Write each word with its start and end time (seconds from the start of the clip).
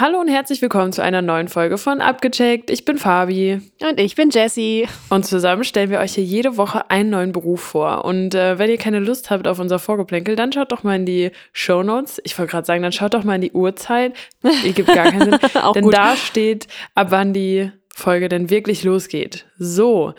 Hallo 0.00 0.18
und 0.18 0.28
herzlich 0.28 0.62
willkommen 0.62 0.94
zu 0.94 1.02
einer 1.02 1.20
neuen 1.20 1.48
Folge 1.48 1.76
von 1.76 2.00
Abgecheckt. 2.00 2.70
Ich 2.70 2.86
bin 2.86 2.96
Fabi. 2.96 3.60
Und 3.82 4.00
ich 4.00 4.14
bin 4.14 4.30
Jessie. 4.30 4.88
Und 5.10 5.26
zusammen 5.26 5.62
stellen 5.62 5.90
wir 5.90 5.98
euch 5.98 6.14
hier 6.14 6.24
jede 6.24 6.56
Woche 6.56 6.90
einen 6.90 7.10
neuen 7.10 7.32
Beruf 7.32 7.60
vor. 7.60 8.06
Und 8.06 8.34
äh, 8.34 8.58
wenn 8.58 8.70
ihr 8.70 8.78
keine 8.78 9.00
Lust 9.00 9.28
habt 9.28 9.46
auf 9.46 9.58
unser 9.58 9.78
Vorgeplänkel, 9.78 10.36
dann 10.36 10.52
schaut 10.52 10.72
doch 10.72 10.84
mal 10.84 10.96
in 10.96 11.04
die 11.04 11.32
Show 11.52 11.82
Notes. 11.82 12.18
Ich 12.24 12.38
wollte 12.38 12.50
gerade 12.50 12.66
sagen, 12.66 12.82
dann 12.82 12.92
schaut 12.92 13.12
doch 13.12 13.24
mal 13.24 13.34
in 13.34 13.42
die 13.42 13.52
Uhrzeit. 13.52 14.14
Die 14.64 14.72
gibt 14.72 14.88
gar 14.88 15.10
keinen 15.10 15.32
Sinn. 15.32 15.38
Denn 15.74 15.84
gut. 15.84 15.92
da 15.92 16.16
steht, 16.16 16.66
ab 16.94 17.08
wann 17.10 17.34
die 17.34 17.70
Folge 17.94 18.30
denn 18.30 18.48
wirklich 18.48 18.84
losgeht. 18.84 19.44
So. 19.58 20.14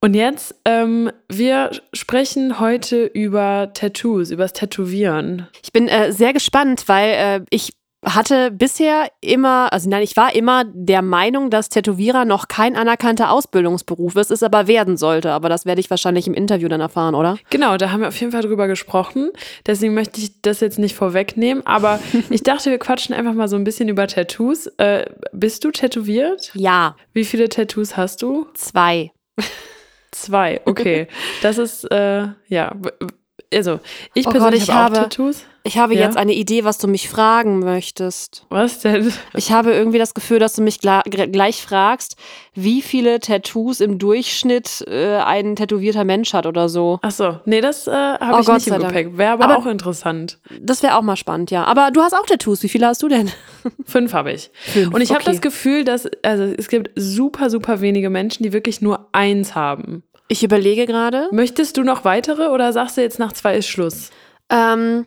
Und 0.00 0.14
jetzt, 0.14 0.54
ähm, 0.64 1.12
wir 1.28 1.70
sprechen 1.92 2.60
heute 2.60 3.04
über 3.04 3.72
Tattoos, 3.74 4.30
übers 4.30 4.54
Tätowieren. 4.54 5.48
Ich 5.62 5.70
bin 5.70 5.86
äh, 5.88 6.12
sehr 6.12 6.32
gespannt, 6.32 6.84
weil 6.86 7.10
äh, 7.10 7.44
ich 7.50 7.74
hatte 8.04 8.50
bisher 8.50 9.08
immer, 9.20 9.72
also 9.72 9.88
nein, 9.88 10.02
ich 10.02 10.16
war 10.16 10.34
immer 10.34 10.64
der 10.66 11.02
Meinung, 11.02 11.50
dass 11.50 11.68
Tätowierer 11.68 12.24
noch 12.24 12.48
kein 12.48 12.76
anerkannter 12.76 13.30
Ausbildungsberuf 13.30 14.16
ist, 14.16 14.30
es 14.30 14.42
aber 14.42 14.66
werden 14.66 14.96
sollte. 14.96 15.30
Aber 15.30 15.48
das 15.48 15.66
werde 15.66 15.80
ich 15.80 15.88
wahrscheinlich 15.88 16.26
im 16.26 16.34
Interview 16.34 16.68
dann 16.68 16.80
erfahren, 16.80 17.14
oder? 17.14 17.38
Genau, 17.50 17.76
da 17.76 17.92
haben 17.92 18.00
wir 18.00 18.08
auf 18.08 18.20
jeden 18.20 18.32
Fall 18.32 18.42
drüber 18.42 18.66
gesprochen. 18.66 19.30
Deswegen 19.66 19.94
möchte 19.94 20.20
ich 20.20 20.42
das 20.42 20.60
jetzt 20.60 20.78
nicht 20.78 20.96
vorwegnehmen. 20.96 21.64
Aber 21.66 22.00
ich 22.30 22.42
dachte, 22.42 22.70
wir 22.70 22.78
quatschen 22.78 23.14
einfach 23.14 23.34
mal 23.34 23.48
so 23.48 23.56
ein 23.56 23.64
bisschen 23.64 23.88
über 23.88 24.06
Tattoos. 24.08 24.66
Äh, 24.78 25.06
bist 25.32 25.64
du 25.64 25.70
tätowiert? 25.70 26.50
Ja. 26.54 26.96
Wie 27.12 27.24
viele 27.24 27.48
Tattoos 27.48 27.96
hast 27.96 28.22
du? 28.22 28.46
Zwei. 28.54 29.12
Zwei, 30.10 30.60
okay. 30.66 31.08
Das 31.40 31.56
ist, 31.56 31.84
äh, 31.90 32.26
ja, 32.48 32.76
also 33.52 33.80
ich 34.14 34.26
oh 34.26 34.30
persönlich 34.30 34.66
Gott, 34.66 34.68
ich 34.68 34.74
habe, 34.74 34.96
habe 34.96 35.08
Tattoos. 35.08 35.44
Ich 35.64 35.78
habe 35.78 35.94
ja? 35.94 36.00
jetzt 36.00 36.16
eine 36.16 36.32
Idee, 36.32 36.64
was 36.64 36.78
du 36.78 36.88
mich 36.88 37.08
fragen 37.08 37.60
möchtest. 37.60 38.44
Was 38.48 38.80
denn? 38.80 39.12
Ich 39.34 39.52
habe 39.52 39.72
irgendwie 39.72 39.98
das 39.98 40.14
Gefühl, 40.14 40.40
dass 40.40 40.54
du 40.54 40.62
mich 40.62 40.80
gleich 40.80 41.62
fragst, 41.62 42.16
wie 42.54 42.82
viele 42.82 43.20
Tattoos 43.20 43.80
im 43.80 43.98
Durchschnitt 43.98 44.84
äh, 44.88 45.18
ein 45.18 45.54
tätowierter 45.54 46.02
Mensch 46.04 46.32
hat 46.32 46.46
oder 46.46 46.68
so. 46.68 46.98
Ach 47.02 47.12
so, 47.12 47.38
nee, 47.44 47.60
das 47.60 47.86
äh, 47.86 47.92
habe 47.92 48.36
oh 48.36 48.40
ich 48.40 48.46
Gott 48.46 48.54
nicht 48.56 48.66
im 48.66 48.78
Gepäck. 48.78 49.16
Wäre 49.16 49.32
aber, 49.32 49.44
aber, 49.44 49.58
auch 49.58 49.66
interessant. 49.66 50.38
Das 50.60 50.82
wäre 50.82 50.96
auch 50.96 51.02
mal 51.02 51.16
spannend, 51.16 51.52
ja. 51.52 51.64
Aber 51.64 51.90
du 51.92 52.00
hast 52.00 52.14
auch 52.14 52.26
Tattoos. 52.26 52.62
Wie 52.64 52.68
viele 52.68 52.88
hast 52.88 53.02
du 53.02 53.08
denn? 53.08 53.30
Fünf 53.84 54.12
habe 54.14 54.32
ich. 54.32 54.50
Fünf, 54.52 54.92
Und 54.92 55.00
ich 55.00 55.10
okay. 55.10 55.20
habe 55.20 55.30
das 55.30 55.40
Gefühl, 55.40 55.84
dass 55.84 56.08
also 56.22 56.42
es 56.44 56.68
gibt 56.68 56.90
super, 56.96 57.50
super 57.50 57.80
wenige 57.80 58.10
Menschen, 58.10 58.42
die 58.42 58.52
wirklich 58.52 58.80
nur 58.80 59.08
eins 59.12 59.54
haben. 59.54 60.02
Ich 60.28 60.42
überlege 60.42 60.86
gerade. 60.86 61.28
Möchtest 61.32 61.76
du 61.76 61.82
noch 61.82 62.04
weitere 62.04 62.48
oder 62.48 62.72
sagst 62.72 62.96
du 62.96 63.02
jetzt 63.02 63.18
nach 63.18 63.32
zwei 63.32 63.56
ist 63.56 63.68
Schluss? 63.68 64.10
Ähm, 64.50 65.06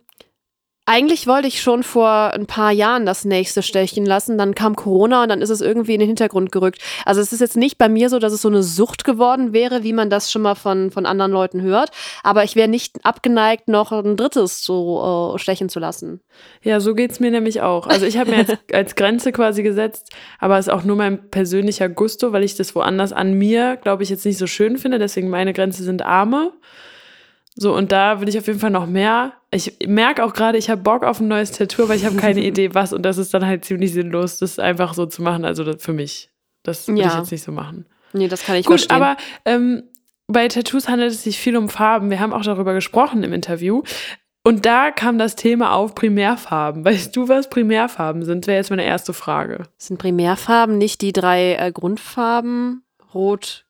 eigentlich 0.88 1.26
wollte 1.26 1.48
ich 1.48 1.62
schon 1.62 1.82
vor 1.82 2.32
ein 2.34 2.46
paar 2.46 2.72
Jahren 2.72 3.08
das 3.08 3.26
nächste 3.26 3.64
stechen 3.64 4.06
lassen. 4.06 4.38
Dann 4.38 4.54
kam 4.54 4.76
Corona 4.76 5.24
und 5.24 5.30
dann 5.30 5.42
ist 5.42 5.50
es 5.50 5.62
irgendwie 5.62 5.96
in 5.96 6.00
den 6.00 6.08
Hintergrund 6.08 6.52
gerückt. 6.52 6.80
Also 7.06 7.22
es 7.22 7.34
ist 7.34 7.40
jetzt 7.40 7.58
nicht 7.58 7.80
bei 7.80 7.90
mir 7.90 8.10
so, 8.10 8.20
dass 8.20 8.32
es 8.32 8.44
so 8.44 8.50
eine 8.50 8.62
Sucht 8.62 9.04
geworden 9.04 9.52
wäre, 9.52 9.84
wie 9.84 9.94
man 9.94 10.12
das 10.12 10.32
schon 10.32 10.44
mal 10.44 10.54
von, 10.54 10.92
von 10.92 11.08
anderen 11.08 11.32
Leuten 11.32 11.62
hört. 11.64 11.90
Aber 12.22 12.44
ich 12.44 12.56
wäre 12.56 12.68
nicht 12.68 13.04
abgeneigt, 13.04 13.68
noch 13.68 13.92
ein 13.92 14.16
drittes 14.16 14.64
so 14.64 15.34
äh, 15.36 15.40
stechen 15.40 15.70
zu 15.70 15.80
lassen. 15.80 16.22
Ja, 16.62 16.80
so 16.80 16.94
geht 16.94 17.12
es 17.12 17.20
mir 17.20 17.32
nämlich 17.32 17.62
auch. 17.62 17.88
Also 17.88 18.06
ich 18.06 18.20
habe 18.20 18.30
mir 18.30 18.38
jetzt 18.38 18.58
als 18.74 18.96
Grenze 18.96 19.32
quasi 19.32 19.64
gesetzt, 19.64 20.12
aber 20.40 20.60
es 20.60 20.68
ist 20.68 20.74
auch 20.74 20.84
nur 20.84 20.96
mein 20.96 21.32
persönlicher 21.32 21.90
Gusto, 21.90 22.32
weil 22.32 22.44
ich 22.44 22.56
das 22.56 22.76
woanders 22.76 23.12
an 23.12 23.34
mir, 23.34 23.78
glaube 23.78 24.04
ich, 24.04 24.10
jetzt 24.10 24.26
nicht 24.26 24.38
so 24.38 24.46
schön 24.46 24.78
finde. 24.78 25.00
Deswegen 25.00 25.30
meine 25.30 25.54
Grenze 25.54 25.84
sind 25.84 26.04
Arme. 26.04 26.52
So, 27.58 27.74
und 27.74 27.92
da 27.92 28.20
will 28.20 28.28
ich 28.28 28.38
auf 28.38 28.48
jeden 28.48 28.60
Fall 28.60 28.70
noch 28.70 28.86
mehr. 28.86 29.34
Ich 29.50 29.78
merke 29.88 30.24
auch 30.26 30.34
gerade, 30.34 30.58
ich 30.58 30.70
habe 30.70 30.82
Bock 30.82 31.04
auf 31.04 31.22
ein 31.22 31.30
neues 31.30 31.52
Tattoo, 31.52 31.84
aber 31.84 31.96
ich 31.96 32.06
habe 32.06 32.18
keine 32.18 32.42
Idee, 32.46 32.74
was. 32.74 32.92
Und 32.92 33.04
das 33.04 33.18
ist 33.18 33.34
dann 33.34 33.46
halt 33.46 33.64
ziemlich 33.64 33.94
sinnlos, 33.94 34.40
das 34.40 34.60
einfach 34.60 34.94
so 34.94 35.06
zu 35.06 35.22
machen. 35.22 35.46
Also 35.46 35.66
für 35.78 35.94
mich. 35.94 36.30
Das 36.64 36.88
will 36.88 36.98
ja. 36.98 37.08
ich 37.08 37.14
jetzt 37.14 37.32
nicht 37.32 37.44
so 37.44 37.52
machen. 37.52 37.86
Nee, 38.12 38.28
das 38.28 38.44
kann 38.44 38.56
ich 38.56 38.66
Gut, 38.66 38.82
verstehen. 38.82 38.96
aber 38.98 39.18
ähm, 39.46 39.84
bei 40.28 40.48
Tattoos 40.48 40.90
handelt 40.90 41.12
es 41.12 41.24
sich 41.24 41.40
viel 41.40 41.56
um 41.56 41.70
Farben. 41.70 42.10
Wir 42.10 42.20
haben 42.20 42.34
auch 42.34 42.44
darüber 42.44 42.74
gesprochen 42.74 43.24
im 43.24 43.34
Interview. 43.34 43.84
Und 44.44 44.66
da 44.66 44.92
kam 44.92 45.18
das 45.18 45.36
Thema 45.36 45.74
auf 45.74 45.96
Primärfarben. 45.96 46.86
Weißt 46.86 47.16
du, 47.16 47.28
was 47.28 47.50
Primärfarben 47.50 48.24
sind? 48.24 48.48
Wäre 48.48 48.58
jetzt 48.58 48.70
meine 48.70 48.86
erste 48.86 49.14
Frage. 49.14 49.64
Sind 49.78 49.98
Primärfarben 49.98 50.78
nicht 50.78 51.02
die 51.02 51.14
drei 51.14 51.56
äh, 51.56 51.72
Grundfarben? 51.72 52.84
Rot, 53.14 53.65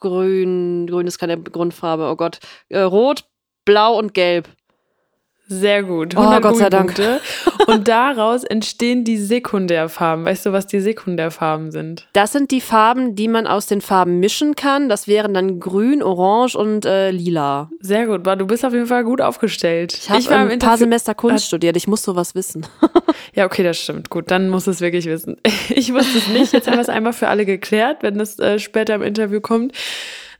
grün, 0.00 0.86
grün 0.86 1.06
ist 1.06 1.18
keine 1.18 1.40
Grundfarbe, 1.40 2.10
oh 2.10 2.16
Gott, 2.16 2.40
äh, 2.68 2.80
rot, 2.80 3.24
blau 3.64 3.98
und 3.98 4.14
gelb. 4.14 4.48
Sehr 5.48 5.84
gut. 5.84 6.16
Oh, 6.16 6.40
Gott 6.40 6.56
sei 6.56 6.70
Dank. 6.70 6.94
Und 7.68 7.86
daraus 7.86 8.42
entstehen 8.42 9.04
die 9.04 9.16
Sekundärfarben. 9.16 10.24
Weißt 10.24 10.46
du, 10.46 10.52
was 10.52 10.66
die 10.66 10.80
Sekundärfarben 10.80 11.70
sind? 11.70 12.08
Das 12.12 12.32
sind 12.32 12.50
die 12.50 12.60
Farben, 12.60 13.14
die 13.14 13.28
man 13.28 13.46
aus 13.46 13.66
den 13.66 13.80
Farben 13.80 14.18
mischen 14.18 14.56
kann. 14.56 14.88
Das 14.88 15.06
wären 15.06 15.34
dann 15.34 15.60
grün, 15.60 16.02
orange 16.02 16.56
und 16.56 16.84
äh, 16.84 17.10
lila. 17.10 17.70
Sehr 17.80 18.06
gut. 18.06 18.26
Du 18.26 18.46
bist 18.46 18.64
auf 18.64 18.72
jeden 18.72 18.86
Fall 18.86 19.04
gut 19.04 19.20
aufgestellt. 19.20 19.96
Ich 19.96 20.10
habe 20.10 20.50
ein 20.50 20.58
paar 20.58 20.78
Semester 20.78 21.14
Kunst 21.14 21.46
studiert. 21.46 21.76
Ich 21.76 21.86
muss 21.86 22.02
sowas 22.02 22.34
wissen. 22.34 22.66
ja, 23.34 23.46
okay, 23.46 23.62
das 23.62 23.78
stimmt. 23.78 24.10
Gut, 24.10 24.30
dann 24.30 24.48
muss 24.48 24.66
es 24.66 24.80
wirklich 24.80 25.06
wissen. 25.06 25.36
Ich 25.68 25.92
wusste 25.92 26.18
es 26.18 26.28
nicht. 26.28 26.52
Jetzt 26.52 26.68
haben 26.68 26.76
wir 26.76 26.80
es 26.80 26.88
einmal 26.88 27.12
für 27.12 27.28
alle 27.28 27.44
geklärt, 27.44 28.02
wenn 28.02 28.18
es 28.18 28.38
äh, 28.38 28.58
später 28.58 28.94
im 28.94 29.02
Interview 29.02 29.40
kommt. 29.40 29.72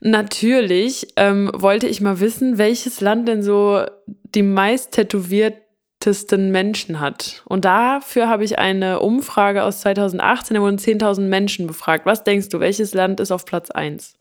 Natürlich 0.00 1.08
ähm, 1.16 1.50
wollte 1.54 1.86
ich 1.86 2.00
mal 2.00 2.20
wissen, 2.20 2.58
welches 2.58 3.00
Land 3.00 3.28
denn 3.28 3.42
so 3.42 3.84
die 4.06 4.42
meist 4.42 4.92
tätowiertesten 4.92 6.50
Menschen 6.50 7.00
hat. 7.00 7.42
Und 7.46 7.64
dafür 7.64 8.28
habe 8.28 8.44
ich 8.44 8.58
eine 8.58 9.00
Umfrage 9.00 9.62
aus 9.62 9.80
2018, 9.80 10.54
da 10.54 10.60
wurden 10.60 10.78
10.000 10.78 11.22
Menschen 11.22 11.66
befragt. 11.66 12.06
Was 12.06 12.24
denkst 12.24 12.50
du, 12.50 12.60
welches 12.60 12.94
Land 12.94 13.20
ist 13.20 13.30
auf 13.30 13.44
Platz 13.44 13.70
1? 13.70 14.14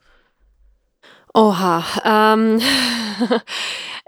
Oha, 1.36 1.84
ähm, 2.06 2.62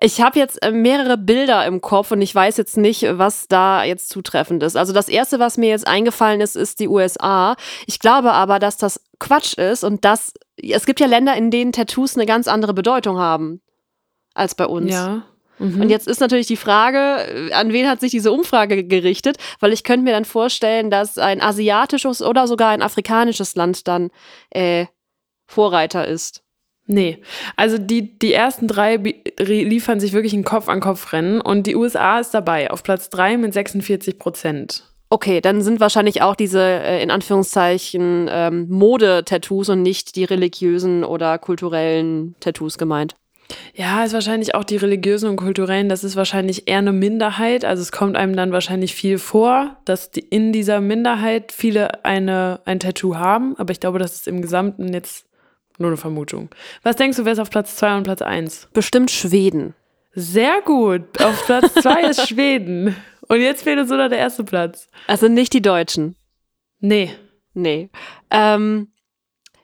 ich 0.01 0.21
habe 0.21 0.39
jetzt 0.39 0.63
äh, 0.63 0.71
mehrere 0.71 1.17
Bilder 1.17 1.65
im 1.65 1.81
Kopf 1.81 2.11
und 2.11 2.21
ich 2.21 2.33
weiß 2.33 2.55
jetzt 2.55 2.77
nicht, 2.77 3.05
was 3.17 3.49
da 3.49 3.83
jetzt 3.83 4.07
zutreffend 4.07 4.63
ist. 4.63 4.77
Also 4.77 4.93
das 4.93 5.09
erste, 5.09 5.37
was 5.37 5.57
mir 5.57 5.67
jetzt 5.67 5.85
eingefallen 5.85 6.39
ist, 6.39 6.55
ist 6.55 6.79
die 6.79 6.87
USA. 6.87 7.57
Ich 7.85 7.99
glaube 7.99 8.31
aber, 8.31 8.59
dass 8.59 8.77
das 8.77 9.01
Quatsch 9.19 9.57
ist 9.57 9.83
und 9.83 10.05
dass 10.05 10.31
es 10.55 10.85
gibt 10.85 11.01
ja 11.01 11.07
Länder, 11.07 11.35
in 11.35 11.51
denen 11.51 11.73
Tattoos 11.73 12.15
eine 12.15 12.25
ganz 12.25 12.47
andere 12.47 12.73
Bedeutung 12.73 13.17
haben 13.19 13.59
als 14.33 14.55
bei 14.55 14.65
uns. 14.65 14.93
Ja. 14.93 15.23
Mhm. 15.59 15.81
Und 15.81 15.89
jetzt 15.89 16.07
ist 16.07 16.21
natürlich 16.21 16.47
die 16.47 16.55
Frage, 16.55 17.49
äh, 17.49 17.51
an 17.51 17.73
wen 17.73 17.89
hat 17.89 17.99
sich 17.99 18.11
diese 18.11 18.31
Umfrage 18.31 18.85
gerichtet? 18.85 19.35
Weil 19.59 19.73
ich 19.73 19.83
könnte 19.83 20.05
mir 20.05 20.13
dann 20.13 20.23
vorstellen, 20.23 20.89
dass 20.89 21.17
ein 21.17 21.41
asiatisches 21.41 22.21
oder 22.21 22.47
sogar 22.47 22.69
ein 22.69 22.81
afrikanisches 22.81 23.55
Land 23.55 23.85
dann 23.89 24.11
äh, 24.49 24.85
Vorreiter 25.45 26.07
ist. 26.07 26.46
Nee, 26.87 27.19
also 27.57 27.77
die, 27.77 28.17
die 28.17 28.31
ersten 28.31 28.67
drei 28.67 28.95
liefern 29.37 29.99
sich 29.99 30.13
wirklich 30.13 30.33
ein 30.33 30.45
Kopf-an-Kopf-Rennen 30.45 31.41
und 31.41 31.67
die 31.67 31.75
USA 31.75 32.19
ist 32.19 32.33
dabei 32.33 32.71
auf 32.71 32.81
Platz 32.81 33.09
drei 33.09 33.37
mit 33.37 33.53
46 33.53 34.17
Prozent. 34.17 34.83
Okay, 35.09 35.39
dann 35.39 35.61
sind 35.61 35.79
wahrscheinlich 35.79 36.21
auch 36.21 36.35
diese 36.35 36.61
äh, 36.61 37.01
in 37.01 37.11
Anführungszeichen 37.11 38.27
ähm, 38.29 38.67
Mode-Tattoos 38.69 39.69
und 39.69 39.81
nicht 39.81 40.15
die 40.15 40.23
religiösen 40.23 41.03
oder 41.03 41.37
kulturellen 41.37 42.35
Tattoos 42.39 42.77
gemeint. 42.77 43.15
Ja, 43.73 44.03
ist 44.03 44.13
wahrscheinlich 44.13 44.55
auch 44.55 44.65
die 44.65 44.75
religiösen 44.75 45.29
und 45.29 45.37
kulturellen, 45.37 45.87
das 45.87 46.03
ist 46.03 46.17
wahrscheinlich 46.17 46.67
eher 46.67 46.79
eine 46.79 46.91
Minderheit. 46.91 47.63
Also 47.63 47.81
es 47.81 47.91
kommt 47.91 48.17
einem 48.17 48.35
dann 48.35 48.51
wahrscheinlich 48.51 48.93
viel 48.93 49.17
vor, 49.17 49.77
dass 49.85 50.11
die, 50.11 50.19
in 50.19 50.51
dieser 50.51 50.81
Minderheit 50.81 51.53
viele 51.53 52.03
eine, 52.03 52.59
ein 52.65 52.79
Tattoo 52.79 53.15
haben. 53.15 53.55
Aber 53.57 53.71
ich 53.71 53.79
glaube, 53.79 53.99
das 53.99 54.15
ist 54.15 54.27
im 54.27 54.41
Gesamten 54.41 54.93
jetzt 54.93 55.26
nur 55.77 55.89
eine 55.89 55.97
Vermutung. 55.97 56.49
Was 56.83 56.95
denkst 56.95 57.17
du, 57.17 57.25
wer 57.25 57.33
ist 57.33 57.39
auf 57.39 57.49
Platz 57.49 57.75
2 57.75 57.97
und 57.97 58.03
Platz 58.03 58.21
1? 58.21 58.69
Bestimmt 58.73 59.11
Schweden. 59.11 59.73
Sehr 60.13 60.61
gut. 60.61 61.21
Auf 61.21 61.45
Platz 61.45 61.73
2 61.75 62.01
ist 62.09 62.27
Schweden. 62.29 62.95
Und 63.27 63.39
jetzt 63.41 63.63
fehlt 63.63 63.79
uns 63.79 63.89
nur 63.89 64.09
der 64.09 64.17
erste 64.17 64.43
Platz. 64.43 64.87
Also 65.05 65.27
nicht 65.27 65.53
die 65.53 65.61
Deutschen. 65.61 66.15
Nee. 66.79 67.13
Nee. 67.53 67.89
Ähm, 68.31 68.91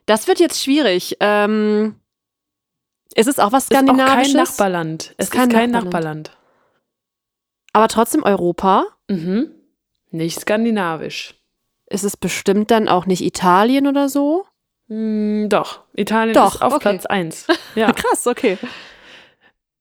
das 0.06 0.28
wird 0.28 0.40
jetzt 0.40 0.62
schwierig. 0.64 1.18
Ähm, 1.20 1.96
ist 3.16 3.28
es 3.28 3.40
auch 3.40 3.52
was 3.52 3.66
Skandinavisches? 3.66 4.08
Ist 4.08 4.12
auch 4.12 4.34
kein 4.34 4.44
Nachbarland. 4.44 5.16
Es 5.18 5.26
ist 5.28 5.32
kein, 5.32 5.50
kein 5.50 5.72
Nachbarland. 5.72 6.28
Nachbarland. 6.28 6.38
Aber 7.74 7.88
trotzdem 7.88 8.24
Europa? 8.24 8.86
Mhm. 9.08 9.52
Nicht 10.12 10.40
skandinavisch. 10.40 11.36
Ist 11.88 12.04
es 12.04 12.18
bestimmt 12.18 12.72
dann 12.72 12.88
auch 12.88 13.06
nicht 13.06 13.22
Italien 13.22 13.88
oder 13.88 14.10
so? 14.10 14.46
Mm, 14.94 15.50
doch, 15.50 15.80
Italien 15.96 16.36
doch, 16.36 16.56
ist 16.56 16.62
auf 16.62 16.74
okay. 16.74 16.90
Platz 16.90 17.06
1. 17.08 17.48
Ja. 17.76 17.92
Krass, 17.92 18.28
okay. 18.28 18.60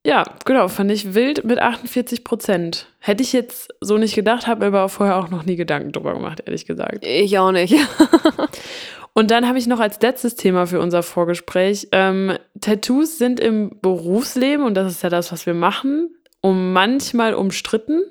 Ja, 0.07 0.25
genau, 0.47 0.69
fand 0.69 0.91
ich 0.91 1.13
wild 1.13 1.45
mit 1.45 1.59
48 1.59 2.25
Prozent. 2.25 2.87
Hätte 2.99 3.23
ich 3.23 3.35
jetzt 3.35 3.75
so 3.81 3.99
nicht 3.99 4.15
gedacht, 4.15 4.47
habe 4.47 4.61
mir 4.61 4.67
aber 4.69 4.89
vorher 4.89 5.19
auch 5.19 5.29
noch 5.29 5.45
nie 5.45 5.57
Gedanken 5.57 5.93
drüber 5.93 6.15
gemacht, 6.15 6.43
ehrlich 6.47 6.65
gesagt. 6.65 7.05
Ich 7.05 7.39
auch 7.39 7.53
nicht. 7.53 7.75
Und 9.13 9.31
dann 9.31 9.47
habe 9.47 9.59
ich 9.59 9.67
noch 9.67 9.79
als 9.81 10.01
letztes 10.01 10.35
Thema 10.37 10.67
für 10.67 10.81
unser 10.81 11.03
Vorgespräch, 11.03 11.89
ähm, 11.93 12.39
Tattoos 12.61 13.19
sind 13.19 13.39
im 13.39 13.79
Berufsleben, 13.83 14.65
und 14.65 14.73
das 14.73 14.91
ist 14.91 15.03
ja 15.03 15.11
das, 15.11 15.31
was 15.31 15.45
wir 15.45 15.53
machen, 15.53 16.09
um 16.41 16.73
manchmal 16.73 17.35
umstritten, 17.35 18.03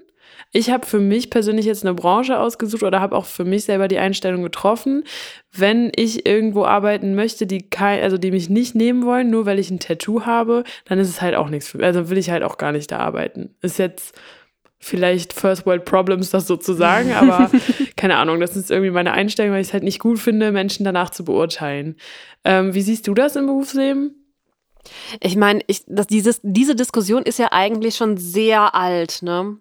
Ich 0.53 0.69
habe 0.69 0.86
für 0.86 1.00
mich 1.00 1.30
persönlich 1.30 1.65
jetzt 1.65 1.86
eine 1.86 1.94
Branche 1.94 2.38
ausgesucht 2.38 2.83
oder 2.83 3.00
habe 3.00 3.15
auch 3.15 3.25
für 3.25 3.45
mich 3.45 3.63
selber 3.63 3.88
die 3.88 4.00
Einstellung 4.00 4.44
getroffen, 4.44 5.06
wenn 5.53 5.92
ich 5.95 6.25
irgendwo 6.25 6.65
arbeiten 6.65 7.15
möchte, 7.15 7.48
die 7.48 7.69
kein, 7.69 8.03
also 8.03 8.18
die 8.18 8.31
mich 8.31 8.50
nicht 8.50 8.75
nehmen 8.75 9.06
wollen, 9.06 9.30
nur 9.30 9.45
weil 9.45 9.59
ich 9.59 9.71
ein 9.71 9.80
Tattoo 9.80 10.25
habe, 10.25 10.65
dann 10.86 11.00
ist 11.00 11.09
es 11.09 11.21
halt 11.21 11.36
auch 11.36 11.50
nichts 11.50 11.69
für 11.69 11.77
mich. 11.77 11.86
Also 11.86 12.09
will 12.09 12.18
ich 12.18 12.30
halt 12.30 12.44
auch 12.44 12.57
gar 12.57 12.74
nicht 12.74 12.92
da 12.92 13.00
arbeiten. 13.00 13.56
Ist 13.62 13.80
jetzt 13.80 14.13
vielleicht 14.77 15.31
First 15.31 15.65
World 15.65 15.86
Problems, 15.86 16.31
das 16.31 16.48
sozusagen, 16.48 17.13
aber 17.13 17.50
keine 17.95 18.18
Ahnung, 18.18 18.42
das 18.42 18.57
ist 18.57 18.71
irgendwie 18.71 18.92
meine 18.92 19.13
Einstellung, 19.13 19.54
weil 19.54 19.62
ich 19.62 19.68
es 19.68 19.74
halt 19.74 19.83
nicht 19.83 20.00
gut 20.00 20.19
finde, 20.19 20.51
Menschen 20.51 20.83
danach 20.83 21.12
zu 21.12 21.24
beurteilen. 21.24 21.95
Ähm, 22.44 22.74
wie 22.74 22.81
siehst 22.81 23.07
du 23.07 23.13
das 23.13 23.38
im 23.38 23.45
Berufsleben? 23.45 24.15
Ich 25.21 25.38
meine, 25.38 25.62
ich, 25.68 25.83
das, 25.88 26.07
dieses, 26.07 26.42
diese 26.44 26.75
Diskussion 26.75 27.24
ist 27.24 27.39
ja 27.39 27.50
eigentlich 27.51 27.95
schon 27.95 28.18
sehr 28.18 28.75
alt, 28.75 29.19
ne? 29.21 29.57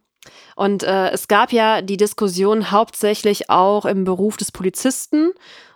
Und 0.57 0.83
äh, 0.83 1.11
es 1.11 1.29
gab 1.29 1.53
ja 1.53 1.83
die 1.83 1.97
Diskussion 1.97 2.71
hauptsächlich 2.71 3.51
auch 3.51 3.85
im 3.85 4.05
Beruf 4.05 4.37
des 4.37 4.53
Polizisten. 4.53 5.31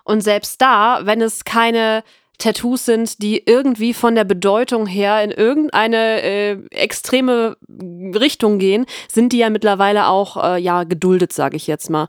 Und 0.04 0.20
selbst 0.20 0.60
da, 0.60 1.00
wenn 1.04 1.20
es 1.20 1.44
keine 1.44 2.04
Tattoos 2.38 2.84
sind, 2.84 3.22
die 3.22 3.42
irgendwie 3.46 3.94
von 3.94 4.14
der 4.14 4.24
Bedeutung 4.24 4.86
her 4.86 5.22
in 5.22 5.30
irgendeine 5.30 6.22
äh, 6.22 6.58
extreme 6.70 7.56
Richtung 7.70 8.58
gehen, 8.58 8.86
sind 9.08 9.32
die 9.32 9.38
ja 9.38 9.50
mittlerweile 9.50 10.08
auch 10.08 10.42
äh, 10.42 10.60
ja 10.60 10.84
geduldet, 10.84 11.32
sage 11.32 11.56
ich 11.56 11.66
jetzt 11.66 11.90
mal. 11.90 12.08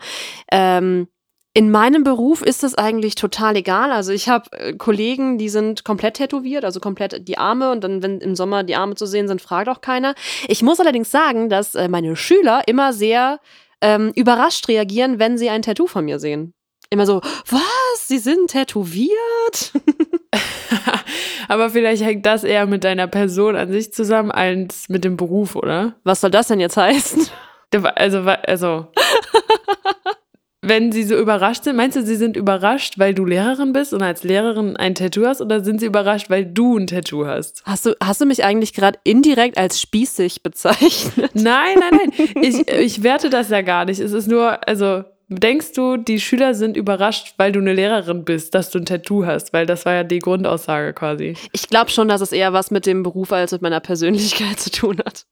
Ähm, 0.51 1.07
in 1.55 1.71
meinem 1.71 2.03
Beruf 2.03 2.41
ist 2.41 2.63
das 2.63 2.75
eigentlich 2.75 3.15
total 3.15 3.55
egal. 3.55 3.93
Also 3.93 4.11
ich 4.11 4.27
habe 4.27 4.51
äh, 4.51 4.73
Kollegen, 4.73 5.37
die 5.37 5.47
sind 5.47 5.85
komplett 5.85 6.15
tätowiert, 6.15 6.65
also 6.65 6.81
komplett 6.81 7.27
die 7.29 7.37
Arme 7.37 7.71
und 7.71 7.81
dann, 7.81 8.03
wenn 8.03 8.19
im 8.19 8.35
Sommer 8.35 8.63
die 8.63 8.75
Arme 8.75 8.95
zu 8.95 9.05
sehen 9.05 9.29
sind, 9.29 9.41
fragt 9.41 9.69
auch 9.69 9.79
keiner. 9.79 10.15
Ich 10.49 10.61
muss 10.61 10.81
allerdings 10.81 11.11
sagen, 11.11 11.47
dass 11.47 11.73
äh, 11.73 11.87
meine 11.87 12.17
Schüler 12.17 12.63
immer 12.67 12.91
sehr 12.91 13.39
ähm, 13.79 14.11
überrascht 14.15 14.67
reagieren, 14.67 15.17
wenn 15.17 15.37
sie 15.37 15.49
ein 15.49 15.61
Tattoo 15.61 15.87
von 15.87 16.03
mir 16.03 16.19
sehen. 16.19 16.51
Immer 16.89 17.05
so, 17.05 17.21
was? 17.49 18.07
Sie 18.07 18.19
sind 18.19 18.49
tätowiert? 18.49 19.71
Aber 21.47 21.69
vielleicht 21.69 22.03
hängt 22.03 22.25
das 22.25 22.43
eher 22.43 22.65
mit 22.65 22.83
deiner 22.83 23.07
Person 23.07 23.55
an 23.55 23.71
sich 23.71 23.93
zusammen 23.93 24.29
als 24.29 24.89
mit 24.89 25.05
dem 25.05 25.15
Beruf, 25.15 25.55
oder? 25.55 25.95
Was 26.03 26.19
soll 26.19 26.31
das 26.31 26.49
denn 26.49 26.59
jetzt 26.59 26.75
heißen? 26.75 27.27
Also, 27.95 28.19
also 28.19 28.87
wenn 30.67 30.91
sie 30.91 31.03
so 31.03 31.15
überrascht 31.15 31.63
sind, 31.63 31.75
meinst 31.75 31.95
du, 31.97 32.03
sie 32.03 32.15
sind 32.15 32.35
überrascht, 32.37 32.97
weil 32.97 33.13
du 33.13 33.25
Lehrerin 33.25 33.73
bist 33.73 33.93
und 33.93 34.01
als 34.01 34.23
Lehrerin 34.23 34.75
ein 34.77 34.95
Tattoo 34.95 35.25
hast 35.25 35.41
oder 35.41 35.63
sind 35.63 35.79
sie 35.79 35.85
überrascht, 35.85 36.29
weil 36.29 36.45
du 36.45 36.77
ein 36.77 36.87
Tattoo 36.87 37.25
hast? 37.25 37.61
Hast 37.65 37.85
du, 37.85 37.95
hast 38.01 38.21
du 38.21 38.25
mich 38.25 38.43
eigentlich 38.43 38.73
gerade 38.73 38.99
indirekt 39.03 39.57
als 39.57 39.79
spießig 39.79 40.43
bezeichnet? 40.43 41.31
Nein, 41.33 41.77
nein, 41.79 41.99
nein. 42.17 42.29
Ich, 42.41 42.67
ich 42.67 43.03
werte 43.03 43.29
das 43.29 43.49
ja 43.49 43.61
gar 43.61 43.85
nicht. 43.85 43.99
Es 43.99 44.11
ist 44.11 44.27
nur, 44.27 44.67
also 44.67 45.03
denkst 45.27 45.73
du, 45.73 45.97
die 45.97 46.19
Schüler 46.19 46.53
sind 46.53 46.77
überrascht, 46.77 47.33
weil 47.37 47.51
du 47.51 47.59
eine 47.59 47.73
Lehrerin 47.73 48.25
bist, 48.25 48.55
dass 48.55 48.69
du 48.69 48.79
ein 48.79 48.85
Tattoo 48.85 49.25
hast? 49.25 49.53
Weil 49.53 49.65
das 49.65 49.85
war 49.85 49.93
ja 49.93 50.03
die 50.03 50.19
Grundaussage 50.19 50.93
quasi. 50.93 51.35
Ich 51.51 51.69
glaube 51.69 51.91
schon, 51.91 52.07
dass 52.07 52.21
es 52.21 52.31
eher 52.31 52.53
was 52.53 52.71
mit 52.71 52.85
dem 52.85 53.03
Beruf 53.03 53.31
als 53.31 53.51
mit 53.51 53.61
meiner 53.61 53.79
Persönlichkeit 53.79 54.59
zu 54.59 54.71
tun 54.71 54.99
hat. 55.05 55.25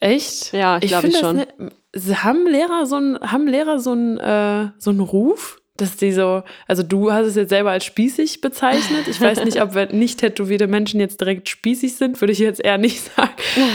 Echt? 0.00 0.52
Ja, 0.52 0.78
ich 0.80 0.88
glaube 0.88 1.10
schon. 1.12 1.36
Ne, 1.36 1.48
haben 1.96 2.46
Lehrer 2.46 2.86
so 2.86 2.96
einen, 2.96 3.20
haben 3.20 3.46
Lehrer 3.46 3.78
so 3.78 3.92
einen, 3.92 4.18
äh, 4.18 4.70
so 4.78 4.90
einen 4.90 5.00
Ruf? 5.00 5.56
Dass 5.76 5.96
die 5.96 6.12
so, 6.12 6.42
also 6.68 6.82
du 6.82 7.10
hast 7.10 7.26
es 7.26 7.36
jetzt 7.36 7.48
selber 7.48 7.70
als 7.70 7.86
spießig 7.86 8.42
bezeichnet. 8.42 9.08
Ich 9.08 9.18
weiß 9.18 9.44
nicht, 9.44 9.62
ob 9.62 9.74
nicht 9.92 10.20
tätowierte 10.20 10.66
Menschen 10.66 11.00
jetzt 11.00 11.22
direkt 11.22 11.48
spießig 11.48 11.96
sind, 11.96 12.20
würde 12.20 12.32
ich 12.32 12.38
jetzt 12.38 12.62
eher 12.62 12.76
nicht 12.76 13.02
sagen. 13.16 13.32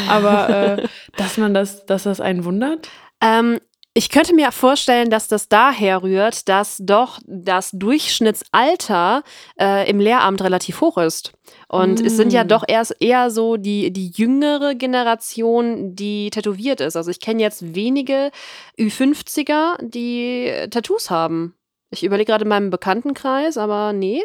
Aber 0.07 0.77
äh, 0.77 0.88
dass 1.17 1.38
man 1.38 1.56
das, 1.56 1.88
dass 1.88 2.03
das 2.03 2.21
einen 2.21 2.45
wundert? 2.45 2.89
Ähm, 3.21 3.57
ich 3.97 4.09
könnte 4.09 4.36
mir 4.36 4.51
vorstellen, 4.51 5.09
dass 5.09 5.30
das 5.30 5.47
daher 5.47 6.03
rührt, 6.03 6.50
dass 6.50 6.80
doch 6.83 7.19
das 7.25 7.71
Durchschnittsalter 7.71 9.24
äh, 9.57 9.89
im 9.89 10.01
Lehramt 10.01 10.44
relativ 10.44 10.81
hoch 10.81 10.97
ist. 10.97 11.31
Und 11.69 12.01
mm. 12.01 12.06
es 12.06 12.18
sind 12.18 12.33
ja 12.33 12.44
mm. 12.44 12.47
doch 12.50 12.65
erst 12.68 12.97
eher 13.00 13.31
so 13.31 13.56
die, 13.56 13.94
die 13.94 14.09
jüngere 14.09 14.75
Generation, 14.75 15.95
die 15.95 16.30
tätowiert 16.30 16.81
ist. 16.81 16.97
Also 16.97 17.09
ich 17.09 17.21
kenne 17.21 17.42
jetzt 17.42 17.74
wenige 17.74 18.31
Ü50er, 18.77 19.77
die 19.81 20.51
Tattoos 20.69 21.09
haben. 21.09 21.56
Ich 21.89 22.03
überlege 22.03 22.30
gerade 22.30 22.44
in 22.44 22.50
meinem 22.50 22.71
Bekanntenkreis, 22.71 23.57
aber 23.57 23.94
nee, 23.94 24.21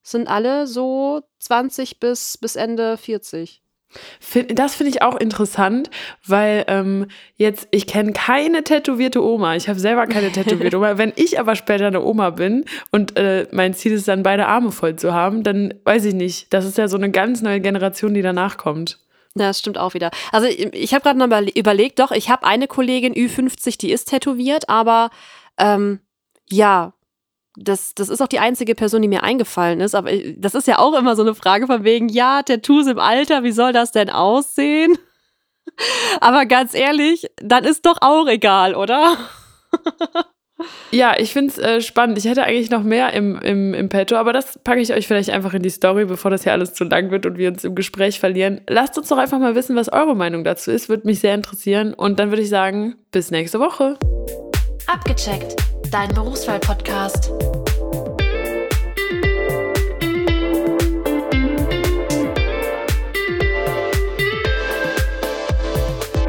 sind 0.00 0.28
alle 0.28 0.68
so 0.68 1.22
20 1.40 1.98
bis, 1.98 2.38
bis 2.38 2.54
Ende 2.54 2.96
40. 2.96 3.62
Das 4.50 4.74
finde 4.74 4.90
ich 4.90 5.02
auch 5.02 5.16
interessant, 5.16 5.90
weil 6.26 6.64
ähm, 6.68 7.06
jetzt, 7.36 7.68
ich 7.70 7.86
kenne 7.86 8.12
keine 8.12 8.62
tätowierte 8.62 9.24
Oma. 9.24 9.56
Ich 9.56 9.68
habe 9.68 9.80
selber 9.80 10.06
keine 10.06 10.30
tätowierte 10.30 10.76
Oma. 10.76 10.98
Wenn 10.98 11.12
ich 11.16 11.40
aber 11.40 11.56
später 11.56 11.86
eine 11.86 12.02
Oma 12.02 12.30
bin 12.30 12.64
und 12.90 13.16
äh, 13.16 13.46
mein 13.50 13.72
Ziel 13.74 13.92
ist 13.92 14.06
dann, 14.06 14.22
beide 14.22 14.46
Arme 14.46 14.72
voll 14.72 14.96
zu 14.96 15.14
haben, 15.14 15.42
dann 15.42 15.74
weiß 15.84 16.04
ich 16.04 16.14
nicht. 16.14 16.52
Das 16.52 16.66
ist 16.66 16.76
ja 16.76 16.88
so 16.88 16.96
eine 16.96 17.10
ganz 17.10 17.40
neue 17.40 17.60
Generation, 17.60 18.12
die 18.12 18.22
danach 18.22 18.58
kommt. 18.58 18.98
Ja, 19.34 19.48
das 19.48 19.60
stimmt 19.60 19.78
auch 19.78 19.94
wieder. 19.94 20.10
Also 20.32 20.48
ich 20.48 20.92
habe 20.92 21.02
gerade 21.02 21.18
mal 21.18 21.48
überlegt, 21.48 21.98
doch, 21.98 22.10
ich 22.10 22.28
habe 22.28 22.46
eine 22.46 22.66
Kollegin 22.66 23.14
Ü50, 23.14 23.78
die 23.78 23.92
ist 23.92 24.06
tätowiert, 24.06 24.68
aber 24.68 25.10
ähm, 25.58 26.00
ja, 26.50 26.92
das, 27.58 27.94
das 27.94 28.08
ist 28.08 28.20
auch 28.20 28.28
die 28.28 28.38
einzige 28.38 28.74
Person, 28.74 29.02
die 29.02 29.08
mir 29.08 29.22
eingefallen 29.22 29.80
ist. 29.80 29.94
Aber 29.94 30.10
das 30.36 30.54
ist 30.54 30.66
ja 30.66 30.78
auch 30.78 30.94
immer 30.94 31.16
so 31.16 31.22
eine 31.22 31.34
Frage 31.34 31.66
von 31.66 31.84
wegen, 31.84 32.08
ja, 32.08 32.42
Tattoos 32.42 32.86
im 32.86 32.98
Alter, 32.98 33.42
wie 33.42 33.52
soll 33.52 33.72
das 33.72 33.92
denn 33.92 34.10
aussehen? 34.10 34.96
Aber 36.20 36.46
ganz 36.46 36.74
ehrlich, 36.74 37.30
dann 37.36 37.64
ist 37.64 37.86
doch 37.86 37.98
auch 38.00 38.26
egal, 38.26 38.74
oder? 38.74 39.16
Ja, 40.90 41.14
ich 41.18 41.32
finde 41.32 41.52
es 41.52 41.58
äh, 41.58 41.80
spannend. 41.80 42.18
Ich 42.18 42.24
hätte 42.24 42.42
eigentlich 42.42 42.70
noch 42.70 42.82
mehr 42.82 43.12
im, 43.12 43.38
im, 43.40 43.74
im 43.74 43.88
Petto, 43.88 44.16
aber 44.16 44.32
das 44.32 44.58
packe 44.64 44.80
ich 44.80 44.92
euch 44.92 45.06
vielleicht 45.06 45.30
einfach 45.30 45.54
in 45.54 45.62
die 45.62 45.70
Story, 45.70 46.04
bevor 46.04 46.30
das 46.30 46.42
hier 46.42 46.52
alles 46.52 46.74
zu 46.74 46.84
lang 46.84 47.10
wird 47.10 47.26
und 47.26 47.38
wir 47.38 47.50
uns 47.50 47.64
im 47.64 47.74
Gespräch 47.74 48.18
verlieren. 48.18 48.62
Lasst 48.68 48.98
uns 48.98 49.08
doch 49.08 49.18
einfach 49.18 49.38
mal 49.38 49.54
wissen, 49.54 49.76
was 49.76 49.88
eure 49.88 50.16
Meinung 50.16 50.44
dazu 50.44 50.70
ist. 50.70 50.88
Würde 50.88 51.06
mich 51.06 51.20
sehr 51.20 51.34
interessieren. 51.34 51.94
Und 51.94 52.18
dann 52.18 52.30
würde 52.30 52.42
ich 52.42 52.48
sagen, 52.48 52.96
bis 53.12 53.30
nächste 53.30 53.60
Woche. 53.60 53.98
Abgecheckt, 54.86 55.54
dein 55.90 56.12
Berufswahl-Podcast. 56.14 57.32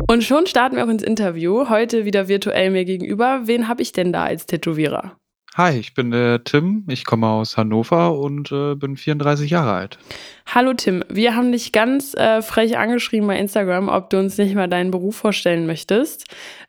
Und 0.07 0.23
schon 0.23 0.47
starten 0.47 0.77
wir 0.77 0.85
auch 0.85 0.89
ins 0.89 1.03
Interview. 1.03 1.69
Heute 1.69 2.05
wieder 2.05 2.27
virtuell 2.27 2.71
mir 2.71 2.85
gegenüber. 2.85 3.41
Wen 3.45 3.67
habe 3.67 3.81
ich 3.81 3.91
denn 3.91 4.13
da 4.13 4.23
als 4.23 4.45
Tätowierer? 4.45 5.17
Hi, 5.55 5.77
ich 5.77 5.93
bin 5.93 6.11
der 6.11 6.43
Tim. 6.43 6.85
Ich 6.87 7.05
komme 7.05 7.27
aus 7.27 7.57
Hannover 7.57 8.17
und 8.17 8.51
äh, 8.51 8.75
bin 8.75 8.95
34 8.95 9.49
Jahre 9.49 9.73
alt. 9.73 9.99
Hallo 10.47 10.73
Tim, 10.73 11.03
wir 11.09 11.35
haben 11.35 11.51
dich 11.51 11.71
ganz 11.71 12.13
äh, 12.13 12.41
frech 12.41 12.77
angeschrieben 12.77 13.27
bei 13.27 13.37
Instagram, 13.37 13.89
ob 13.89 14.09
du 14.09 14.19
uns 14.19 14.37
nicht 14.37 14.55
mal 14.55 14.69
deinen 14.69 14.89
Beruf 14.89 15.17
vorstellen 15.17 15.67
möchtest. 15.67 16.25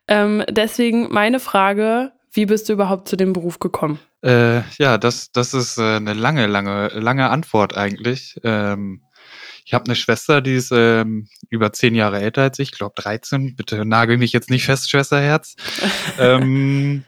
Ähm, 0.08 0.42
deswegen 0.50 1.12
meine 1.12 1.40
Frage, 1.40 2.12
wie 2.32 2.46
bist 2.46 2.68
du 2.68 2.74
überhaupt 2.74 3.08
zu 3.08 3.16
dem 3.16 3.32
Beruf 3.32 3.58
gekommen? 3.58 3.98
Äh, 4.22 4.60
ja, 4.78 4.98
das, 4.98 5.32
das 5.32 5.54
ist 5.54 5.78
äh, 5.78 5.96
eine 5.96 6.14
lange, 6.14 6.46
lange, 6.46 6.88
lange 6.88 7.30
Antwort 7.30 7.76
eigentlich. 7.76 8.38
Ähm, 8.44 9.02
ich 9.64 9.74
habe 9.74 9.84
eine 9.84 9.94
Schwester, 9.94 10.40
die 10.40 10.54
ist 10.54 10.72
ähm, 10.74 11.28
über 11.48 11.72
zehn 11.72 11.94
Jahre 11.94 12.20
älter 12.20 12.42
als 12.42 12.58
ich, 12.58 12.72
glaube 12.72 12.94
13. 12.96 13.56
Bitte 13.56 13.84
nagel 13.84 14.16
mich 14.16 14.32
jetzt 14.32 14.50
nicht 14.50 14.64
fest, 14.64 14.90
Schwesterherz. 14.90 15.54
ähm, 16.18 17.04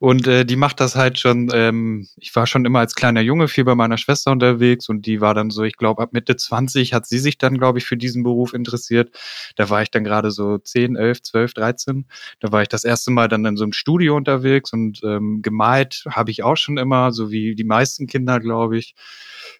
und 0.00 0.28
äh, 0.28 0.44
die 0.44 0.54
macht 0.54 0.78
das 0.78 0.94
halt 0.94 1.18
schon, 1.18 1.50
ähm, 1.52 2.06
ich 2.16 2.34
war 2.36 2.46
schon 2.46 2.64
immer 2.64 2.78
als 2.78 2.94
kleiner 2.94 3.20
Junge 3.20 3.48
viel 3.48 3.64
bei 3.64 3.74
meiner 3.74 3.98
Schwester 3.98 4.30
unterwegs 4.30 4.88
und 4.88 5.06
die 5.06 5.20
war 5.20 5.34
dann 5.34 5.50
so, 5.50 5.64
ich 5.64 5.76
glaube, 5.76 6.02
ab 6.02 6.12
Mitte 6.12 6.36
20 6.36 6.94
hat 6.94 7.06
sie 7.06 7.18
sich 7.18 7.36
dann, 7.36 7.58
glaube 7.58 7.78
ich, 7.78 7.84
für 7.84 7.96
diesen 7.96 8.22
Beruf 8.22 8.54
interessiert. 8.54 9.10
Da 9.56 9.70
war 9.70 9.82
ich 9.82 9.90
dann 9.90 10.04
gerade 10.04 10.30
so 10.30 10.58
10, 10.58 10.94
11, 10.94 11.22
12, 11.22 11.54
13. 11.54 12.06
Da 12.38 12.52
war 12.52 12.62
ich 12.62 12.68
das 12.68 12.84
erste 12.84 13.10
Mal 13.10 13.28
dann 13.28 13.44
in 13.44 13.56
so 13.56 13.64
einem 13.64 13.72
Studio 13.72 14.16
unterwegs 14.16 14.72
und 14.72 15.00
ähm, 15.02 15.42
gemalt 15.42 16.04
habe 16.08 16.30
ich 16.30 16.44
auch 16.44 16.56
schon 16.56 16.78
immer, 16.78 17.10
so 17.10 17.32
wie 17.32 17.56
die 17.56 17.64
meisten 17.64 18.06
Kinder, 18.06 18.38
glaube 18.38 18.78
ich. 18.78 18.94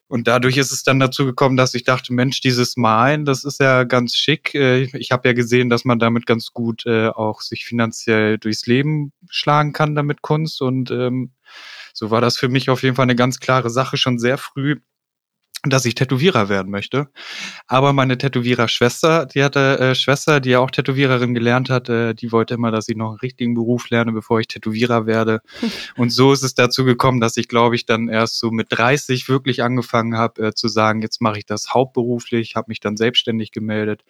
Und 0.07 0.27
dadurch 0.27 0.57
ist 0.57 0.73
es 0.73 0.85
dann 0.85 1.01
dazu 1.01 1.27
gekommen, 1.27 1.57
dass 1.57 1.75
ich 1.75 1.85
dachte, 1.85 2.15
Mensch, 2.15 2.41
dieses 2.41 2.77
Malen, 2.77 3.27
das 3.27 3.45
ist 3.45 3.61
ja 3.61 3.85
ganz 3.85 4.17
schick. 4.17 4.55
Äh, 4.55 4.85
ich 4.97 5.11
habe 5.11 5.29
ja 5.29 5.35
gesehen, 5.35 5.69
dass 5.69 5.85
man 5.85 5.99
damit 5.99 6.27
ganz 6.27 6.53
gut 6.53 6.87
äh, 6.87 7.09
auch 7.09 7.43
sich 7.43 7.67
finanziell 7.67 8.39
durchs 8.39 8.67
Leben 8.67 9.13
schlagen 9.29 9.73
kann 9.73 9.95
damit 9.95 10.23
Kunst. 10.29 10.61
Und 10.61 10.91
ähm, 10.91 11.33
so 11.95 12.11
war 12.11 12.21
das 12.21 12.37
für 12.37 12.49
mich 12.49 12.69
auf 12.69 12.83
jeden 12.83 12.97
Fall 12.97 13.05
eine 13.05 13.17
ganz 13.17 13.41
klare 13.41 13.71
Sache 13.71 13.97
schon 13.97 14.19
sehr 14.19 14.37
früh, 14.37 14.77
dass 15.65 15.87
ich 15.87 15.95
Tätowierer 15.95 16.49
werden 16.51 16.71
möchte. 16.71 17.09
Aber 17.67 17.93
meine 17.93 18.19
Tätowierer-Schwester, 18.19 19.27
die 19.27 19.43
hatte 19.43 19.79
äh, 19.79 19.95
Schwester, 19.95 20.39
die 20.39 20.51
ja 20.51 20.61
auch 20.61 20.71
Tätowiererin 20.71 21.35
gelernt 21.35 21.71
hat, 21.71 21.89
äh, 21.89 22.15
die 22.15 22.31
wollte 22.31 22.55
immer, 22.55 22.71
dass 22.71 22.89
ich 22.89 22.97
noch 22.97 23.09
einen 23.09 23.19
richtigen 23.19 23.55
Beruf 23.55 23.89
lerne, 23.89 24.13
bevor 24.13 24.39
ich 24.39 24.49
Tätowierer 24.49 25.07
werde. 25.07 25.41
Und 25.97 26.11
so 26.11 26.33
ist 26.33 26.45
es 26.45 26.55
dazu 26.55 26.85
gekommen, 26.85 27.21
dass 27.21 27.39
ich, 27.39 27.49
glaube 27.49 27.75
ich, 27.75 27.87
dann 27.87 28.09
erst 28.09 28.39
so 28.39 28.51
mit 28.51 28.69
30 28.71 29.29
wirklich 29.29 29.63
angefangen 29.63 30.17
habe 30.17 30.49
äh, 30.49 30.55
zu 30.55 30.69
sagen, 30.69 31.03
jetzt 31.03 31.23
mache 31.23 31.39
ich 31.39 31.47
das 31.47 31.71
hauptberuflich, 31.71 32.55
habe 32.55 32.67
mich 32.69 32.81
dann 32.81 32.97
selbstständig 32.97 33.51
gemeldet 33.51 34.05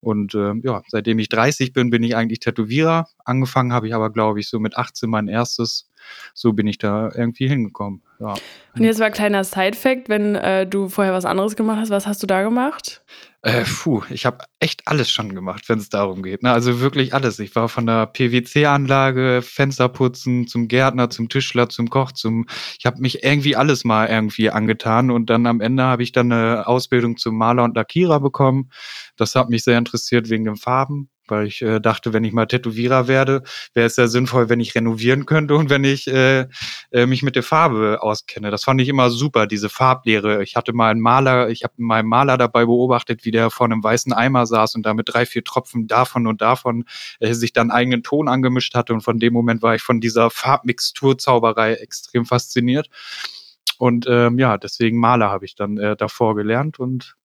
Und 0.00 0.34
äh, 0.34 0.54
ja, 0.62 0.82
seitdem 0.88 1.18
ich 1.18 1.28
30 1.28 1.72
bin, 1.72 1.90
bin 1.90 2.02
ich 2.02 2.16
eigentlich 2.16 2.40
Tätowierer. 2.40 3.08
Angefangen 3.24 3.72
habe 3.72 3.88
ich 3.88 3.94
aber, 3.94 4.10
glaube 4.10 4.40
ich, 4.40 4.48
so 4.48 4.60
mit 4.60 4.76
18 4.76 5.10
mein 5.10 5.28
erstes. 5.28 5.90
So 6.34 6.52
bin 6.52 6.66
ich 6.66 6.78
da 6.78 7.10
irgendwie 7.14 7.48
hingekommen. 7.48 8.02
Ja. 8.18 8.34
Und 8.74 8.84
jetzt 8.84 8.98
war 8.98 9.06
ein 9.06 9.12
kleiner 9.12 9.44
Side-Fact, 9.44 10.08
wenn 10.08 10.34
äh, 10.34 10.66
du 10.66 10.88
vorher 10.88 11.12
was 11.12 11.24
anderes 11.24 11.56
gemacht 11.56 11.78
hast, 11.80 11.90
was 11.90 12.06
hast 12.06 12.22
du 12.22 12.26
da 12.26 12.42
gemacht? 12.42 13.02
Äh, 13.42 13.64
puh, 13.64 14.02
ich 14.10 14.26
habe 14.26 14.38
echt 14.58 14.88
alles 14.88 15.10
schon 15.10 15.34
gemacht, 15.34 15.68
wenn 15.68 15.78
es 15.78 15.88
darum 15.88 16.22
geht. 16.22 16.42
Ne? 16.42 16.50
Also 16.50 16.80
wirklich 16.80 17.14
alles. 17.14 17.38
Ich 17.38 17.54
war 17.54 17.68
von 17.68 17.86
der 17.86 18.06
PWC-Anlage, 18.06 19.40
Fensterputzen, 19.40 20.48
zum 20.48 20.66
Gärtner, 20.66 21.10
zum 21.10 21.28
Tischler, 21.28 21.68
zum 21.68 21.88
Koch, 21.88 22.12
zum. 22.12 22.46
Ich 22.78 22.86
habe 22.86 23.00
mich 23.00 23.22
irgendwie 23.22 23.54
alles 23.54 23.84
mal 23.84 24.08
irgendwie 24.08 24.50
angetan 24.50 25.10
und 25.10 25.30
dann 25.30 25.46
am 25.46 25.60
Ende 25.60 25.84
habe 25.84 26.02
ich 26.02 26.12
dann 26.12 26.32
eine 26.32 26.66
Ausbildung 26.66 27.18
zum 27.18 27.36
Maler 27.36 27.64
und 27.64 27.76
Lackierer 27.76 28.18
bekommen. 28.20 28.70
Das 29.16 29.34
hat 29.36 29.48
mich 29.48 29.62
sehr 29.62 29.78
interessiert 29.78 30.28
wegen 30.28 30.44
den 30.44 30.56
Farben 30.56 31.08
weil 31.28 31.46
ich 31.46 31.62
äh, 31.62 31.80
dachte, 31.80 32.12
wenn 32.12 32.24
ich 32.24 32.32
mal 32.32 32.46
Tätowierer 32.46 33.08
werde, 33.08 33.42
wäre 33.74 33.86
es 33.86 33.96
ja 33.96 34.06
sinnvoll, 34.08 34.48
wenn 34.48 34.60
ich 34.60 34.74
renovieren 34.74 35.26
könnte 35.26 35.54
und 35.54 35.70
wenn 35.70 35.84
ich 35.84 36.06
äh, 36.08 36.46
äh, 36.90 37.06
mich 37.06 37.22
mit 37.22 37.36
der 37.36 37.42
Farbe 37.42 37.98
auskenne. 38.00 38.50
Das 38.50 38.64
fand 38.64 38.80
ich 38.80 38.88
immer 38.88 39.10
super, 39.10 39.46
diese 39.46 39.68
Farblehre. 39.68 40.42
Ich 40.42 40.56
hatte 40.56 40.72
mal 40.72 40.90
einen 40.90 41.00
Maler, 41.00 41.48
ich 41.48 41.64
habe 41.64 41.74
meinen 41.76 42.08
Maler 42.08 42.38
dabei 42.38 42.64
beobachtet, 42.64 43.24
wie 43.24 43.30
der 43.30 43.50
vor 43.50 43.66
einem 43.66 43.82
weißen 43.82 44.12
Eimer 44.12 44.46
saß 44.46 44.74
und 44.74 44.84
da 44.84 44.94
mit 44.94 45.08
drei, 45.08 45.26
vier 45.26 45.44
Tropfen 45.44 45.86
davon 45.86 46.26
und 46.26 46.40
davon 46.40 46.84
äh, 47.20 47.34
sich 47.34 47.52
dann 47.52 47.70
eigenen 47.70 48.02
Ton 48.02 48.28
angemischt 48.28 48.74
hatte 48.74 48.94
und 48.94 49.02
von 49.02 49.18
dem 49.18 49.32
Moment 49.32 49.62
war 49.62 49.74
ich 49.74 49.82
von 49.82 50.00
dieser 50.00 50.30
Farbmixturzauberei 50.30 51.74
extrem 51.74 52.26
fasziniert. 52.26 52.88
Und 53.78 54.06
ähm, 54.08 54.38
ja, 54.38 54.56
deswegen 54.56 54.98
Maler 54.98 55.30
habe 55.30 55.44
ich 55.44 55.54
dann 55.54 55.76
äh, 55.76 55.96
davor 55.96 56.34
gelernt 56.34 56.78
und 56.78 57.16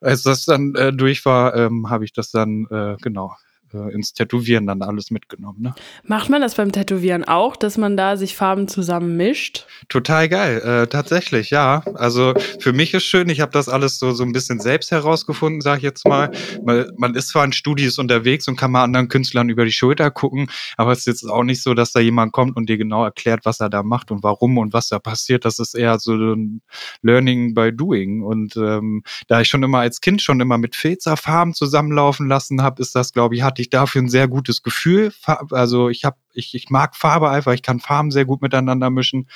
als 0.00 0.22
das 0.22 0.44
dann 0.44 0.74
äh, 0.74 0.92
durch 0.92 1.24
war, 1.24 1.56
ähm, 1.56 1.90
habe 1.90 2.04
ich 2.04 2.12
das 2.12 2.30
dann, 2.30 2.66
äh, 2.70 2.96
genau, 3.00 3.34
äh, 3.74 3.92
ins 3.92 4.12
Tätowieren 4.12 4.66
dann 4.66 4.82
alles 4.82 5.10
mitgenommen. 5.10 5.62
Ne? 5.62 5.74
Macht 6.04 6.30
man 6.30 6.40
das 6.40 6.54
beim 6.54 6.72
Tätowieren 6.72 7.24
auch, 7.24 7.56
dass 7.56 7.76
man 7.76 7.96
da 7.96 8.16
sich 8.16 8.36
Farben 8.36 8.68
zusammen 8.68 9.16
mischt? 9.16 9.66
Total 9.88 10.28
geil, 10.28 10.60
äh, 10.60 10.86
tatsächlich, 10.86 11.50
ja. 11.50 11.82
Also 11.94 12.34
für 12.60 12.72
mich 12.72 12.94
ist 12.94 13.04
schön, 13.04 13.28
ich 13.28 13.40
habe 13.40 13.52
das 13.52 13.68
alles 13.68 13.98
so, 13.98 14.12
so 14.12 14.22
ein 14.24 14.32
bisschen 14.32 14.60
selbst 14.60 14.90
herausgefunden, 14.90 15.60
sage 15.60 15.78
ich 15.78 15.84
jetzt 15.84 16.06
mal. 16.06 16.30
Man, 16.64 16.90
man 16.96 17.14
ist 17.14 17.28
zwar 17.28 17.44
in 17.44 17.52
Studios 17.52 17.98
unterwegs 17.98 18.48
und 18.48 18.56
kann 18.56 18.70
mal 18.70 18.84
anderen 18.84 19.08
Künstlern 19.08 19.48
über 19.48 19.64
die 19.64 19.72
Schulter 19.72 20.10
gucken, 20.10 20.48
aber 20.76 20.92
es 20.92 21.00
ist 21.00 21.06
jetzt 21.06 21.24
auch 21.24 21.44
nicht 21.44 21.62
so, 21.62 21.74
dass 21.74 21.92
da 21.92 22.00
jemand 22.00 22.32
kommt 22.32 22.56
und 22.56 22.68
dir 22.68 22.78
genau 22.78 23.04
erklärt, 23.04 23.44
was 23.44 23.60
er 23.60 23.68
da 23.68 23.82
macht 23.82 24.10
und 24.10 24.22
warum 24.22 24.58
und 24.58 24.72
was 24.72 24.88
da 24.88 24.98
passiert. 24.98 25.44
Das 25.44 25.58
ist 25.58 25.74
eher 25.74 25.98
so 25.98 26.14
ein 26.14 26.62
Learning 27.02 27.54
by 27.54 27.72
Doing. 27.72 28.22
Und 28.22 28.56
ähm, 28.56 29.02
da 29.28 29.40
ich 29.40 29.48
schon 29.48 29.62
immer 29.62 29.78
als 29.80 30.00
Kind 30.00 30.22
schon 30.22 30.40
immer 30.40 30.58
mit 30.58 30.76
Filzerfarben 30.76 31.54
zusammenlaufen 31.54 32.28
lassen 32.28 32.62
habe, 32.62 32.82
ist 32.82 32.94
das, 32.94 33.12
glaube 33.12 33.34
ich, 33.34 33.42
hatte 33.42 33.62
ich 33.62 33.63
dafür 33.70 34.02
ein 34.02 34.08
sehr 34.08 34.28
gutes 34.28 34.62
Gefühl. 34.62 35.12
Also 35.50 35.88
ich 35.88 36.04
habe 36.04 36.16
ich, 36.34 36.54
ich 36.54 36.68
mag 36.70 36.96
Farbe 36.96 37.30
einfach, 37.30 37.52
ich 37.52 37.62
kann 37.62 37.80
Farben 37.80 38.10
sehr 38.10 38.24
gut 38.24 38.42
miteinander 38.42 38.90
mischen. 38.90 39.28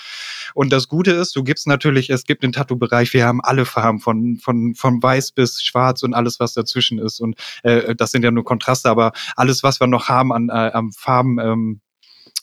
Und 0.54 0.72
das 0.72 0.88
Gute 0.88 1.12
ist, 1.12 1.34
du 1.36 1.44
gibst 1.44 1.66
natürlich, 1.66 2.10
es 2.10 2.24
gibt 2.24 2.42
den 2.42 2.52
Tattoo-Bereich, 2.52 3.12
wir 3.14 3.24
haben 3.26 3.40
alle 3.40 3.64
Farben 3.64 4.00
von, 4.00 4.38
von, 4.42 4.74
von 4.74 5.02
weiß 5.02 5.32
bis 5.32 5.62
schwarz 5.62 6.02
und 6.02 6.14
alles, 6.14 6.40
was 6.40 6.54
dazwischen 6.54 6.98
ist. 6.98 7.20
Und 7.20 7.36
äh, 7.62 7.94
das 7.94 8.10
sind 8.10 8.24
ja 8.24 8.30
nur 8.30 8.44
Kontraste, 8.44 8.90
aber 8.90 9.12
alles, 9.36 9.62
was 9.62 9.80
wir 9.80 9.86
noch 9.86 10.08
haben 10.08 10.32
an, 10.32 10.48
äh, 10.48 10.52
an 10.52 10.90
Farben, 10.92 11.38
ähm, 11.38 11.80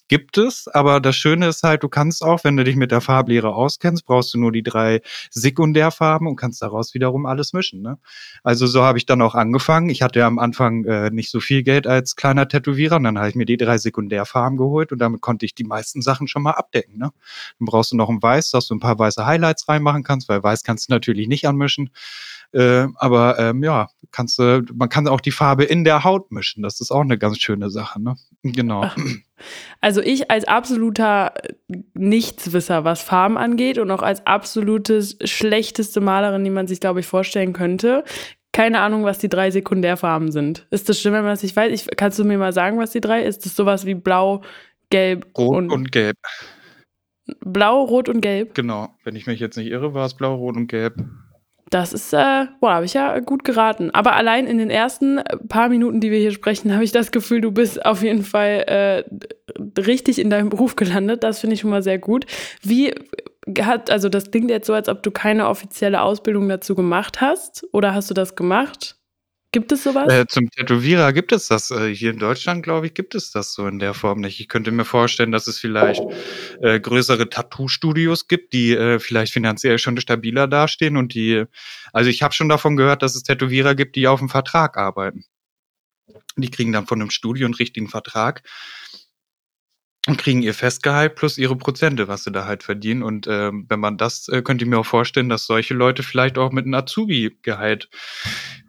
gibt 0.08 0.38
es, 0.38 0.68
aber 0.68 1.00
das 1.00 1.16
Schöne 1.16 1.48
ist 1.48 1.64
halt, 1.64 1.84
du 1.84 1.90
kannst 1.90 2.24
auch, 2.24 2.44
wenn 2.44 2.58
du 2.58 2.64
dich 2.64 2.76
mit 2.76 2.92
der 2.92 3.02
Farblehre 3.02 3.54
auskennst, 3.54 4.06
brauchst 4.06 4.34
du 4.34 4.40
nur 4.40 4.52
die 4.52 4.64
drei 4.64 5.02
Sekundärfarben 5.32 6.28
und 6.28 6.36
kannst 6.36 6.62
daraus 6.62 6.94
wiederum 6.94 7.26
alles 7.26 7.54
mischen. 7.54 7.82
Ne? 7.82 7.98
Also 8.44 8.68
so 8.68 8.84
habe 8.84 8.98
ich 8.98 9.06
dann 9.06 9.22
auch 9.22 9.36
angefangen. 9.36 9.90
Ich 9.90 10.02
hatte 10.02 10.20
ja 10.20 10.28
am 10.28 10.40
Anfang 10.40 10.86
äh, 10.86 11.10
nicht 11.10 11.32
so 11.32 11.40
viel 11.40 11.64
Geld 11.64 11.88
als 11.88 12.16
kleiner 12.16 12.48
Tätowierer, 12.48 12.98
und 12.98 13.04
dann 13.04 13.18
habe 13.18 13.30
ich 13.30 13.36
mir 13.36 13.46
die 13.46 13.58
drei 13.58 13.78
Sekundärfarben 13.78 14.58
geholt 14.58 14.92
und 14.92 15.00
damit 15.00 15.22
konnte 15.22 15.46
ich 15.46 15.56
die 15.56 15.64
meisten 15.64 16.02
Sachen 16.02 16.28
schon 16.28 16.44
mal 16.44 16.52
abdecken. 16.52 16.98
Ne? 16.98 17.12
Dann 17.60 17.66
brauchst 17.66 17.92
du 17.92 17.96
noch 17.96 18.10
ein 18.10 18.22
Weiß, 18.22 18.52
dass 18.52 18.68
du 18.68 18.76
ein 18.76 18.80
paar 18.80 18.98
weiße 19.00 19.26
Highlights 19.26 19.68
reinmachen 19.68 20.04
kannst, 20.04 20.30
weil 20.30 20.44
Weiß 20.44 20.64
kannst 20.64 20.90
du 20.90 20.94
natürlich 20.94 21.28
nicht 21.28 21.48
anmischen. 21.48 21.90
Äh, 22.52 22.88
aber 22.96 23.38
ähm, 23.40 23.64
ja, 23.64 23.90
kannst 24.16 24.40
du, 24.40 24.64
man 24.74 24.88
kann 24.88 25.10
auch 25.10 25.20
die 25.20 25.32
Farbe 25.32 25.66
in 25.66 25.84
der 25.84 26.06
Haut 26.06 26.32
mischen. 26.32 26.64
Das 26.64 26.80
ist 26.80 26.90
auch 26.90 27.02
eine 27.02 27.18
ganz 27.18 27.38
schöne 27.40 27.70
Sache, 27.70 28.02
ne? 28.02 28.16
Genau. 28.44 28.90
Also 29.82 30.02
ich 30.02 30.32
als 30.32 30.46
absoluter 30.46 31.34
Nichtswisser, 31.94 32.86
was 32.86 33.02
Farben 33.02 33.38
angeht 33.38 33.78
und 33.78 33.92
auch 33.92 34.02
als 34.02 34.26
absolutes 34.26 35.18
schlechteste 35.26 36.00
Malerin, 36.00 36.46
die 36.46 36.50
man 36.50 36.68
sich, 36.68 36.80
glaube 36.80 37.02
ich, 37.02 37.06
vorstellen 37.06 37.52
könnte, 37.52 38.06
keine 38.54 38.80
Ahnung, 38.80 39.04
was 39.04 39.20
die 39.20 39.28
drei 39.28 39.52
Sekundärfarben 39.52 40.32
sind. 40.32 40.66
Ist 40.72 40.88
das 40.88 41.02
schlimm, 41.02 41.14
wenn 41.14 41.26
man 41.26 41.34
es 41.34 41.44
nicht 41.44 41.56
weiß? 41.56 41.70
Ich, 41.74 41.88
kannst 41.98 42.18
du 42.18 42.24
mir 42.24 42.38
mal 42.38 42.54
sagen, 42.54 42.80
was 42.80 42.92
die 42.92 43.02
drei? 43.02 43.24
Ist 43.24 43.46
das 43.46 43.58
sowas 43.58 43.86
wie 43.86 43.96
Blau, 43.96 44.42
Gelb 44.90 45.28
Rot 45.38 45.58
und, 45.58 45.72
und 45.72 45.92
Gelb? 45.92 46.18
Blau, 47.42 47.84
Rot 47.84 48.08
und 48.08 48.22
Gelb? 48.22 48.56
Genau. 48.56 48.96
Wenn 49.04 49.18
ich 49.18 49.28
mich 49.28 49.42
jetzt 49.42 49.58
nicht 49.58 49.68
irre, 49.68 49.94
war 49.94 50.06
es 50.06 50.14
Blau, 50.14 50.36
Rot 50.36 50.56
und 50.56 50.68
Gelb. 50.68 50.96
Das 51.70 51.94
ist, 51.94 52.14
äh, 52.14 52.46
boah, 52.62 52.74
habe 52.74 52.86
ich 52.86 52.94
ja 52.94 53.20
gut 53.20 53.44
geraten. 53.44 53.90
Aber 53.92 54.16
allein 54.16 54.46
in 54.46 54.60
den 54.60 54.70
ersten 54.70 55.20
paar 55.50 55.70
Minuten, 55.70 56.00
die 56.00 56.12
wir 56.12 56.20
hier 56.20 56.32
sprechen, 56.32 56.72
habe 56.74 56.84
ich 56.84 56.92
das 56.92 57.12
Gefühl, 57.12 57.42
du 57.42 57.52
bist 57.52 57.86
auf 57.86 58.04
jeden 58.04 58.24
Fall 58.24 58.66
äh, 58.68 59.04
richtig 59.82 60.20
in 60.20 60.30
deinem 60.30 60.50
Beruf 60.50 60.76
gelandet. 60.76 61.24
Das 61.24 61.40
finde 61.40 61.56
ich 61.56 61.62
schon 61.62 61.72
mal 61.72 61.84
sehr 61.84 61.98
gut. 61.98 62.26
Wie 62.62 62.94
hat, 63.62 63.90
also 63.90 64.10
das 64.10 64.32
klingt 64.32 64.50
jetzt 64.50 64.68
so, 64.68 64.74
als 64.74 64.90
ob 64.90 65.04
du 65.04 65.12
keine 65.12 65.48
offizielle 65.48 66.02
Ausbildung 66.02 66.50
dazu 66.50 66.76
gemacht 66.76 67.22
hast. 67.22 67.66
Oder 67.72 67.94
hast 67.94 68.10
du 68.10 68.14
das 68.14 68.36
gemacht? 68.36 68.98
Gibt 69.56 69.72
es 69.72 69.84
sowas? 69.84 70.12
Äh, 70.12 70.28
zum 70.28 70.50
Tätowierer 70.52 71.14
gibt 71.14 71.32
es 71.32 71.48
das. 71.48 71.72
Äh, 71.72 71.96
hier 71.96 72.12
in 72.12 72.20
Deutschland, 72.20 72.62
glaube 72.62 72.88
ich, 72.88 72.94
gibt 72.94 73.16
es 73.16 73.32
das 73.32 73.54
so 73.54 73.66
in 73.68 73.80
der 73.80 73.94
Form 73.94 74.20
nicht. 74.20 74.42
Ich 74.42 74.50
könnte 74.50 74.70
mir 74.70 74.84
vorstellen, 74.84 75.32
dass 75.32 75.48
es 75.48 75.60
vielleicht 75.60 76.04
äh, 76.62 76.78
größere 76.78 77.30
Tattoo-Studios 77.30 78.28
gibt, 78.28 78.52
die 78.52 78.74
äh, 78.74 79.00
vielleicht 79.00 79.32
finanziell 79.32 79.80
schon 79.80 79.98
stabiler 79.98 80.50
dastehen 80.50 80.98
und 80.98 81.14
die, 81.14 81.46
also 81.94 82.10
ich 82.10 82.22
habe 82.22 82.34
schon 82.34 82.50
davon 82.50 82.76
gehört, 82.76 83.02
dass 83.02 83.16
es 83.16 83.24
Tätowierer 83.24 83.76
gibt, 83.76 83.96
die 83.96 84.10
auf 84.10 84.20
dem 84.20 84.28
Vertrag 84.28 84.76
arbeiten. 84.76 85.24
Die 86.36 86.52
kriegen 86.52 86.74
dann 86.74 86.86
von 86.86 87.00
einem 87.00 87.10
Studio 87.10 87.46
einen 87.46 87.54
richtigen 87.54 87.88
Vertrag 87.88 88.44
und 90.06 90.18
kriegen 90.18 90.42
ihr 90.42 90.54
Festgehalt 90.54 91.16
plus 91.16 91.38
ihre 91.38 91.56
Prozente, 91.56 92.10
was 92.10 92.26
sie 92.26 92.32
da 92.34 92.44
halt 92.44 92.62
verdienen. 92.62 93.04
Und 93.04 93.26
ähm, 93.28 93.68
wenn 93.70 93.80
man 93.80 93.96
das, 93.96 94.28
äh, 94.28 94.42
könnte 94.42 94.66
ich 94.66 94.70
mir 94.70 94.80
auch 94.80 94.86
vorstellen, 94.86 95.30
dass 95.30 95.46
solche 95.46 95.76
Leute 95.76 96.04
vielleicht 96.04 96.38
auch 96.38 96.52
mit 96.52 96.66
einem 96.66 96.74
Azubi-Gehalt 96.74 97.90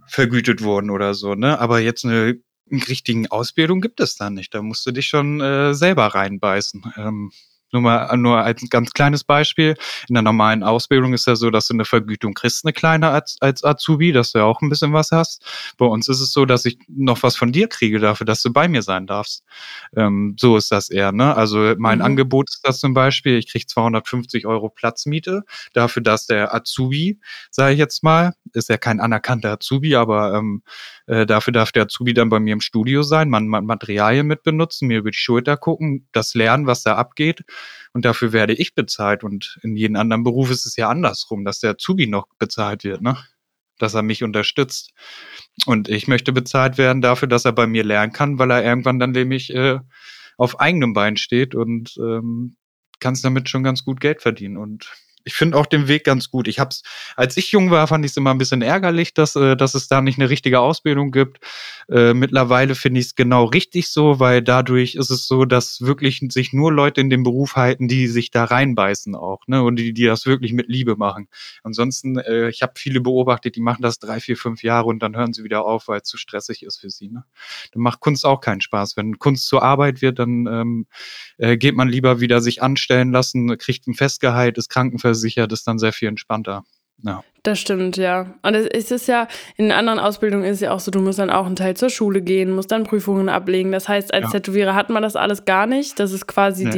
vergütet 0.06 0.62
wurden 0.62 0.90
oder 0.90 1.14
so, 1.14 1.34
ne? 1.34 1.58
Aber 1.58 1.80
jetzt 1.80 2.04
eine, 2.04 2.40
richtigen 2.70 3.28
Ausbildung 3.28 3.80
gibt 3.80 4.00
es 4.00 4.16
da 4.16 4.30
nicht. 4.30 4.54
Da 4.54 4.62
musst 4.62 4.84
du 4.86 4.90
dich 4.90 5.06
schon 5.06 5.40
äh, 5.40 5.75
selber 5.75 6.06
reinbeißen. 6.06 6.82
Ähm, 6.96 7.30
nur 7.73 7.82
mal 7.82 8.16
nur 8.16 8.38
als 8.38 8.62
ganz 8.70 8.90
kleines 8.92 9.25
Beispiel. 9.25 9.75
In 10.08 10.14
der 10.14 10.23
normalen 10.23 10.62
Ausbildung 10.62 11.12
ist 11.12 11.26
ja 11.26 11.37
so, 11.37 11.50
dass 11.50 11.68
du 11.68 11.75
eine 11.75 11.85
Vergütung 11.85 12.35
kriegst, 12.35 12.64
eine 12.64 12.73
kleine 12.73 13.11
als, 13.11 13.37
als 13.40 13.64
Azubi, 13.64 14.12
dass 14.12 14.32
du 14.32 14.38
ja 14.38 14.44
auch 14.44 14.61
ein 14.62 14.68
bisschen 14.68 14.92
was 14.92 15.11
hast. 15.11 15.44
Bei 15.76 15.87
uns 15.87 16.08
ist 16.08 16.20
es 16.20 16.32
so, 16.32 16.44
dass 16.44 16.64
ich 16.64 16.78
noch 16.88 17.23
was 17.23 17.37
von 17.37 17.52
dir 17.52 17.68
kriege 17.68 17.99
dafür, 17.99 18.25
dass 18.25 18.42
du 18.42 18.52
bei 18.52 18.68
mir 18.68 18.82
sein 18.82 19.06
darfst. 19.06 19.44
Ähm, 19.96 20.37
so 20.38 20.56
ist 20.56 20.70
das 20.70 20.90
eher. 20.90 21.12
Ne? 21.12 21.37
Also 21.37 21.75
mein 21.78 21.99
mhm. 21.99 22.04
Angebot 22.04 22.50
ist 22.50 22.61
das 22.62 22.80
zum 22.80 22.94
Beispiel, 22.94 23.37
ich 23.38 23.50
kriege 23.50 23.66
250 23.66 24.46
Euro 24.46 24.68
Platzmiete 24.68 25.42
dafür, 25.73 26.02
dass 26.02 26.26
der 26.26 26.54
Azubi, 26.54 27.20
sage 27.50 27.73
ich 27.73 27.78
jetzt 27.78 28.02
mal, 28.02 28.35
ist 28.52 28.68
ja 28.68 28.76
kein 28.76 29.00
anerkannter 29.00 29.52
Azubi, 29.52 29.96
aber 29.96 30.35
ähm, 30.35 30.62
äh, 31.06 31.26
dafür 31.26 31.52
darf 31.52 31.73
der 31.73 31.85
Azubi 31.85 32.14
dann 32.14 32.28
bei 32.28 32.40
mir 32.40 32.52
im 32.52 32.61
Studio 32.61 33.02
sein, 33.02 33.28
man, 33.28 33.49
man 33.49 33.66
Materialien 33.66 34.26
mit 34.26 34.42
benutzen, 34.42 34.88
mir 34.88 34.99
über 34.99 35.11
die 35.11 35.18
Schulter 35.18 35.56
gucken, 35.56 36.08
das 36.12 36.35
lernen, 36.35 36.66
was 36.66 36.82
da 36.82 36.96
abgeht 36.96 37.44
und 37.92 38.04
dafür 38.04 38.32
werde 38.32 38.54
ich 38.54 38.75
bezahlt. 38.75 39.25
Und 39.25 39.58
in 39.62 39.76
jedem 39.76 39.96
anderen 39.96 40.22
Beruf 40.22 40.50
ist 40.50 40.66
es 40.66 40.76
ja 40.76 40.88
andersrum, 40.88 41.44
dass 41.44 41.60
der 41.60 41.70
Azubi 41.70 42.06
noch 42.06 42.26
bezahlt 42.38 42.84
wird, 42.84 43.02
ne? 43.02 43.16
Dass 43.78 43.94
er 43.94 44.02
mich 44.02 44.22
unterstützt. 44.22 44.92
Und 45.66 45.88
ich 45.88 46.08
möchte 46.08 46.32
bezahlt 46.32 46.78
werden 46.78 47.02
dafür, 47.02 47.28
dass 47.28 47.44
er 47.44 47.52
bei 47.52 47.66
mir 47.66 47.84
lernen 47.84 48.12
kann, 48.12 48.38
weil 48.38 48.50
er 48.50 48.64
irgendwann 48.64 48.98
dann 48.98 49.12
nämlich 49.12 49.52
äh, 49.54 49.78
auf 50.36 50.60
eigenem 50.60 50.92
Bein 50.92 51.16
steht 51.16 51.54
und 51.54 51.96
ähm, 51.98 52.56
kannst 53.00 53.25
damit 53.25 53.48
schon 53.48 53.62
ganz 53.62 53.84
gut 53.84 54.00
Geld 54.00 54.22
verdienen. 54.22 54.56
Und 54.56 54.90
ich 55.26 55.35
finde 55.35 55.59
auch 55.59 55.66
den 55.66 55.88
Weg 55.88 56.04
ganz 56.04 56.30
gut. 56.30 56.47
Ich 56.47 56.61
hab's, 56.61 56.83
als 57.16 57.37
ich 57.37 57.50
jung 57.50 57.73
war, 57.73 57.88
fand 57.88 58.04
ich 58.04 58.12
es 58.12 58.16
immer 58.16 58.30
ein 58.30 58.38
bisschen 58.38 58.62
ärgerlich, 58.62 59.12
dass, 59.12 59.35
äh, 59.35 59.56
dass 59.56 59.75
es 59.75 59.88
da 59.88 60.00
nicht 60.00 60.21
eine 60.21 60.30
richtige 60.30 60.61
Ausbildung 60.61 61.11
gibt. 61.11 61.40
Äh, 61.90 62.14
mittlerweile 62.14 62.76
finde 62.76 63.00
ich 63.00 63.06
es 63.06 63.14
genau 63.16 63.45
richtig 63.45 63.88
so, 63.88 64.21
weil 64.21 64.40
dadurch 64.40 64.95
ist 64.95 65.11
es 65.11 65.26
so, 65.26 65.45
dass 65.45 65.80
wirklich 65.80 66.23
sich 66.30 66.52
nur 66.52 66.73
Leute 66.73 67.00
in 67.00 67.11
dem 67.11 67.25
Beruf 67.25 67.56
halten, 67.56 67.88
die 67.88 68.06
sich 68.06 68.30
da 68.30 68.45
reinbeißen 68.45 69.16
auch, 69.16 69.40
ne? 69.49 69.64
Und 69.64 69.76
die, 69.76 69.92
die 69.92 70.04
das 70.04 70.26
wirklich 70.26 70.52
mit 70.52 70.68
Liebe 70.68 70.95
machen. 70.95 71.26
Ansonsten, 71.64 72.18
äh, 72.18 72.49
ich 72.49 72.62
habe 72.62 72.75
viele 72.76 73.00
beobachtet, 73.00 73.56
die 73.56 73.61
machen 73.61 73.83
das 73.83 73.99
drei, 73.99 74.21
vier, 74.21 74.37
fünf 74.37 74.62
Jahre 74.62 74.87
und 74.87 75.00
dann 75.00 75.16
hören 75.16 75.33
sie 75.33 75.42
wieder 75.42 75.64
auf, 75.64 75.88
weil 75.88 76.02
es 76.02 76.09
zu 76.09 76.18
stressig 76.18 76.62
ist 76.62 76.78
für 76.78 76.90
sie. 76.90 77.09
Ne? 77.09 77.25
Dann 77.73 77.83
macht 77.83 77.99
Kunst 77.99 78.25
auch 78.25 78.40
keinen 78.40 78.61
Spaß. 78.61 78.97
Wenn 78.97 79.18
Kunst 79.18 79.47
zur 79.49 79.64
Arbeit 79.64 80.02
wird, 80.02 80.21
dann 80.21 80.47
ähm, 80.47 80.87
äh, 81.38 81.56
geht 81.56 81.75
man 81.75 81.88
lieber 81.88 82.21
wieder 82.21 82.40
sich 82.40 82.62
anstellen 82.62 83.11
lassen, 83.11 83.59
kriegt 83.59 83.88
ein 83.88 83.95
Festgehalt, 83.95 84.56
ist 84.56 84.68
krankenversichert, 84.68 85.15
ist 85.52 85.66
dann 85.66 85.78
sehr 85.78 85.92
viel 85.92 86.08
entspannter. 86.08 86.64
Ja. 87.02 87.23
Das 87.42 87.61
stimmt, 87.61 87.96
ja. 87.96 88.35
Und 88.42 88.54
es 88.56 88.90
ist 88.90 89.06
ja, 89.06 89.28
in 89.56 89.70
anderen 89.70 90.00
Ausbildungen 90.00 90.44
ist 90.44 90.54
es 90.56 90.61
ja 90.62 90.73
auch 90.73 90.80
so, 90.80 90.90
du 90.90 90.99
musst 90.99 91.18
dann 91.20 91.30
auch 91.30 91.46
einen 91.46 91.54
Teil 91.54 91.76
zur 91.76 91.90
Schule 91.90 92.20
gehen, 92.20 92.50
musst 92.50 92.73
dann 92.73 92.82
Prüfungen 92.85 93.28
ablegen. 93.28 93.70
Das 93.70 93.88
heißt, 93.88 94.12
als 94.12 94.25
Ja. 94.25 94.30
Tätowierer 94.30 94.75
hat 94.75 94.88
man 94.90 95.02
das 95.02 95.14
alles 95.14 95.44
gar 95.44 95.66
nicht. 95.66 96.00
Das 96.00 96.11
ist 96.12 96.26
quasi 96.26 96.64
Nee. 96.64 96.70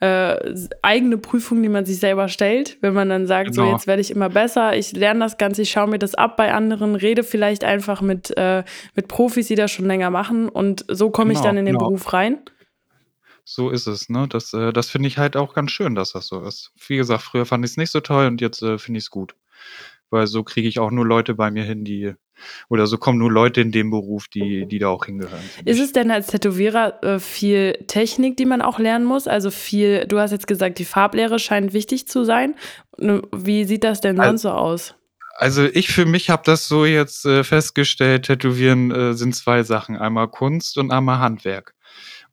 die 0.00 0.04
äh, 0.04 0.36
eigene 0.82 1.16
Prüfung, 1.16 1.62
die 1.62 1.70
man 1.70 1.86
sich 1.86 1.98
selber 1.98 2.28
stellt. 2.28 2.76
Wenn 2.82 2.92
man 2.92 3.08
dann 3.08 3.26
sagt, 3.26 3.54
so 3.54 3.62
Genau. 3.62 3.72
jetzt 3.74 3.86
werde 3.86 4.02
ich 4.02 4.10
immer 4.10 4.28
besser, 4.28 4.76
ich 4.76 4.92
lerne 4.92 5.20
das 5.20 5.38
Ganze, 5.38 5.62
ich 5.62 5.70
schaue 5.70 5.88
mir 5.88 5.98
das 6.00 6.14
ab 6.16 6.36
bei 6.36 6.52
anderen, 6.52 6.94
rede 6.96 7.22
vielleicht 7.22 7.64
einfach 7.64 8.02
mit, 8.02 8.36
äh, 8.36 8.64
mit 8.94 9.08
Profis, 9.08 9.46
die 9.46 9.54
das 9.54 9.70
schon 9.70 9.86
länger 9.86 10.10
machen. 10.10 10.48
Und 10.50 10.84
so 10.88 11.08
komme 11.08 11.32
ich 11.32 11.38
Genau, 11.38 11.48
dann 11.48 11.56
in 11.58 11.64
den 11.66 11.74
genau. 11.76 11.86
Beruf 11.86 12.12
rein. 12.12 12.38
So 13.44 13.70
ist 13.70 13.86
es, 13.86 14.08
ne? 14.08 14.28
Das, 14.28 14.52
äh, 14.52 14.72
das 14.72 14.90
finde 14.90 15.08
ich 15.08 15.18
halt 15.18 15.36
auch 15.36 15.54
ganz 15.54 15.70
schön, 15.70 15.94
dass 15.94 16.12
das 16.12 16.26
so 16.26 16.42
ist. 16.42 16.72
Wie 16.86 16.96
gesagt, 16.96 17.22
früher 17.22 17.46
fand 17.46 17.64
ich 17.64 17.72
es 17.72 17.76
nicht 17.76 17.90
so 17.90 18.00
toll 18.00 18.26
und 18.26 18.40
jetzt 18.40 18.62
äh, 18.62 18.78
finde 18.78 18.98
ich 18.98 19.04
es 19.04 19.10
gut. 19.10 19.34
Weil 20.10 20.26
so 20.26 20.42
kriege 20.42 20.68
ich 20.68 20.78
auch 20.78 20.90
nur 20.90 21.06
Leute 21.06 21.34
bei 21.34 21.50
mir 21.50 21.64
hin, 21.64 21.84
die, 21.84 22.14
oder 22.68 22.86
so 22.86 22.98
kommen 22.98 23.18
nur 23.18 23.32
Leute 23.32 23.62
in 23.62 23.72
dem 23.72 23.90
Beruf, 23.90 24.28
die, 24.28 24.66
die 24.66 24.78
da 24.78 24.88
auch 24.88 25.06
hingehören. 25.06 25.42
Ist 25.64 25.80
es 25.80 25.92
denn 25.92 26.10
als 26.10 26.26
Tätowierer 26.28 27.02
äh, 27.02 27.18
viel 27.18 27.72
Technik, 27.86 28.36
die 28.36 28.44
man 28.44 28.62
auch 28.62 28.78
lernen 28.78 29.06
muss? 29.06 29.26
Also 29.26 29.50
viel, 29.50 30.06
du 30.06 30.18
hast 30.18 30.30
jetzt 30.30 30.46
gesagt, 30.46 30.78
die 30.78 30.84
Farblehre 30.84 31.38
scheint 31.38 31.72
wichtig 31.72 32.06
zu 32.06 32.24
sein. 32.24 32.54
Wie 32.98 33.64
sieht 33.64 33.84
das 33.84 34.00
denn 34.00 34.16
sonst 34.16 34.42
so 34.42 34.50
aus? 34.50 34.94
Also 35.36 35.64
ich 35.64 35.88
für 35.88 36.04
mich 36.04 36.30
habe 36.30 36.42
das 36.44 36.68
so 36.68 36.84
jetzt 36.84 37.24
äh, 37.24 37.42
festgestellt, 37.42 38.26
Tätowieren 38.26 38.90
äh, 38.90 39.14
sind 39.14 39.34
zwei 39.34 39.62
Sachen, 39.62 39.96
einmal 39.96 40.28
Kunst 40.28 40.76
und 40.76 40.92
einmal 40.92 41.18
Handwerk. 41.18 41.74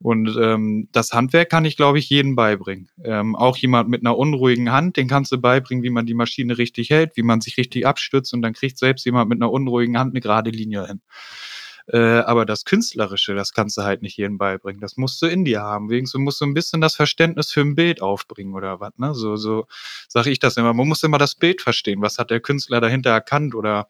Und 0.01 0.37
ähm, 0.41 0.87
das 0.93 1.11
Handwerk 1.11 1.49
kann 1.49 1.65
ich, 1.65 1.75
glaube 1.75 1.99
ich, 1.99 2.09
jedem 2.09 2.35
beibringen. 2.35 2.89
Ähm, 3.03 3.35
auch 3.35 3.57
jemand 3.57 3.89
mit 3.89 4.01
einer 4.01 4.17
unruhigen 4.17 4.71
Hand, 4.71 4.95
den 4.95 5.09
kannst 5.09 5.31
du 5.33 5.37
beibringen, 5.37 5.83
wie 5.83 5.89
man 5.89 6.05
die 6.05 6.13
Maschine 6.13 6.57
richtig 6.57 6.89
hält, 6.89 7.17
wie 7.17 7.23
man 7.23 7.41
sich 7.41 7.57
richtig 7.57 7.85
abstützt 7.85 8.33
und 8.33 8.41
dann 8.41 8.53
kriegt 8.53 8.77
selbst 8.77 9.05
jemand 9.05 9.29
mit 9.29 9.41
einer 9.41 9.51
unruhigen 9.51 9.97
Hand 9.97 10.13
eine 10.13 10.21
gerade 10.21 10.51
Linie 10.51 10.87
hin. 10.87 11.01
Äh, 11.91 12.19
aber 12.19 12.45
das 12.45 12.65
Künstlerische, 12.65 13.33
das 13.33 13.51
kannst 13.51 13.77
du 13.77 13.81
halt 13.81 14.03
nicht 14.03 14.15
jedem 14.15 14.37
beibringen. 14.37 14.79
Das 14.79 14.95
musst 14.95 15.21
du 15.21 15.25
in 15.25 15.43
dir 15.43 15.61
haben. 15.61 15.89
Wegen 15.89 16.05
so 16.05 16.19
musst 16.19 16.39
du 16.39 16.45
ein 16.45 16.53
bisschen 16.53 16.81
das 16.81 16.95
Verständnis 16.95 17.51
für 17.51 17.61
ein 17.61 17.75
Bild 17.75 18.01
aufbringen 18.01 18.53
oder 18.53 18.79
was. 18.79 18.93
Ne? 18.97 19.15
So, 19.15 19.35
so 19.37 19.65
sage 20.07 20.29
ich 20.29 20.37
das 20.39 20.55
immer. 20.57 20.73
Man 20.73 20.87
muss 20.87 21.03
immer 21.03 21.17
das 21.17 21.33
Bild 21.35 21.61
verstehen. 21.61 22.01
Was 22.01 22.19
hat 22.19 22.29
der 22.29 22.41
Künstler 22.41 22.79
dahinter 22.79 23.09
erkannt? 23.09 23.55
Oder 23.55 23.87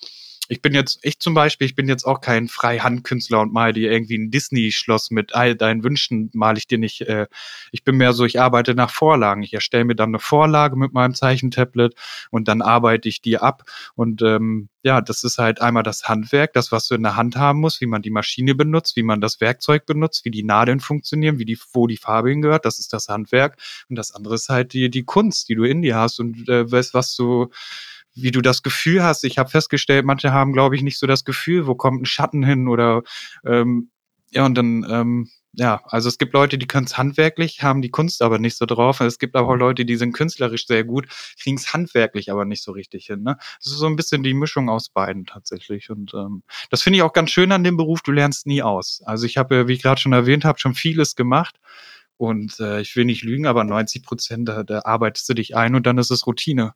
ich 0.51 0.63
bin 0.63 0.73
jetzt, 0.73 0.97
ich 1.03 1.19
zum 1.19 1.35
Beispiel, 1.35 1.67
ich 1.67 1.75
bin 1.75 1.87
jetzt 1.87 2.05
auch 2.05 2.21
kein 2.21 2.47
Freihandkünstler 2.47 3.39
und 3.39 3.53
mal 3.53 3.71
dir 3.71 3.91
irgendwie 3.91 4.17
ein 4.17 4.31
Disney-Schloss 4.31 5.11
mit 5.11 5.35
all 5.35 5.55
deinen 5.55 5.83
Wünschen 5.83 6.31
mal 6.33 6.57
ich 6.57 6.65
dir 6.65 6.79
nicht. 6.79 7.01
Äh, 7.01 7.27
ich 7.71 7.83
bin 7.83 7.97
mehr 7.97 8.13
so, 8.13 8.25
ich 8.25 8.41
arbeite 8.41 8.73
nach 8.73 8.89
Vorlagen. 8.89 9.43
Ich 9.43 9.53
erstelle 9.53 9.85
mir 9.85 9.95
dann 9.95 10.09
eine 10.09 10.17
Vorlage 10.17 10.75
mit 10.75 10.91
meinem 10.91 11.13
Zeichentablet 11.13 11.93
und 12.31 12.47
dann 12.47 12.63
arbeite 12.63 13.07
ich 13.07 13.21
die 13.21 13.37
ab. 13.37 13.61
Und 13.93 14.23
ähm, 14.23 14.69
ja, 14.81 15.01
das 15.01 15.23
ist 15.23 15.37
halt 15.37 15.61
einmal 15.61 15.83
das 15.83 16.09
Handwerk, 16.09 16.53
das, 16.53 16.71
was 16.71 16.87
du 16.87 16.95
in 16.95 17.03
der 17.03 17.15
Hand 17.15 17.35
haben 17.35 17.59
musst, 17.59 17.79
wie 17.79 17.85
man 17.85 18.01
die 18.01 18.09
Maschine 18.09 18.55
benutzt, 18.55 18.95
wie 18.95 19.03
man 19.03 19.21
das 19.21 19.39
Werkzeug 19.41 19.85
benutzt, 19.85 20.25
wie 20.25 20.31
die 20.31 20.43
Nadeln 20.43 20.79
funktionieren, 20.79 21.37
wie 21.37 21.45
die, 21.45 21.59
wo 21.73 21.85
die 21.85 21.97
Farbe 21.97 22.31
hingehört, 22.31 22.65
das 22.65 22.79
ist 22.79 22.91
das 22.91 23.07
Handwerk. 23.07 23.57
Und 23.87 23.97
das 23.97 24.15
andere 24.15 24.33
ist 24.33 24.49
halt 24.49 24.73
die, 24.73 24.89
die 24.89 25.03
Kunst, 25.03 25.47
die 25.49 25.55
du 25.55 25.63
in 25.63 25.83
dir 25.83 25.97
hast 25.97 26.19
und 26.19 26.49
äh, 26.49 26.71
weißt, 26.71 26.95
was 26.95 27.15
du, 27.15 27.51
wie 28.15 28.31
du 28.31 28.41
das 28.41 28.63
Gefühl 28.63 29.03
hast. 29.03 29.23
Ich 29.23 29.37
habe 29.37 29.49
festgestellt, 29.49 30.05
manche 30.05 30.33
haben, 30.33 30.53
glaube 30.53 30.75
ich, 30.75 30.81
nicht 30.81 30.99
so 30.99 31.07
das 31.07 31.23
Gefühl, 31.23 31.67
wo 31.67 31.75
kommt 31.75 32.01
ein 32.01 32.05
Schatten 32.05 32.43
hin 32.43 32.67
oder 32.67 33.03
ähm, 33.45 33.89
ja, 34.31 34.45
und 34.45 34.55
dann, 34.55 34.85
ähm, 34.89 35.29
ja, 35.53 35.81
also 35.85 36.09
es 36.09 36.19
gibt 36.19 36.33
Leute, 36.33 36.59
die 36.59 36.67
können 36.67 36.85
es 36.85 36.97
handwerklich, 36.97 37.63
haben 37.63 37.81
die 37.81 37.89
Kunst 37.89 38.21
aber 38.21 38.37
nicht 38.37 38.55
so 38.55 38.67
drauf. 38.67 38.99
Es 39.01 39.17
gibt 39.17 39.35
aber 39.35 39.49
auch 39.49 39.55
Leute, 39.55 39.83
die 39.85 39.95
sind 39.95 40.13
künstlerisch 40.13 40.67
sehr 40.67 40.83
gut, 40.83 41.07
kriegen 41.41 41.57
es 41.57 41.73
handwerklich 41.73 42.31
aber 42.31 42.45
nicht 42.45 42.63
so 42.63 42.71
richtig 42.71 43.07
hin. 43.07 43.23
Ne? 43.23 43.37
Das 43.61 43.71
ist 43.73 43.79
so 43.79 43.87
ein 43.87 43.95
bisschen 43.95 44.21
die 44.21 44.35
Mischung 44.35 44.69
aus 44.69 44.89
beiden 44.89 45.25
tatsächlich. 45.25 45.89
Und 45.89 46.13
ähm, 46.13 46.43
das 46.69 46.83
finde 46.83 46.97
ich 46.97 47.03
auch 47.03 47.13
ganz 47.13 47.31
schön 47.31 47.51
an 47.51 47.63
dem 47.63 47.77
Beruf, 47.77 48.01
du 48.03 48.11
lernst 48.11 48.45
nie 48.45 48.61
aus. 48.61 49.01
Also 49.05 49.25
ich 49.25 49.37
habe, 49.37 49.67
wie 49.67 49.73
ich 49.73 49.81
gerade 49.81 49.99
schon 49.99 50.13
erwähnt 50.13 50.45
habe, 50.45 50.59
schon 50.59 50.75
vieles 50.75 51.15
gemacht. 51.15 51.55
Und 52.19 52.59
äh, 52.59 52.81
ich 52.81 52.97
will 52.97 53.05
nicht 53.05 53.23
lügen, 53.23 53.47
aber 53.47 53.63
90 53.63 54.03
Prozent, 54.03 54.49
da, 54.49 54.63
da 54.63 54.81
arbeitest 54.83 55.29
du 55.29 55.33
dich 55.33 55.55
ein 55.55 55.73
und 55.73 55.85
dann 55.85 55.97
ist 55.97 56.11
es 56.11 56.27
Routine. 56.27 56.73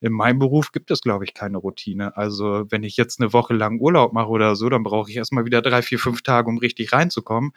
In 0.00 0.12
meinem 0.12 0.38
Beruf 0.38 0.70
gibt 0.70 0.92
es, 0.92 1.00
glaube 1.00 1.24
ich, 1.24 1.34
keine 1.34 1.58
Routine. 1.58 2.16
Also 2.16 2.66
wenn 2.70 2.84
ich 2.84 2.96
jetzt 2.96 3.20
eine 3.20 3.32
Woche 3.32 3.54
lang 3.54 3.80
Urlaub 3.80 4.12
mache 4.12 4.28
oder 4.28 4.54
so, 4.54 4.68
dann 4.68 4.84
brauche 4.84 5.10
ich 5.10 5.16
erstmal 5.16 5.46
wieder 5.46 5.62
drei, 5.62 5.82
vier, 5.82 5.98
fünf 5.98 6.22
Tage, 6.22 6.48
um 6.48 6.58
richtig 6.58 6.92
reinzukommen. 6.92 7.50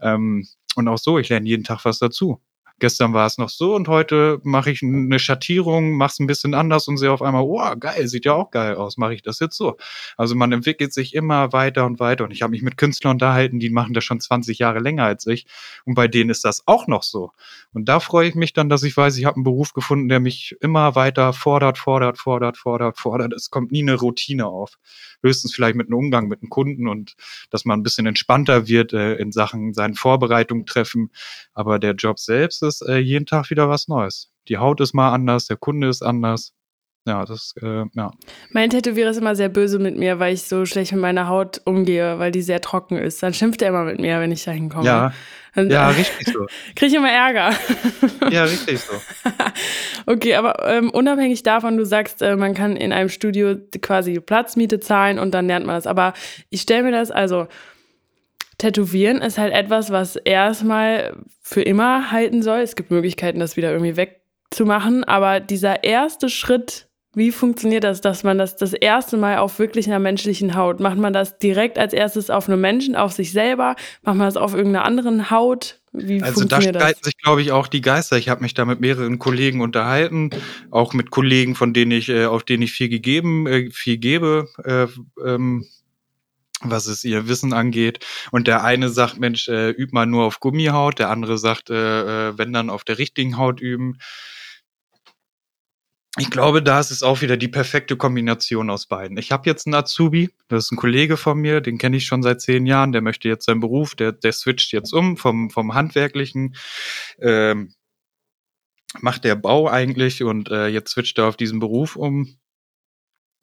Ähm, 0.00 0.46
und 0.76 0.86
auch 0.86 0.98
so, 0.98 1.18
ich 1.18 1.30
lerne 1.30 1.48
jeden 1.48 1.64
Tag 1.64 1.82
was 1.86 1.98
dazu. 1.98 2.42
Gestern 2.82 3.12
war 3.12 3.26
es 3.26 3.38
noch 3.38 3.48
so 3.48 3.76
und 3.76 3.86
heute 3.86 4.40
mache 4.42 4.72
ich 4.72 4.82
eine 4.82 5.20
Schattierung, 5.20 5.92
mache 5.92 6.10
es 6.14 6.18
ein 6.18 6.26
bisschen 6.26 6.52
anders 6.52 6.88
und 6.88 6.96
sehe 6.96 7.12
auf 7.12 7.22
einmal, 7.22 7.44
oh, 7.44 7.76
geil, 7.78 8.08
sieht 8.08 8.24
ja 8.24 8.32
auch 8.32 8.50
geil 8.50 8.74
aus, 8.74 8.96
mache 8.96 9.14
ich 9.14 9.22
das 9.22 9.38
jetzt 9.38 9.56
so. 9.56 9.76
Also 10.16 10.34
man 10.34 10.50
entwickelt 10.50 10.92
sich 10.92 11.14
immer 11.14 11.52
weiter 11.52 11.86
und 11.86 12.00
weiter 12.00 12.24
und 12.24 12.32
ich 12.32 12.42
habe 12.42 12.50
mich 12.50 12.62
mit 12.62 12.76
Künstlern 12.76 13.12
unterhalten, 13.12 13.60
die 13.60 13.70
machen 13.70 13.94
das 13.94 14.02
schon 14.02 14.18
20 14.18 14.58
Jahre 14.58 14.80
länger 14.80 15.04
als 15.04 15.24
ich 15.28 15.46
und 15.84 15.94
bei 15.94 16.08
denen 16.08 16.28
ist 16.28 16.44
das 16.44 16.64
auch 16.66 16.88
noch 16.88 17.04
so. 17.04 17.30
Und 17.72 17.88
da 17.88 18.00
freue 18.00 18.28
ich 18.28 18.34
mich 18.34 18.52
dann, 18.52 18.68
dass 18.68 18.82
ich 18.82 18.96
weiß, 18.96 19.16
ich 19.16 19.26
habe 19.26 19.36
einen 19.36 19.44
Beruf 19.44 19.74
gefunden, 19.74 20.08
der 20.08 20.18
mich 20.18 20.56
immer 20.60 20.96
weiter 20.96 21.32
fordert, 21.32 21.78
fordert, 21.78 22.18
fordert, 22.18 22.56
fordert, 22.56 22.98
fordert. 22.98 23.32
Es 23.32 23.50
kommt 23.50 23.70
nie 23.70 23.82
eine 23.82 23.94
Routine 23.94 24.46
auf. 24.46 24.72
Höchstens 25.22 25.54
vielleicht 25.54 25.76
mit 25.76 25.86
einem 25.86 25.98
Umgang 25.98 26.26
mit 26.26 26.42
einem 26.42 26.50
Kunden 26.50 26.88
und 26.88 27.14
dass 27.50 27.64
man 27.64 27.78
ein 27.78 27.84
bisschen 27.84 28.06
entspannter 28.06 28.66
wird 28.66 28.92
äh, 28.92 29.14
in 29.14 29.30
Sachen 29.30 29.72
seinen 29.72 29.94
Vorbereitungen 29.94 30.66
treffen. 30.66 31.12
Aber 31.54 31.78
der 31.78 31.92
Job 31.92 32.18
selbst 32.18 32.60
ist 32.64 32.71
äh, 32.80 32.98
jeden 32.98 33.26
Tag 33.26 33.50
wieder 33.50 33.68
was 33.68 33.88
Neues. 33.88 34.30
Die 34.48 34.58
Haut 34.58 34.80
ist 34.80 34.94
mal 34.94 35.12
anders, 35.12 35.46
der 35.46 35.56
Kunde 35.56 35.88
ist 35.88 36.02
anders. 36.02 36.52
Ja, 37.06 37.24
das, 37.24 37.54
äh, 37.60 37.84
ja. 37.94 38.12
Mein 38.50 38.70
Tätowierer 38.70 39.10
ist 39.10 39.16
immer 39.16 39.34
sehr 39.34 39.48
böse 39.48 39.80
mit 39.80 39.98
mir, 39.98 40.20
weil 40.20 40.34
ich 40.34 40.44
so 40.44 40.64
schlecht 40.66 40.92
mit 40.92 41.00
meiner 41.00 41.26
Haut 41.26 41.60
umgehe, 41.64 42.20
weil 42.20 42.30
die 42.30 42.42
sehr 42.42 42.60
trocken 42.60 42.96
ist. 42.96 43.22
Dann 43.22 43.34
schimpft 43.34 43.60
er 43.60 43.70
immer 43.70 43.82
mit 43.82 43.98
mir, 43.98 44.20
wenn 44.20 44.30
ich 44.30 44.44
da 44.44 44.52
hinkomme. 44.52 44.86
Ja, 44.86 45.12
ja, 45.54 45.90
äh, 45.90 45.94
richtig 45.94 46.32
so. 46.32 46.46
Kriege 46.76 46.86
ich 46.86 46.94
immer 46.94 47.10
Ärger. 47.10 47.54
Ja, 48.30 48.44
richtig 48.44 48.80
so. 48.80 48.92
Okay, 50.04 50.34
aber 50.34 50.66
ähm, 50.66 50.90
unabhängig 50.90 51.44
davon, 51.44 51.76
du 51.76 51.86
sagst, 51.86 52.22
äh, 52.22 52.34
man 52.34 52.54
kann 52.54 52.76
in 52.76 52.92
einem 52.92 53.08
Studio 53.08 53.54
quasi 53.82 54.18
Platzmiete 54.18 54.80
zahlen 54.80 55.20
und 55.20 55.32
dann 55.32 55.46
lernt 55.46 55.64
man 55.64 55.76
das. 55.76 55.86
Aber 55.86 56.12
ich 56.50 56.62
stelle 56.62 56.82
mir 56.82 56.90
das, 56.90 57.12
also 57.12 57.46
Tätowieren 58.62 59.20
ist 59.22 59.38
halt 59.38 59.52
etwas, 59.52 59.90
was 59.90 60.14
erstmal 60.14 61.16
für 61.40 61.62
immer 61.62 62.12
halten 62.12 62.42
soll. 62.42 62.60
Es 62.60 62.76
gibt 62.76 62.92
Möglichkeiten, 62.92 63.40
das 63.40 63.56
wieder 63.56 63.72
irgendwie 63.72 63.96
wegzumachen. 63.96 65.02
Aber 65.02 65.40
dieser 65.40 65.82
erste 65.82 66.28
Schritt, 66.28 66.86
wie 67.12 67.32
funktioniert 67.32 67.82
das, 67.82 68.02
dass 68.02 68.22
man 68.22 68.38
das 68.38 68.54
das 68.54 68.72
erste 68.72 69.16
Mal 69.16 69.38
auf 69.38 69.58
wirklich 69.58 69.88
einer 69.88 69.98
menschlichen 69.98 70.54
Haut, 70.54 70.78
macht 70.78 70.96
man 70.96 71.12
das 71.12 71.40
direkt 71.40 71.76
als 71.76 71.92
erstes 71.92 72.30
auf 72.30 72.48
einem 72.48 72.60
Menschen, 72.60 72.94
auf 72.94 73.10
sich 73.10 73.32
selber? 73.32 73.74
Macht 74.02 74.16
man 74.18 74.28
das 74.28 74.36
auf 74.36 74.54
irgendeiner 74.54 74.84
anderen 74.84 75.32
Haut? 75.32 75.80
Wie 75.90 76.22
Also 76.22 76.44
da 76.44 76.62
streiten 76.62 77.02
sich, 77.02 77.18
glaube 77.18 77.42
ich, 77.42 77.50
auch 77.50 77.66
die 77.66 77.80
Geister. 77.80 78.16
Ich 78.16 78.28
habe 78.28 78.42
mich 78.42 78.54
da 78.54 78.64
mit 78.64 78.78
mehreren 78.78 79.18
Kollegen 79.18 79.60
unterhalten, 79.60 80.30
auch 80.70 80.92
mit 80.92 81.10
Kollegen, 81.10 81.56
von 81.56 81.74
denen 81.74 81.90
ich, 81.90 82.08
äh, 82.10 82.26
auf 82.26 82.44
denen 82.44 82.62
ich 82.62 82.70
viel 82.70 82.88
gegeben, 82.88 83.48
äh, 83.48 83.70
viel 83.72 83.96
gebe, 83.96 84.46
äh, 84.64 84.86
ähm, 85.28 85.66
was 86.64 86.86
es 86.86 87.04
ihr 87.04 87.28
Wissen 87.28 87.52
angeht. 87.52 88.04
Und 88.30 88.46
der 88.46 88.64
eine 88.64 88.88
sagt, 88.88 89.18
Mensch, 89.18 89.48
äh, 89.48 89.70
üb 89.70 89.92
mal 89.92 90.06
nur 90.06 90.24
auf 90.24 90.40
Gummihaut, 90.40 90.98
der 90.98 91.10
andere 91.10 91.38
sagt, 91.38 91.70
äh, 91.70 92.28
äh, 92.28 92.38
wenn 92.38 92.52
dann 92.52 92.70
auf 92.70 92.84
der 92.84 92.98
richtigen 92.98 93.36
Haut 93.36 93.60
üben. 93.60 93.98
Ich 96.18 96.30
glaube, 96.30 96.62
da 96.62 96.78
ist 96.78 96.90
es 96.90 97.02
auch 97.02 97.22
wieder 97.22 97.38
die 97.38 97.48
perfekte 97.48 97.96
Kombination 97.96 98.68
aus 98.68 98.86
beiden. 98.86 99.16
Ich 99.16 99.32
habe 99.32 99.48
jetzt 99.48 99.66
einen 99.66 99.74
Azubi, 99.74 100.28
das 100.48 100.66
ist 100.66 100.72
ein 100.72 100.76
Kollege 100.76 101.16
von 101.16 101.38
mir, 101.38 101.62
den 101.62 101.78
kenne 101.78 101.96
ich 101.96 102.04
schon 102.04 102.22
seit 102.22 102.42
zehn 102.42 102.66
Jahren, 102.66 102.92
der 102.92 103.00
möchte 103.00 103.28
jetzt 103.28 103.46
seinen 103.46 103.60
Beruf, 103.60 103.94
der, 103.94 104.12
der 104.12 104.32
switcht 104.32 104.72
jetzt 104.72 104.92
um 104.92 105.16
vom, 105.16 105.48
vom 105.48 105.72
Handwerklichen, 105.72 106.54
ähm, 107.18 107.72
macht 109.00 109.24
der 109.24 109.36
Bau 109.36 109.68
eigentlich 109.70 110.22
und 110.22 110.50
äh, 110.50 110.66
jetzt 110.66 110.90
switcht 110.90 111.16
er 111.16 111.28
auf 111.28 111.38
diesen 111.38 111.60
Beruf 111.60 111.96
um. 111.96 112.36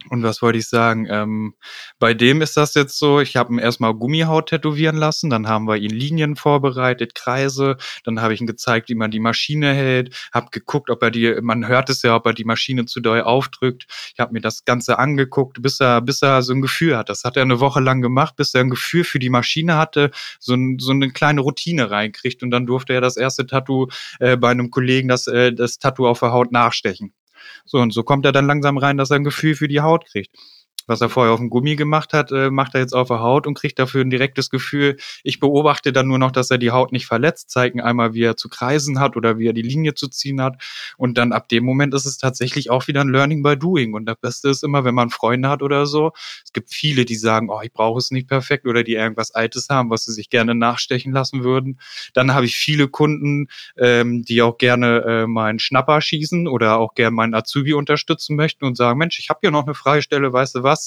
Und 0.07 0.23
was 0.23 0.41
wollte 0.41 0.57
ich 0.57 0.69
sagen? 0.69 1.07
Ähm, 1.09 1.55
bei 1.99 2.13
dem 2.13 2.41
ist 2.41 2.55
das 2.55 2.73
jetzt 2.73 2.97
so, 2.97 3.19
ich 3.19 3.35
habe 3.35 3.53
ihn 3.53 3.59
erstmal 3.59 3.93
Gummihaut 3.93 4.47
tätowieren 4.47 4.95
lassen, 4.95 5.29
dann 5.29 5.47
haben 5.49 5.67
wir 5.67 5.75
ihn 5.75 5.89
Linien 5.89 6.37
vorbereitet, 6.37 7.15
Kreise, 7.15 7.75
dann 8.05 8.21
habe 8.21 8.33
ich 8.33 8.39
ihm 8.39 8.47
gezeigt, 8.47 8.87
wie 8.87 8.95
man 8.95 9.11
die 9.11 9.19
Maschine 9.19 9.73
hält, 9.73 10.15
habe 10.31 10.51
geguckt, 10.51 10.89
ob 10.89 11.03
er 11.03 11.11
die, 11.11 11.35
man 11.41 11.67
hört 11.67 11.89
es 11.89 12.01
ja, 12.01 12.15
ob 12.15 12.25
er 12.25 12.33
die 12.33 12.45
Maschine 12.45 12.85
zu 12.85 13.01
doll 13.01 13.21
aufdrückt. 13.21 13.87
Ich 14.13 14.19
habe 14.21 14.31
mir 14.31 14.39
das 14.39 14.63
Ganze 14.63 14.99
angeguckt, 14.99 15.61
bis 15.61 15.81
er, 15.81 15.99
bis 15.99 16.21
er 16.21 16.43
so 16.43 16.53
ein 16.53 16.61
Gefühl 16.61 16.95
hat. 16.95 17.09
Das 17.09 17.25
hat 17.25 17.35
er 17.35 17.43
eine 17.43 17.59
Woche 17.59 17.81
lang 17.81 18.01
gemacht, 18.01 18.37
bis 18.37 18.53
er 18.53 18.61
ein 18.61 18.69
Gefühl 18.69 19.03
für 19.03 19.19
die 19.19 19.29
Maschine 19.29 19.75
hatte, 19.75 20.11
so, 20.39 20.53
ein, 20.53 20.79
so 20.79 20.91
eine 20.91 21.11
kleine 21.11 21.41
Routine 21.41 21.91
reinkriegt 21.91 22.41
und 22.41 22.51
dann 22.51 22.65
durfte 22.65 22.93
er 22.93 23.01
das 23.01 23.17
erste 23.17 23.45
Tattoo 23.45 23.87
äh, 24.19 24.37
bei 24.37 24.49
einem 24.49 24.71
Kollegen 24.71 25.09
das, 25.09 25.27
äh, 25.27 25.51
das 25.51 25.77
Tattoo 25.77 26.07
auf 26.07 26.21
der 26.21 26.31
Haut 26.31 26.53
nachstechen. 26.53 27.13
So, 27.65 27.79
und 27.79 27.91
so 27.91 28.03
kommt 28.03 28.25
er 28.25 28.31
dann 28.31 28.47
langsam 28.47 28.77
rein, 28.77 28.97
dass 28.97 29.11
er 29.11 29.17
ein 29.17 29.23
Gefühl 29.23 29.55
für 29.55 29.67
die 29.67 29.81
Haut 29.81 30.05
kriegt. 30.05 30.35
Was 30.89 31.01
er 31.01 31.09
vorher 31.09 31.33
auf 31.33 31.39
dem 31.39 31.49
Gummi 31.49 31.75
gemacht 31.75 32.13
hat, 32.13 32.31
äh, 32.31 32.49
macht 32.49 32.73
er 32.73 32.81
jetzt 32.81 32.93
auf 32.93 33.09
der 33.09 33.19
Haut 33.19 33.45
und 33.45 33.53
kriegt 33.53 33.77
dafür 33.77 34.01
ein 34.01 34.09
direktes 34.09 34.49
Gefühl. 34.49 34.97
Ich 35.23 35.39
beobachte 35.39 35.93
dann 35.93 36.07
nur 36.07 36.17
noch, 36.17 36.31
dass 36.31 36.49
er 36.49 36.57
die 36.57 36.71
Haut 36.71 36.91
nicht 36.91 37.05
verletzt, 37.05 37.51
zeigen 37.51 37.79
einmal, 37.79 38.15
wie 38.15 38.23
er 38.23 38.37
zu 38.37 38.49
kreisen 38.49 38.99
hat 38.99 39.15
oder 39.15 39.37
wie 39.37 39.47
er 39.47 39.53
die 39.53 39.61
Linie 39.61 39.93
zu 39.93 40.07
ziehen 40.07 40.41
hat. 40.41 40.61
Und 40.97 41.19
dann 41.19 41.31
ab 41.31 41.47
dem 41.47 41.63
Moment 41.63 41.93
ist 41.93 42.05
es 42.05 42.17
tatsächlich 42.17 42.71
auch 42.71 42.87
wieder 42.87 43.01
ein 43.01 43.09
Learning 43.09 43.43
by 43.43 43.55
Doing. 43.55 43.93
Und 43.93 44.05
das 44.05 44.17
Beste 44.17 44.49
ist 44.49 44.63
immer, 44.63 44.83
wenn 44.83 44.95
man 44.95 45.11
Freunde 45.11 45.49
hat 45.49 45.61
oder 45.61 45.85
so. 45.85 46.11
Es 46.43 46.53
gibt 46.53 46.73
viele, 46.73 47.05
die 47.05 47.15
sagen, 47.15 47.49
oh, 47.49 47.61
ich 47.61 47.71
brauche 47.71 47.99
es 47.99 48.09
nicht 48.09 48.27
perfekt 48.27 48.65
oder 48.65 48.83
die 48.83 48.93
irgendwas 48.93 49.29
Altes 49.31 49.69
haben, 49.69 49.91
was 49.91 50.05
sie 50.05 50.13
sich 50.13 50.31
gerne 50.31 50.55
nachstechen 50.55 51.13
lassen 51.13 51.43
würden. 51.43 51.79
Dann 52.13 52.33
habe 52.33 52.45
ich 52.45 52.55
viele 52.55 52.87
Kunden, 52.87 53.47
ähm, 53.77 54.23
die 54.23 54.41
auch 54.41 54.57
gerne 54.57 55.03
äh, 55.07 55.27
meinen 55.27 55.59
Schnapper 55.59 56.01
schießen 56.01 56.47
oder 56.47 56.79
auch 56.79 56.95
gerne 56.95 57.11
meinen 57.11 57.35
Azubi 57.35 57.73
unterstützen 57.73 58.35
möchten 58.35 58.65
und 58.65 58.75
sagen, 58.75 58.97
Mensch, 58.97 59.19
ich 59.19 59.29
habe 59.29 59.39
hier 59.41 59.51
noch 59.51 59.65
eine 59.65 59.75
Freistelle, 59.75 60.33
weißt 60.33 60.55
du 60.55 60.63
was, 60.63 60.78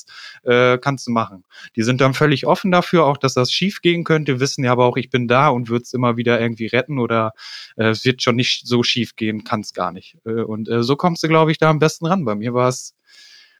äh, 0.42 0.78
kannst 0.78 1.06
du 1.06 1.10
machen. 1.10 1.44
Die 1.76 1.82
sind 1.82 2.00
dann 2.00 2.14
völlig 2.14 2.46
offen 2.46 2.70
dafür, 2.70 3.04
auch 3.04 3.16
dass 3.16 3.34
das 3.34 3.52
schief 3.52 3.80
gehen 3.82 4.04
könnte, 4.04 4.40
wissen 4.40 4.64
ja 4.64 4.72
aber 4.72 4.86
auch, 4.86 4.96
ich 4.96 5.10
bin 5.10 5.28
da 5.28 5.48
und 5.48 5.68
würde 5.68 5.82
es 5.82 5.92
immer 5.92 6.16
wieder 6.16 6.40
irgendwie 6.40 6.66
retten 6.66 6.98
oder 6.98 7.32
äh, 7.76 7.88
es 7.88 8.04
wird 8.04 8.22
schon 8.22 8.36
nicht 8.36 8.66
so 8.66 8.82
schief 8.82 9.16
gehen, 9.16 9.44
kann 9.44 9.60
es 9.60 9.72
gar 9.72 9.92
nicht. 9.92 10.16
Äh, 10.24 10.42
und 10.42 10.68
äh, 10.68 10.82
so 10.82 10.96
kommst 10.96 11.22
du, 11.22 11.28
glaube 11.28 11.52
ich, 11.52 11.58
da 11.58 11.70
am 11.70 11.78
besten 11.78 12.06
ran. 12.06 12.24
Bei 12.24 12.34
mir 12.34 12.54
war 12.54 12.68
es 12.68 12.94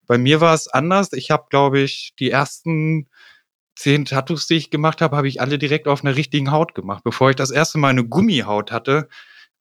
bei 0.07 0.19
mir 0.19 0.41
war 0.41 0.55
es 0.55 0.69
anders. 0.69 1.13
Ich 1.13 1.31
habe, 1.31 1.47
glaube 1.49 1.81
ich, 1.81 2.13
die 2.19 2.31
ersten 2.31 3.09
zehn 3.77 4.05
Tattoos, 4.05 4.47
die 4.47 4.57
ich 4.57 4.71
gemacht 4.71 5.01
habe, 5.01 5.17
habe 5.17 5.29
ich 5.29 5.41
alle 5.41 5.59
direkt 5.59 5.89
auf 5.89 6.05
einer 6.05 6.17
richtigen 6.17 6.51
Haut 6.51 6.75
gemacht. 6.75 7.05
Bevor 7.05 7.31
ich 7.31 7.37
das 7.37 7.51
erste 7.51 7.79
Mal 7.79 7.89
eine 7.89 8.05
Gummihaut 8.05 8.73
hatte, 8.73 9.09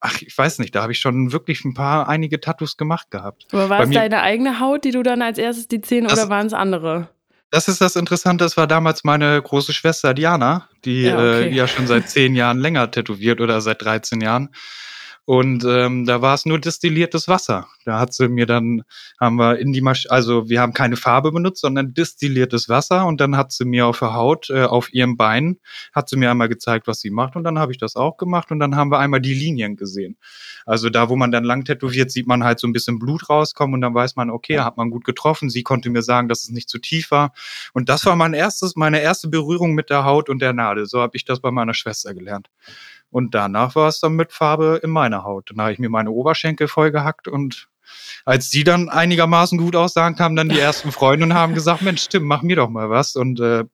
ach, 0.01 0.21
ich 0.21 0.37
weiß 0.37 0.59
nicht, 0.59 0.75
da 0.75 0.81
habe 0.81 0.91
ich 0.91 0.99
schon 0.99 1.31
wirklich 1.31 1.63
ein 1.63 1.73
paar, 1.73 2.09
einige 2.09 2.41
Tattoos 2.41 2.75
gemacht 2.75 3.09
gehabt. 3.11 3.47
Aber 3.51 3.69
war 3.69 3.77
Bei 3.77 3.83
es 3.85 3.91
deine 3.91 4.21
eigene 4.21 4.59
Haut, 4.59 4.83
die 4.83 4.91
du 4.91 5.03
dann 5.03 5.21
als 5.21 5.37
erstes 5.37 5.67
die 5.67 5.81
zehn 5.81 6.05
oder 6.05 6.27
waren 6.27 6.47
es 6.47 6.53
andere? 6.53 7.09
Das 7.51 7.67
ist 7.67 7.81
das 7.81 7.95
Interessante, 7.95 8.43
das 8.43 8.57
war 8.57 8.65
damals 8.65 9.03
meine 9.03 9.41
große 9.41 9.73
Schwester 9.73 10.13
Diana, 10.13 10.69
die 10.85 11.03
ja, 11.03 11.15
okay. 11.15 11.49
äh, 11.49 11.53
ja 11.53 11.67
schon 11.67 11.85
seit 11.85 12.09
zehn 12.09 12.35
Jahren 12.35 12.59
länger 12.59 12.89
tätowiert 12.91 13.41
oder 13.41 13.61
seit 13.61 13.81
13 13.81 14.21
Jahren. 14.21 14.49
Und 15.25 15.63
ähm, 15.65 16.05
da 16.05 16.21
war 16.21 16.34
es 16.34 16.45
nur 16.45 16.60
destilliertes 16.60 17.27
Wasser. 17.27 17.67
Da 17.86 17.99
hat 17.99 18.13
sie 18.13 18.27
mir 18.27 18.47
dann, 18.47 18.84
haben 19.19 19.36
wir 19.36 19.60
in 19.60 19.71
die 19.71 19.81
Maschine, 19.81 20.12
also 20.12 20.49
wir 20.49 20.60
haben 20.60 20.73
keine 20.73 20.97
Farbe 20.97 21.31
benutzt, 21.31 21.62
sondern 21.62 21.93
destilliertes 21.93 22.69
Wasser. 22.69 23.05
Und 23.05 23.21
dann 23.21 23.38
hat 23.38 23.51
sie 23.51 23.65
mir 23.65 23.86
auf 23.86 23.99
der 23.99 24.15
Haut, 24.15 24.49
äh, 24.49 24.63
auf 24.63 24.91
ihrem 24.93 25.17
Bein, 25.17 25.60
hat 25.93 26.10
sie 26.10 26.17
mir 26.17 26.31
einmal 26.31 26.49
gezeigt, 26.49 26.88
was 26.88 27.01
sie 27.01 27.12
macht. 27.12 27.36
Und 27.36 27.43
dann 27.43 27.60
habe 27.60 27.71
ich 27.71 27.77
das 27.77 27.95
auch 27.95 28.17
gemacht. 28.17 28.51
Und 28.51 28.60
dann 28.60 28.75
haben 28.75 28.91
wir 28.91 28.97
einmal 28.97 29.21
die 29.21 29.36
Linien 29.36 29.75
gesehen. 29.75 30.17
Also 30.65 30.89
da, 30.89 31.07
wo 31.10 31.15
man 31.15 31.31
dann 31.31 31.43
lang 31.43 31.65
tätowiert, 31.65 32.12
sieht 32.12 32.27
man 32.27 32.43
halt 32.43 32.60
so 32.60 32.67
ein 32.67 32.73
bisschen 32.73 32.97
Blut 32.97 33.29
rauskommen. 33.29 33.75
Und 33.75 33.81
dann 33.81 33.93
weiß 33.93 34.15
man, 34.15 34.31
okay, 34.31 34.60
hat 34.60 34.77
man 34.77 34.89
gut 34.89 35.03
getroffen. 35.05 35.51
Sie 35.51 35.62
konnte 35.62 35.91
mir 35.91 36.01
sagen, 36.01 36.29
dass 36.29 36.43
es 36.43 36.49
nicht 36.49 36.67
zu 36.67 36.79
tief 36.79 37.12
war. 37.12 37.31
Und 37.73 37.89
das 37.89 38.05
war 38.07 38.15
mein 38.15 38.34
erstes, 38.34 38.75
meine 38.75 39.01
erste 39.01 39.27
Berührung 39.27 39.75
mit 39.75 39.91
der 39.91 40.03
Haut 40.03 40.29
und 40.29 40.41
der 40.41 40.53
Nadel. 40.53 40.88
So 40.88 40.99
habe 40.99 41.15
ich 41.15 41.25
das 41.25 41.39
bei 41.39 41.51
meiner 41.51 41.75
Schwester 41.75 42.15
gelernt. 42.15 42.49
Und 43.12 43.36
danach 43.36 43.76
war 43.76 43.89
es 43.89 44.00
dann 44.00 44.13
mit 44.13 44.32
Farbe 44.32 44.80
in 44.84 44.89
meiner 44.89 45.24
Haut. 45.24 45.52
Dann 45.52 45.62
habe 45.62 45.74
ich 45.74 45.80
mir 45.80 45.89
meine 45.89 46.12
Oberschenkel 46.12 46.67
vollgehackt 46.67 47.28
und 47.28 47.67
als 48.26 48.50
die 48.50 48.63
dann 48.63 48.89
einigermaßen 48.89 49.58
gut 49.58 49.76
aussahen, 49.76 50.15
kamen 50.15 50.36
dann 50.36 50.50
die 50.50 50.60
ersten 50.60 50.91
Freunde 50.91 51.26
und 51.26 51.34
haben 51.34 51.54
gesagt, 51.54 51.82
Mensch, 51.82 52.08
Tim, 52.08 52.24
mach 52.24 52.41
mir 52.41 52.56
doch 52.56 52.69
mal 52.69 52.89
was. 52.89 53.15
Und 53.15 53.39
äh, 53.39 53.65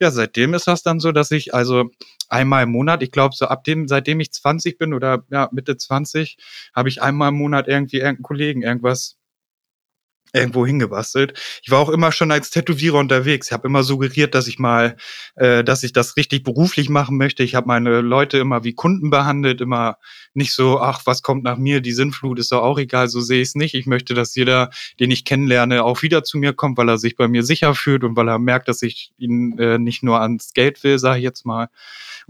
ja, 0.00 0.10
seitdem 0.10 0.54
ist 0.54 0.66
das 0.66 0.82
dann 0.82 1.00
so, 1.00 1.12
dass 1.12 1.30
ich 1.30 1.54
also 1.54 1.90
einmal 2.28 2.64
im 2.64 2.72
Monat, 2.72 3.02
ich 3.02 3.12
glaube 3.12 3.34
so 3.34 3.46
ab 3.46 3.64
dem, 3.64 3.88
seitdem 3.88 4.20
ich 4.20 4.32
20 4.32 4.78
bin 4.78 4.94
oder 4.94 5.24
ja, 5.30 5.48
Mitte 5.52 5.76
20, 5.76 6.36
habe 6.74 6.88
ich 6.88 7.02
einmal 7.02 7.30
im 7.30 7.36
Monat 7.36 7.68
irgendwie 7.68 7.98
irgendeinen 7.98 8.22
Kollegen 8.22 8.62
irgendwas 8.62 9.19
irgendwo 10.32 10.66
hingebastelt. 10.66 11.38
Ich 11.62 11.70
war 11.70 11.78
auch 11.78 11.88
immer 11.88 12.12
schon 12.12 12.30
als 12.30 12.50
Tätowierer 12.50 12.98
unterwegs. 12.98 13.48
Ich 13.48 13.52
habe 13.52 13.66
immer 13.66 13.82
suggeriert, 13.82 14.34
dass 14.34 14.46
ich 14.46 14.58
mal, 14.58 14.96
äh, 15.36 15.64
dass 15.64 15.82
ich 15.82 15.92
das 15.92 16.16
richtig 16.16 16.44
beruflich 16.44 16.88
machen 16.88 17.16
möchte. 17.16 17.42
Ich 17.42 17.54
habe 17.54 17.66
meine 17.66 18.00
Leute 18.00 18.38
immer 18.38 18.64
wie 18.64 18.74
Kunden 18.74 19.10
behandelt, 19.10 19.60
immer 19.60 19.96
nicht 20.34 20.52
so, 20.52 20.80
ach, 20.80 21.02
was 21.04 21.22
kommt 21.22 21.44
nach 21.44 21.56
mir, 21.58 21.80
die 21.80 21.92
Sinnflut 21.92 22.38
ist 22.38 22.52
doch 22.52 22.62
auch 22.62 22.78
egal, 22.78 23.08
so 23.08 23.20
sehe 23.20 23.42
ich 23.42 23.48
es 23.48 23.54
nicht. 23.54 23.74
Ich 23.74 23.86
möchte, 23.86 24.14
dass 24.14 24.34
jeder, 24.34 24.70
den 25.00 25.10
ich 25.10 25.24
kennenlerne, 25.24 25.84
auch 25.84 26.02
wieder 26.02 26.22
zu 26.22 26.38
mir 26.38 26.52
kommt, 26.52 26.78
weil 26.78 26.88
er 26.88 26.98
sich 26.98 27.16
bei 27.16 27.28
mir 27.28 27.42
sicher 27.42 27.74
fühlt 27.74 28.04
und 28.04 28.16
weil 28.16 28.28
er 28.28 28.38
merkt, 28.38 28.68
dass 28.68 28.82
ich 28.82 29.12
ihn 29.18 29.58
äh, 29.58 29.78
nicht 29.78 30.02
nur 30.02 30.20
ans 30.20 30.52
Geld 30.52 30.82
will, 30.84 30.98
sage 30.98 31.18
ich 31.18 31.24
jetzt 31.24 31.44
mal. 31.44 31.68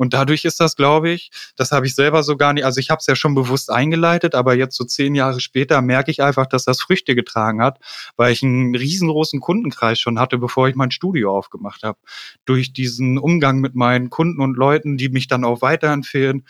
Und 0.00 0.14
dadurch 0.14 0.46
ist 0.46 0.60
das, 0.60 0.76
glaube 0.76 1.10
ich, 1.10 1.30
das 1.56 1.72
habe 1.72 1.84
ich 1.84 1.94
selber 1.94 2.22
so 2.22 2.38
gar 2.38 2.54
nicht, 2.54 2.64
also 2.64 2.80
ich 2.80 2.88
habe 2.88 3.00
es 3.00 3.06
ja 3.06 3.14
schon 3.14 3.34
bewusst 3.34 3.70
eingeleitet, 3.70 4.34
aber 4.34 4.54
jetzt 4.54 4.74
so 4.74 4.84
zehn 4.84 5.14
Jahre 5.14 5.40
später 5.40 5.82
merke 5.82 6.10
ich 6.10 6.22
einfach, 6.22 6.46
dass 6.46 6.64
das 6.64 6.80
Früchte 6.80 7.14
getragen 7.14 7.60
hat, 7.62 7.80
weil 8.16 8.32
ich 8.32 8.42
einen 8.42 8.74
riesengroßen 8.74 9.40
Kundenkreis 9.40 10.00
schon 10.00 10.18
hatte, 10.18 10.38
bevor 10.38 10.68
ich 10.70 10.74
mein 10.74 10.90
Studio 10.90 11.36
aufgemacht 11.36 11.82
habe. 11.82 11.98
Durch 12.46 12.72
diesen 12.72 13.18
Umgang 13.18 13.60
mit 13.60 13.74
meinen 13.74 14.08
Kunden 14.08 14.40
und 14.40 14.56
Leuten, 14.56 14.96
die 14.96 15.10
mich 15.10 15.28
dann 15.28 15.44
auch 15.44 15.60
weiterempfehlen. 15.60 16.46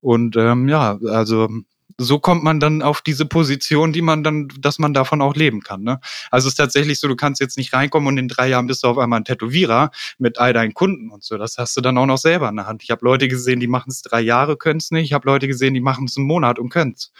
Und 0.00 0.36
ähm, 0.36 0.68
ja, 0.68 0.96
also 1.04 1.48
so 1.98 2.18
kommt 2.18 2.42
man 2.44 2.60
dann 2.60 2.82
auf 2.82 3.02
diese 3.02 3.26
Position, 3.26 3.92
die 3.92 4.02
man 4.02 4.22
dann, 4.22 4.48
dass 4.58 4.78
man 4.78 4.94
davon 4.94 5.20
auch 5.20 5.34
leben 5.34 5.60
kann. 5.60 5.82
Ne? 5.82 6.00
Also 6.30 6.48
es 6.48 6.52
ist 6.52 6.56
tatsächlich 6.56 7.00
so, 7.00 7.08
du 7.08 7.16
kannst 7.16 7.40
jetzt 7.40 7.56
nicht 7.56 7.72
reinkommen 7.72 8.08
und 8.08 8.18
in 8.18 8.28
drei 8.28 8.48
Jahren 8.48 8.66
bist 8.66 8.84
du 8.84 8.88
auf 8.88 8.98
einmal 8.98 9.20
ein 9.20 9.24
Tätowierer 9.24 9.90
mit 10.18 10.38
all 10.38 10.52
deinen 10.52 10.74
Kunden 10.74 11.10
und 11.10 11.22
so. 11.22 11.38
Das 11.38 11.58
hast 11.58 11.76
du 11.76 11.80
dann 11.80 11.98
auch 11.98 12.06
noch 12.06 12.18
selber 12.18 12.48
in 12.48 12.56
der 12.56 12.66
Hand. 12.66 12.82
Ich 12.82 12.90
habe 12.90 13.04
Leute 13.04 13.28
gesehen, 13.28 13.60
die 13.60 13.66
machen 13.66 13.90
es 13.90 14.02
drei 14.02 14.20
Jahre, 14.20 14.56
können 14.56 14.78
es 14.78 14.90
nicht. 14.90 15.04
Ich 15.04 15.12
habe 15.12 15.26
Leute 15.26 15.48
gesehen, 15.48 15.74
die 15.74 15.80
machen 15.80 16.06
es 16.06 16.16
einen 16.16 16.26
Monat 16.26 16.58
und 16.58 16.70
können 16.70 16.94
es. 16.96 17.12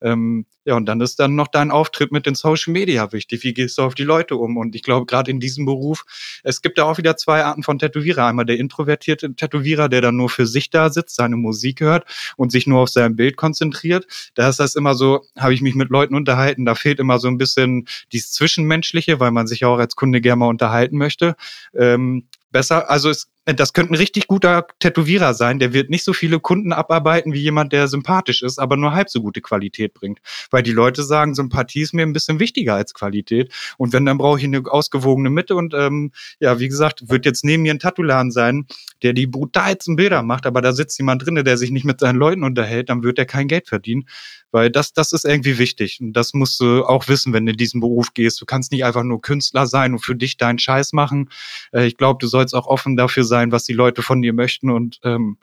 Ähm, 0.00 0.46
ja, 0.64 0.76
und 0.76 0.86
dann 0.86 1.00
ist 1.00 1.20
dann 1.20 1.34
noch 1.34 1.48
dein 1.48 1.70
Auftritt 1.70 2.10
mit 2.10 2.24
den 2.24 2.34
Social 2.34 2.72
Media 2.72 3.12
wichtig. 3.12 3.44
Wie 3.44 3.52
gehst 3.52 3.76
du 3.76 3.82
auf 3.82 3.94
die 3.94 4.02
Leute 4.02 4.36
um? 4.36 4.56
Und 4.56 4.74
ich 4.74 4.82
glaube, 4.82 5.04
gerade 5.04 5.30
in 5.30 5.38
diesem 5.38 5.66
Beruf, 5.66 6.04
es 6.42 6.62
gibt 6.62 6.78
da 6.78 6.84
auch 6.84 6.96
wieder 6.96 7.16
zwei 7.16 7.44
Arten 7.44 7.62
von 7.62 7.78
Tätowierer. 7.78 8.26
Einmal 8.26 8.46
der 8.46 8.58
introvertierte 8.58 9.34
Tätowierer, 9.34 9.88
der 9.90 10.00
dann 10.00 10.16
nur 10.16 10.30
für 10.30 10.46
sich 10.46 10.70
da 10.70 10.88
sitzt, 10.88 11.16
seine 11.16 11.36
Musik 11.36 11.80
hört 11.80 12.04
und 12.36 12.50
sich 12.50 12.66
nur 12.66 12.80
auf 12.80 12.88
sein 12.88 13.14
Bild 13.14 13.36
konzentriert. 13.36 14.06
Da 14.34 14.48
ist 14.48 14.58
das 14.58 14.74
immer 14.74 14.94
so, 14.94 15.26
habe 15.38 15.52
ich 15.52 15.60
mich 15.60 15.74
mit 15.74 15.90
Leuten 15.90 16.14
unterhalten, 16.14 16.64
da 16.64 16.74
fehlt 16.74 16.98
immer 16.98 17.18
so 17.18 17.28
ein 17.28 17.36
bisschen 17.36 17.86
dieses 18.12 18.32
Zwischenmenschliche, 18.32 19.20
weil 19.20 19.32
man 19.32 19.46
sich 19.46 19.64
auch 19.64 19.78
als 19.78 19.96
Kunde 19.96 20.20
gerne 20.22 20.40
mal 20.40 20.48
unterhalten 20.48 20.96
möchte. 20.96 21.36
Ähm, 21.74 22.26
besser, 22.50 22.90
also 22.90 23.10
es 23.10 23.28
das 23.46 23.72
könnte 23.74 23.92
ein 23.92 23.96
richtig 23.96 24.26
guter 24.26 24.66
Tätowierer 24.78 25.34
sein. 25.34 25.58
Der 25.58 25.72
wird 25.72 25.90
nicht 25.90 26.04
so 26.04 26.12
viele 26.12 26.40
Kunden 26.40 26.72
abarbeiten 26.72 27.32
wie 27.32 27.40
jemand, 27.40 27.72
der 27.72 27.88
sympathisch 27.88 28.42
ist, 28.42 28.58
aber 28.58 28.76
nur 28.76 28.94
halb 28.94 29.10
so 29.10 29.20
gute 29.20 29.40
Qualität 29.42 29.92
bringt. 29.92 30.20
Weil 30.50 30.62
die 30.62 30.72
Leute 30.72 31.02
sagen, 31.02 31.34
Sympathie 31.34 31.82
ist 31.82 31.92
mir 31.92 32.02
ein 32.02 32.12
bisschen 32.14 32.40
wichtiger 32.40 32.74
als 32.74 32.94
Qualität. 32.94 33.52
Und 33.76 33.92
wenn, 33.92 34.06
dann 34.06 34.18
brauche 34.18 34.38
ich 34.38 34.44
eine 34.44 34.62
ausgewogene 34.66 35.30
Mitte. 35.30 35.56
Und 35.56 35.74
ähm, 35.74 36.12
ja, 36.40 36.58
wie 36.58 36.68
gesagt, 36.68 37.10
wird 37.10 37.26
jetzt 37.26 37.44
neben 37.44 37.62
mir 37.62 37.74
ein 37.74 37.78
Tattoo-Laden 37.78 38.30
sein, 38.30 38.66
der 39.02 39.12
die 39.12 39.26
brutalsten 39.26 39.96
Bilder 39.96 40.22
macht, 40.22 40.46
aber 40.46 40.62
da 40.62 40.72
sitzt 40.72 40.98
jemand 40.98 41.26
drinne, 41.26 41.44
der 41.44 41.58
sich 41.58 41.70
nicht 41.70 41.84
mit 41.84 42.00
seinen 42.00 42.16
Leuten 42.16 42.44
unterhält, 42.44 42.88
dann 42.88 43.02
wird 43.02 43.18
er 43.18 43.26
kein 43.26 43.48
Geld 43.48 43.68
verdienen. 43.68 44.06
Weil 44.54 44.70
das, 44.70 44.92
das 44.92 45.12
ist 45.12 45.24
irgendwie 45.24 45.58
wichtig. 45.58 45.98
Und 46.00 46.12
das 46.12 46.32
musst 46.32 46.60
du 46.60 46.84
auch 46.84 47.08
wissen, 47.08 47.32
wenn 47.32 47.44
du 47.44 47.50
in 47.50 47.58
diesen 47.58 47.80
Beruf 47.80 48.14
gehst. 48.14 48.40
Du 48.40 48.46
kannst 48.46 48.70
nicht 48.70 48.84
einfach 48.84 49.02
nur 49.02 49.20
Künstler 49.20 49.66
sein 49.66 49.94
und 49.94 49.98
für 49.98 50.14
dich 50.14 50.36
deinen 50.36 50.60
Scheiß 50.60 50.92
machen. 50.92 51.28
Äh, 51.72 51.86
ich 51.86 51.96
glaube, 51.96 52.18
du 52.20 52.28
sollst 52.28 52.54
auch 52.54 52.68
offen 52.68 52.96
dafür 52.96 53.24
sein, 53.24 53.33
was 53.52 53.64
die 53.64 53.72
Leute 53.72 54.02
von 54.02 54.22
dir 54.22 54.32
möchten 54.32 54.70
und 54.70 55.00
ähm, 55.04 55.38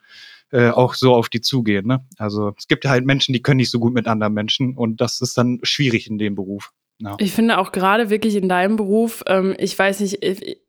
äh, 0.51 0.69
auch 0.69 0.95
so 0.95 1.13
auf 1.15 1.29
die 1.29 1.41
zugehen. 1.41 1.87
Ne? 1.87 2.05
Also 2.17 2.53
es 2.57 2.67
gibt 2.67 2.85
halt 2.85 3.05
Menschen, 3.05 3.33
die 3.33 3.41
können 3.41 3.57
nicht 3.57 3.71
so 3.71 3.79
gut 3.79 3.93
mit 3.93 4.07
anderen 4.07 4.33
Menschen 4.33 4.75
und 4.75 5.01
das 5.01 5.21
ist 5.21 5.37
dann 5.37 5.59
schwierig 5.63 6.09
in 6.09 6.17
dem 6.17 6.35
Beruf. 6.35 6.71
Ja. 6.99 7.15
Ich 7.19 7.31
finde 7.31 7.57
auch 7.57 7.71
gerade 7.71 8.09
wirklich 8.09 8.35
in 8.35 8.49
deinem 8.49 8.75
Beruf, 8.75 9.23
ähm, 9.27 9.55
ich 9.57 9.77
weiß 9.77 10.01
nicht, 10.01 10.19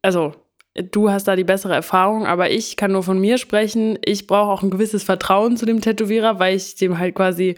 also 0.01 0.35
du 0.75 1.11
hast 1.11 1.25
da 1.29 1.37
die 1.37 1.45
bessere 1.45 1.75
Erfahrung, 1.75 2.27
aber 2.27 2.51
ich 2.51 2.77
kann 2.77 2.93
nur 2.93 3.03
von 3.03 3.21
mir 3.21 3.39
sprechen. 3.39 3.99
Ich 4.05 4.27
brauche 4.27 4.51
auch 4.51 4.63
ein 4.63 4.71
gewisses 4.71 5.03
Vertrauen 5.03 5.57
zu 5.57 5.67
dem 5.67 5.81
Tätowierer, 5.81 6.39
weil 6.39 6.57
ich 6.57 6.77
dem 6.77 6.99
halt 6.99 7.15
quasi 7.15 7.57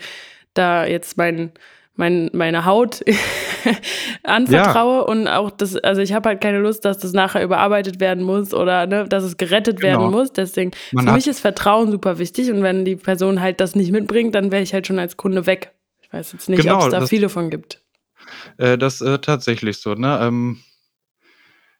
da 0.55 0.87
jetzt 0.87 1.16
mein, 1.16 1.53
mein, 1.97 2.31
meine 2.33 2.65
Haut 2.65 3.05
anvertraue 4.25 4.99
ja. 4.99 5.03
und 5.03 5.29
auch 5.29 5.51
das, 5.51 5.77
also 5.77 6.03
ich 6.03 6.13
habe 6.13 6.29
halt 6.31 6.41
keine 6.41 6.59
Lust, 6.59 6.85
dass 6.85 6.99
das 6.99 7.13
nachher 7.13 7.43
überarbeitet 7.45 8.01
werden 8.01 8.25
muss 8.25 8.53
oder 8.53 8.87
ne, 8.87 9.07
dass 9.09 9.23
es 9.23 9.37
gerettet 9.37 9.81
genau. 9.81 10.01
werden 10.01 10.11
muss. 10.11 10.33
Deswegen, 10.33 10.73
Man 10.93 11.07
für 11.07 11.13
mich 11.13 11.27
ist 11.27 11.41
Vertrauen 11.41 11.91
super 11.91 12.19
wichtig 12.19 12.51
und 12.51 12.63
wenn 12.63 12.85
die 12.85 12.97
Person 12.97 13.41
halt 13.41 13.61
das 13.61 13.77
nicht 13.77 13.93
mitbringt, 13.93 14.35
dann 14.35 14.51
wäre 14.51 14.63
ich 14.63 14.75
halt 14.75 14.87
schon 14.87 14.99
als 14.99 15.17
Kunde 15.17 15.47
weg. 15.47 15.73
Ich 16.03 16.13
weiß 16.13 16.33
jetzt 16.33 16.49
nicht, 16.49 16.63
genau, 16.63 16.79
ob 16.79 16.85
es 16.85 16.91
da 16.91 17.07
viele 17.07 17.29
von 17.29 17.51
gibt. 17.51 17.81
Äh, 18.59 18.77
das 18.77 19.01
äh, 19.01 19.19
tatsächlich 19.19 19.79
so, 19.79 19.95
ne? 19.95 20.19
Ähm 20.23 20.59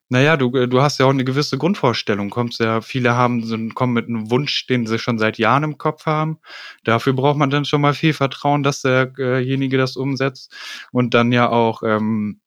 naja, 0.09 0.37
du, 0.37 0.55
äh, 0.57 0.69
du 0.69 0.83
hast 0.83 0.99
ja 0.99 1.07
auch 1.07 1.11
eine 1.11 1.25
gewisse 1.25 1.59
Grundvorstellung. 1.59 2.31
Kommst 2.31 2.61
ja, 2.61 2.81
viele 2.81 3.15
haben 3.15 3.75
kommen 3.75 3.95
mit 3.95 4.09
einem 4.09 4.31
Wunsch, 4.31 4.67
den 4.67 4.87
sie 4.87 4.99
schon 4.99 5.19
seit 5.19 5.39
Jahren 5.39 5.65
im 5.65 5.79
Kopf 5.79 6.07
haben. 6.07 6.39
Dafür 6.85 7.15
braucht 7.15 7.39
man 7.39 7.51
dann 7.51 7.65
schon 7.65 7.81
mal 7.81 7.95
viel 7.95 8.13
Vertrauen, 8.13 8.63
dass 8.63 8.83
derjenige 8.83 9.79
das 9.79 9.97
umsetzt. 9.97 10.55
Und 10.93 11.15
dann 11.15 11.33
ja 11.33 11.49
auch 11.49 11.83
ähm, 11.83 12.41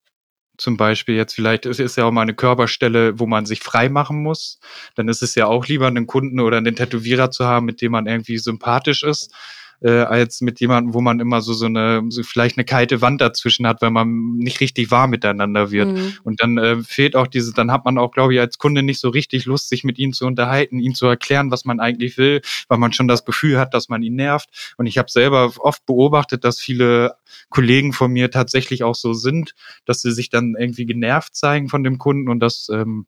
zum 0.57 0.77
Beispiel 0.77 1.15
jetzt 1.15 1.33
vielleicht 1.33 1.65
ist 1.65 1.79
es 1.79 1.95
ja 1.95 2.05
auch 2.05 2.11
mal 2.11 2.23
eine 2.23 2.33
Körperstelle, 2.33 3.19
wo 3.19 3.27
man 3.27 3.45
sich 3.45 3.61
frei 3.61 3.89
machen 3.89 4.21
muss. 4.23 4.59
Dann 4.95 5.07
ist 5.07 5.21
es 5.21 5.35
ja 5.35 5.47
auch 5.47 5.67
lieber, 5.67 5.87
einen 5.87 6.07
Kunden 6.07 6.39
oder 6.39 6.57
einen 6.57 6.75
Tätowierer 6.75 7.31
zu 7.31 7.45
haben, 7.45 7.65
mit 7.65 7.81
dem 7.81 7.91
man 7.91 8.07
irgendwie 8.07 8.37
sympathisch 8.37 9.03
ist, 9.03 9.33
äh, 9.81 9.89
als 9.89 10.41
mit 10.41 10.59
jemandem, 10.59 10.93
wo 10.93 11.01
man 11.01 11.19
immer 11.19 11.41
so, 11.41 11.53
so 11.53 11.65
eine, 11.65 12.03
so 12.09 12.23
vielleicht 12.23 12.57
eine 12.57 12.65
kalte 12.65 13.01
Wand 13.01 13.21
dazwischen 13.21 13.67
hat, 13.67 13.81
weil 13.81 13.91
man 13.91 14.35
nicht 14.37 14.59
richtig 14.59 14.91
warm 14.91 15.11
miteinander 15.11 15.71
wird. 15.71 15.89
Mhm. 15.89 16.13
Und 16.23 16.41
dann 16.41 16.57
äh, 16.57 16.81
fehlt 16.83 17.15
auch 17.15 17.27
diese, 17.27 17.53
dann 17.53 17.71
hat 17.71 17.85
man 17.85 17.97
auch, 17.97 18.11
glaube 18.11 18.33
ich, 18.33 18.39
als 18.39 18.57
Kunde 18.57 18.83
nicht 18.83 18.99
so 18.99 19.09
richtig 19.09 19.45
Lust, 19.45 19.69
sich 19.69 19.83
mit 19.83 19.99
ihm 19.99 20.13
zu 20.13 20.25
unterhalten, 20.25 20.79
ihm 20.79 20.95
zu 20.95 21.05
erklären, 21.05 21.51
was 21.51 21.65
man 21.65 21.79
eigentlich 21.79 22.17
will, 22.17 22.41
weil 22.67 22.77
man 22.77 22.93
schon 22.93 23.07
das 23.07 23.25
Gefühl 23.25 23.59
hat, 23.59 23.73
dass 23.73 23.89
man 23.89 24.01
ihn 24.01 24.15
nervt. 24.15 24.73
Und 24.77 24.87
ich 24.87 24.97
habe 24.97 25.11
selber 25.11 25.53
oft 25.59 25.85
beobachtet, 25.85 26.43
dass 26.43 26.59
viele 26.59 27.15
Kollegen 27.49 27.93
von 27.93 28.11
mir 28.11 28.31
tatsächlich 28.31 28.83
auch 28.83 28.95
so 28.95 29.13
sind, 29.13 29.53
dass 29.85 30.01
sie 30.01 30.11
sich 30.11 30.29
dann 30.29 30.55
irgendwie 30.57 30.85
genervt 30.85 31.35
zeigen 31.35 31.69
von 31.69 31.83
dem 31.83 31.97
Kunden 31.97 32.29
und 32.29 32.39
das 32.39 32.69
ähm, 32.71 33.05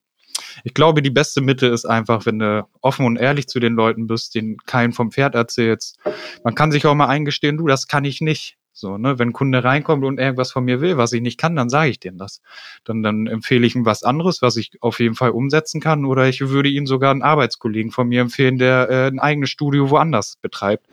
ich 0.63 0.73
glaube, 0.73 1.01
die 1.01 1.09
beste 1.09 1.41
Mitte 1.41 1.67
ist 1.67 1.85
einfach, 1.85 2.25
wenn 2.25 2.39
du 2.39 2.67
offen 2.81 3.05
und 3.05 3.17
ehrlich 3.17 3.47
zu 3.47 3.59
den 3.59 3.73
Leuten 3.73 4.07
bist, 4.07 4.35
den 4.35 4.57
keinen 4.65 4.93
vom 4.93 5.12
Pferd 5.12 5.35
erzählst. 5.35 5.97
Man 6.43 6.55
kann 6.55 6.71
sich 6.71 6.85
auch 6.85 6.95
mal 6.95 7.07
eingestehen, 7.07 7.57
du, 7.57 7.67
das 7.67 7.88
kann 7.88 8.05
ich 8.05 8.21
nicht. 8.21 8.57
So, 8.79 8.97
ne, 8.97 9.19
wenn 9.19 9.29
ein 9.29 9.33
Kunde 9.33 9.62
reinkommt 9.62 10.05
und 10.05 10.19
irgendwas 10.19 10.53
von 10.53 10.63
mir 10.63 10.79
will, 10.79 10.95
was 10.95 11.12
ich 11.12 11.19
nicht 11.21 11.38
kann, 11.38 11.53
dann 11.53 11.67
sage 11.67 11.89
ich 11.89 11.99
dem 11.99 12.17
das. 12.17 12.41
Dann, 12.85 13.03
dann 13.03 13.27
empfehle 13.27 13.67
ich 13.67 13.75
ihm 13.75 13.85
was 13.85 14.03
anderes, 14.03 14.41
was 14.41 14.55
ich 14.55 14.71
auf 14.79 15.01
jeden 15.01 15.15
Fall 15.15 15.31
umsetzen 15.31 15.81
kann, 15.81 16.05
oder 16.05 16.29
ich 16.29 16.39
würde 16.39 16.69
ihm 16.69 16.88
sogar 16.88 17.12
einen 17.12 17.21
Arbeitskollegen 17.21 17.91
von 17.91 18.07
mir 18.07 18.21
empfehlen, 18.21 18.57
der 18.57 18.89
äh, 18.89 19.07
ein 19.07 19.19
eigenes 19.19 19.49
Studio 19.49 19.89
woanders 19.89 20.38
betreibt. 20.41 20.85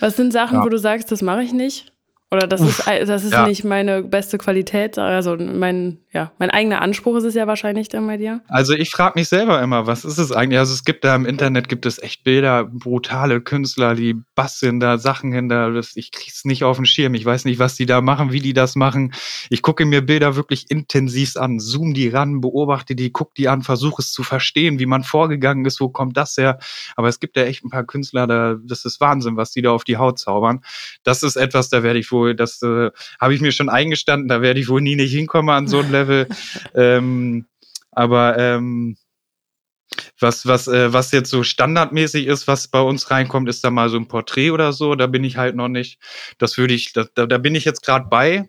Was 0.00 0.16
sind 0.16 0.32
Sachen, 0.32 0.58
ja. 0.58 0.64
wo 0.64 0.70
du 0.70 0.78
sagst, 0.78 1.12
das 1.12 1.20
mache 1.20 1.42
ich 1.42 1.52
nicht? 1.52 1.92
Oder 2.30 2.46
das 2.46 2.62
ist, 2.62 2.86
das 2.86 3.24
ist 3.24 3.32
ja. 3.32 3.46
nicht 3.46 3.62
meine 3.62 4.02
beste 4.02 4.38
Qualität, 4.38 4.98
also 4.98 5.36
mein, 5.36 5.98
ja, 6.14 6.32
mein 6.38 6.50
eigener 6.50 6.80
Anspruch 6.80 7.16
ist 7.16 7.24
es 7.24 7.34
ja 7.34 7.46
wahrscheinlich 7.46 7.88
dann 7.88 8.06
bei 8.06 8.16
dir. 8.16 8.40
Also 8.48 8.72
ich 8.72 8.90
frage 8.90 9.18
mich 9.18 9.28
selber 9.28 9.60
immer, 9.60 9.86
was 9.86 10.04
ist 10.04 10.18
es 10.18 10.30
eigentlich? 10.30 10.60
Also 10.60 10.72
es 10.72 10.84
gibt 10.84 11.04
da 11.04 11.14
im 11.16 11.26
Internet 11.26 11.68
gibt 11.68 11.86
es 11.86 11.98
echt 11.98 12.22
Bilder, 12.22 12.64
brutale 12.64 13.40
Künstler, 13.40 13.94
die 13.94 14.14
basteln 14.34 14.78
da 14.78 14.98
Sachen 14.98 15.32
hin, 15.32 15.48
da, 15.48 15.72
ich 15.94 16.12
krieg's 16.12 16.44
nicht 16.44 16.64
auf 16.64 16.76
den 16.76 16.86
Schirm. 16.86 17.14
Ich 17.14 17.24
weiß 17.24 17.44
nicht, 17.44 17.58
was 17.58 17.74
die 17.74 17.86
da 17.86 18.00
machen, 18.00 18.32
wie 18.32 18.40
die 18.40 18.52
das 18.52 18.76
machen. 18.76 19.12
Ich 19.50 19.62
gucke 19.62 19.84
mir 19.84 20.02
Bilder 20.02 20.36
wirklich 20.36 20.70
intensiv 20.70 21.36
an, 21.36 21.58
zoom 21.58 21.94
die 21.94 22.08
ran, 22.08 22.40
beobachte 22.40 22.94
die, 22.94 23.10
guck 23.10 23.34
die 23.34 23.48
an, 23.48 23.62
versuche 23.62 24.00
es 24.00 24.12
zu 24.12 24.22
verstehen, 24.22 24.78
wie 24.78 24.86
man 24.86 25.02
vorgegangen 25.02 25.64
ist, 25.64 25.80
wo 25.80 25.88
kommt 25.88 26.16
das 26.16 26.36
her. 26.36 26.58
Aber 26.94 27.08
es 27.08 27.18
gibt 27.18 27.36
ja 27.36 27.42
echt 27.44 27.64
ein 27.64 27.70
paar 27.70 27.84
Künstler, 27.84 28.26
da, 28.26 28.56
das 28.62 28.84
ist 28.84 29.00
Wahnsinn, 29.00 29.36
was 29.36 29.50
die 29.50 29.62
da 29.62 29.72
auf 29.72 29.84
die 29.84 29.96
Haut 29.96 30.18
zaubern. 30.18 30.60
Das 31.02 31.22
ist 31.22 31.36
etwas, 31.36 31.70
da 31.70 31.82
werde 31.82 31.98
ich 31.98 32.12
wohl 32.12 32.34
das 32.34 32.62
äh, 32.62 32.90
habe 33.20 33.34
ich 33.34 33.40
mir 33.40 33.52
schon 33.52 33.68
eingestanden, 33.68 34.28
da 34.28 34.42
werde 34.42 34.60
ich 34.60 34.68
wohl 34.68 34.80
nie 34.80 34.96
nicht 34.96 35.12
hinkommen 35.12 35.54
an 35.54 35.66
so 35.66 35.80
ein 35.80 35.90
Level. 35.90 36.03
Ähm, 36.74 37.46
aber 37.90 38.38
ähm, 38.38 38.96
was, 40.18 40.46
was, 40.46 40.68
äh, 40.68 40.92
was 40.92 41.12
jetzt 41.12 41.30
so 41.30 41.42
standardmäßig 41.42 42.26
ist, 42.26 42.48
was 42.48 42.68
bei 42.68 42.80
uns 42.80 43.10
reinkommt, 43.10 43.48
ist 43.48 43.64
da 43.64 43.70
mal 43.70 43.88
so 43.88 43.96
ein 43.96 44.08
Porträt 44.08 44.50
oder 44.50 44.72
so. 44.72 44.94
Da 44.94 45.06
bin 45.06 45.24
ich 45.24 45.36
halt 45.36 45.56
noch 45.56 45.68
nicht. 45.68 46.00
Das 46.38 46.58
würde 46.58 46.74
ich, 46.74 46.92
da, 46.92 47.04
da 47.04 47.38
bin 47.38 47.54
ich 47.54 47.64
jetzt 47.64 47.84
gerade 47.84 48.06
bei 48.08 48.48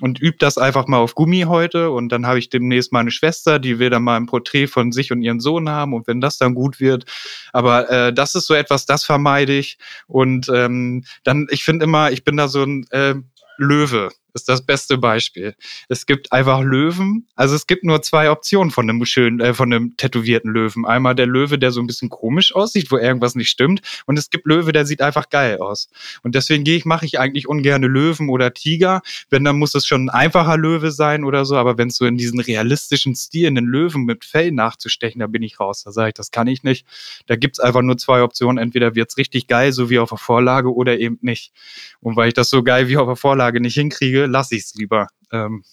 und 0.00 0.20
übe 0.20 0.36
das 0.38 0.58
einfach 0.58 0.86
mal 0.86 0.98
auf 0.98 1.14
Gummi 1.14 1.42
heute 1.42 1.90
und 1.90 2.10
dann 2.10 2.26
habe 2.26 2.38
ich 2.38 2.50
demnächst 2.50 2.92
meine 2.92 3.10
Schwester, 3.10 3.58
die 3.58 3.78
will 3.78 3.90
dann 3.90 4.02
mal 4.02 4.16
ein 4.16 4.26
Porträt 4.26 4.68
von 4.68 4.92
sich 4.92 5.12
und 5.12 5.22
ihren 5.22 5.40
Sohn 5.40 5.68
haben 5.68 5.92
und 5.94 6.06
wenn 6.06 6.20
das 6.20 6.38
dann 6.38 6.54
gut 6.54 6.80
wird, 6.80 7.04
aber 7.52 7.90
äh, 7.90 8.12
das 8.12 8.34
ist 8.34 8.46
so 8.46 8.54
etwas, 8.54 8.86
das 8.86 9.04
vermeide 9.04 9.58
ich 9.58 9.78
und 10.06 10.48
ähm, 10.54 11.04
dann, 11.24 11.46
ich 11.50 11.64
finde 11.64 11.84
immer, 11.84 12.12
ich 12.12 12.24
bin 12.24 12.36
da 12.36 12.48
so 12.48 12.62
ein 12.62 12.86
äh, 12.90 13.14
Löwe 13.56 14.10
ist 14.34 14.48
das 14.48 14.64
beste 14.64 14.98
Beispiel. 14.98 15.54
Es 15.88 16.06
gibt 16.06 16.32
einfach 16.32 16.62
Löwen. 16.62 17.26
Also 17.34 17.54
es 17.54 17.66
gibt 17.66 17.84
nur 17.84 18.02
zwei 18.02 18.30
Optionen 18.30 18.70
von 18.70 18.88
einem 18.88 19.04
schönen, 19.04 19.40
äh, 19.40 19.54
von 19.54 19.72
einem 19.72 19.96
tätowierten 19.96 20.52
Löwen. 20.52 20.84
Einmal 20.86 21.14
der 21.14 21.26
Löwe, 21.26 21.58
der 21.58 21.70
so 21.70 21.80
ein 21.80 21.86
bisschen 21.86 22.08
komisch 22.08 22.54
aussieht, 22.54 22.90
wo 22.90 22.98
irgendwas 22.98 23.34
nicht 23.34 23.48
stimmt. 23.48 23.80
Und 24.06 24.18
es 24.18 24.30
gibt 24.30 24.46
Löwe, 24.46 24.72
der 24.72 24.86
sieht 24.86 25.02
einfach 25.02 25.30
geil 25.30 25.58
aus. 25.58 25.88
Und 26.22 26.34
deswegen 26.34 26.64
gehe 26.64 26.76
ich, 26.76 26.84
mache 26.84 27.06
ich 27.06 27.18
eigentlich 27.18 27.48
ungerne 27.48 27.86
Löwen 27.86 28.28
oder 28.28 28.52
Tiger. 28.52 29.02
Wenn, 29.30 29.44
dann 29.44 29.58
muss 29.58 29.74
es 29.74 29.86
schon 29.86 30.06
ein 30.06 30.10
einfacher 30.10 30.56
Löwe 30.56 30.90
sein 30.90 31.24
oder 31.24 31.44
so. 31.44 31.56
Aber 31.56 31.78
wenn 31.78 31.88
es 31.88 31.96
so 31.96 32.06
in 32.06 32.16
diesen 32.16 32.40
realistischen 32.40 33.14
Stil, 33.14 33.46
in 33.46 33.54
den 33.54 33.66
Löwen 33.66 34.04
mit 34.04 34.24
Fell 34.24 34.52
nachzustechen, 34.52 35.20
da 35.20 35.26
bin 35.26 35.42
ich 35.42 35.60
raus. 35.60 35.82
Da 35.84 35.92
sage 35.92 36.08
ich, 36.08 36.14
das 36.14 36.30
kann 36.30 36.46
ich 36.46 36.62
nicht. 36.62 36.86
Da 37.26 37.36
gibt's 37.36 37.60
einfach 37.60 37.82
nur 37.82 37.96
zwei 37.98 38.22
Optionen. 38.22 38.58
Entweder 38.58 38.94
wird's 38.94 39.16
richtig 39.16 39.46
geil, 39.46 39.72
so 39.72 39.90
wie 39.90 39.98
auf 39.98 40.10
der 40.10 40.18
Vorlage, 40.18 40.72
oder 40.74 40.98
eben 40.98 41.18
nicht. 41.22 41.52
Und 42.00 42.16
weil 42.16 42.28
ich 42.28 42.34
das 42.34 42.50
so 42.50 42.62
geil 42.62 42.88
wie 42.88 42.96
auf 42.96 43.06
der 43.06 43.16
Vorlage 43.16 43.60
nicht 43.60 43.74
hinkriege, 43.74 44.17
lasse 44.26 44.56
ich 44.56 44.64
es 44.64 44.74
lieber. 44.74 45.08
Ähm, 45.32 45.64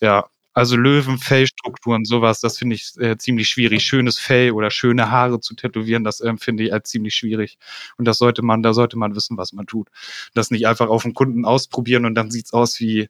ja, 0.00 0.26
also 0.54 0.76
Löwen, 0.76 1.18
Fellstrukturen, 1.18 2.04
sowas, 2.04 2.40
das 2.40 2.58
finde 2.58 2.76
ich 2.76 2.92
äh, 2.98 3.16
ziemlich 3.18 3.48
schwierig. 3.48 3.82
Schönes 3.84 4.20
Fell 4.20 4.52
oder 4.52 4.70
schöne 4.70 5.10
Haare 5.10 5.40
zu 5.40 5.54
tätowieren, 5.56 6.04
das 6.04 6.20
ähm, 6.20 6.38
finde 6.38 6.62
ich 6.62 6.72
als 6.72 6.90
ziemlich 6.90 7.16
schwierig. 7.16 7.58
Und 7.96 8.06
das 8.06 8.18
sollte 8.18 8.42
man, 8.42 8.62
da 8.62 8.72
sollte 8.72 8.96
man 8.96 9.16
wissen, 9.16 9.36
was 9.36 9.52
man 9.52 9.66
tut. 9.66 9.88
Das 10.32 10.52
nicht 10.52 10.68
einfach 10.68 10.88
auf 10.88 11.02
dem 11.02 11.12
Kunden 11.12 11.44
ausprobieren 11.44 12.04
und 12.04 12.14
dann 12.14 12.30
sieht's 12.30 12.52
aus 12.52 12.78
wie 12.78 13.08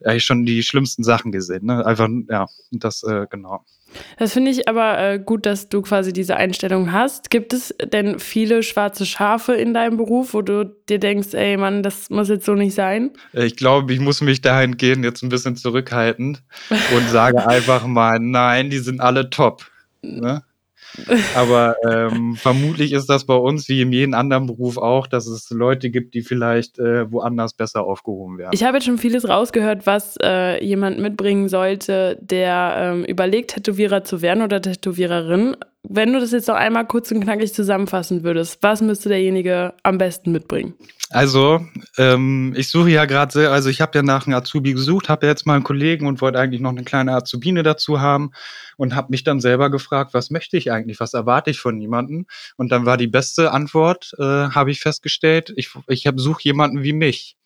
ja, 0.00 0.14
ich 0.14 0.24
schon 0.24 0.44
die 0.44 0.64
schlimmsten 0.64 1.04
Sachen 1.04 1.30
gesehen. 1.30 1.66
Ne? 1.66 1.86
Einfach, 1.86 2.08
ja, 2.28 2.46
das, 2.72 3.04
äh, 3.04 3.26
genau. 3.30 3.64
Das 4.18 4.32
finde 4.32 4.50
ich 4.50 4.68
aber 4.68 4.98
äh, 4.98 5.18
gut, 5.18 5.46
dass 5.46 5.68
du 5.68 5.82
quasi 5.82 6.12
diese 6.12 6.36
Einstellung 6.36 6.92
hast. 6.92 7.30
Gibt 7.30 7.52
es 7.52 7.74
denn 7.82 8.18
viele 8.18 8.62
schwarze 8.62 9.06
Schafe 9.06 9.54
in 9.54 9.74
deinem 9.74 9.96
Beruf, 9.96 10.34
wo 10.34 10.42
du 10.42 10.64
dir 10.88 10.98
denkst, 10.98 11.34
ey 11.34 11.56
Mann, 11.56 11.82
das 11.82 12.10
muss 12.10 12.28
jetzt 12.28 12.46
so 12.46 12.54
nicht 12.54 12.74
sein? 12.74 13.10
Äh, 13.32 13.46
ich 13.46 13.56
glaube, 13.56 13.92
ich 13.92 14.00
muss 14.00 14.20
mich 14.20 14.40
dahingehend 14.40 15.04
jetzt 15.04 15.22
ein 15.22 15.28
bisschen 15.28 15.56
zurückhalten 15.56 16.38
und 16.68 17.08
sage 17.08 17.46
einfach 17.48 17.86
mal, 17.86 18.18
nein, 18.20 18.70
die 18.70 18.78
sind 18.78 19.00
alle 19.00 19.30
top. 19.30 19.66
Ne? 20.02 20.42
Aber 21.34 21.76
ähm, 21.88 22.34
vermutlich 22.36 22.92
ist 22.92 23.06
das 23.06 23.24
bei 23.24 23.34
uns 23.34 23.68
wie 23.68 23.80
in 23.80 23.92
jedem 23.92 24.14
anderen 24.14 24.46
Beruf 24.46 24.78
auch, 24.78 25.06
dass 25.06 25.26
es 25.26 25.50
Leute 25.50 25.90
gibt, 25.90 26.14
die 26.14 26.22
vielleicht 26.22 26.78
äh, 26.78 27.10
woanders 27.10 27.54
besser 27.54 27.84
aufgehoben 27.84 28.38
werden. 28.38 28.50
Ich 28.52 28.64
habe 28.64 28.76
jetzt 28.76 28.86
schon 28.86 28.98
vieles 28.98 29.28
rausgehört, 29.28 29.86
was 29.86 30.16
äh, 30.22 30.62
jemand 30.64 30.98
mitbringen 30.98 31.48
sollte, 31.48 32.18
der 32.20 32.74
ähm, 32.76 33.04
überlegt, 33.04 33.54
Tätowierer 33.54 34.04
zu 34.04 34.22
werden 34.22 34.42
oder 34.42 34.60
Tätowiererin. 34.60 35.56
Wenn 35.88 36.12
du 36.12 36.20
das 36.20 36.32
jetzt 36.32 36.48
noch 36.48 36.56
einmal 36.56 36.86
kurz 36.86 37.10
und 37.10 37.20
knackig 37.20 37.54
zusammenfassen 37.54 38.22
würdest, 38.22 38.62
was 38.62 38.80
müsste 38.80 39.08
derjenige 39.08 39.74
am 39.82 39.98
besten 39.98 40.30
mitbringen? 40.30 40.74
Also, 41.12 41.66
ähm, 41.98 42.54
ich 42.56 42.68
suche 42.68 42.90
ja 42.90 43.04
gerade 43.04 43.32
sehr, 43.32 43.50
also 43.50 43.68
ich 43.68 43.80
habe 43.80 43.98
ja 43.98 44.02
nach 44.02 44.26
einem 44.26 44.36
Azubi 44.36 44.74
gesucht, 44.74 45.08
habe 45.08 45.26
ja 45.26 45.32
jetzt 45.32 45.44
mal 45.44 45.54
einen 45.54 45.64
Kollegen 45.64 46.06
und 46.06 46.20
wollte 46.20 46.38
eigentlich 46.38 46.60
noch 46.60 46.70
eine 46.70 46.84
kleine 46.84 47.14
Azubine 47.14 47.64
dazu 47.64 48.00
haben 48.00 48.30
und 48.76 48.94
habe 48.94 49.08
mich 49.10 49.24
dann 49.24 49.40
selber 49.40 49.70
gefragt, 49.70 50.14
was 50.14 50.30
möchte 50.30 50.56
ich 50.56 50.70
eigentlich, 50.70 51.00
was 51.00 51.12
erwarte 51.12 51.50
ich 51.50 51.58
von 51.58 51.80
jemandem? 51.80 52.26
Und 52.56 52.70
dann 52.70 52.86
war 52.86 52.96
die 52.96 53.08
beste 53.08 53.50
Antwort, 53.50 54.12
äh, 54.18 54.22
habe 54.22 54.70
ich 54.70 54.80
festgestellt, 54.80 55.52
ich, 55.56 55.70
ich 55.88 56.08
suche 56.14 56.42
jemanden 56.44 56.84
wie 56.84 56.92
mich. 56.92 57.36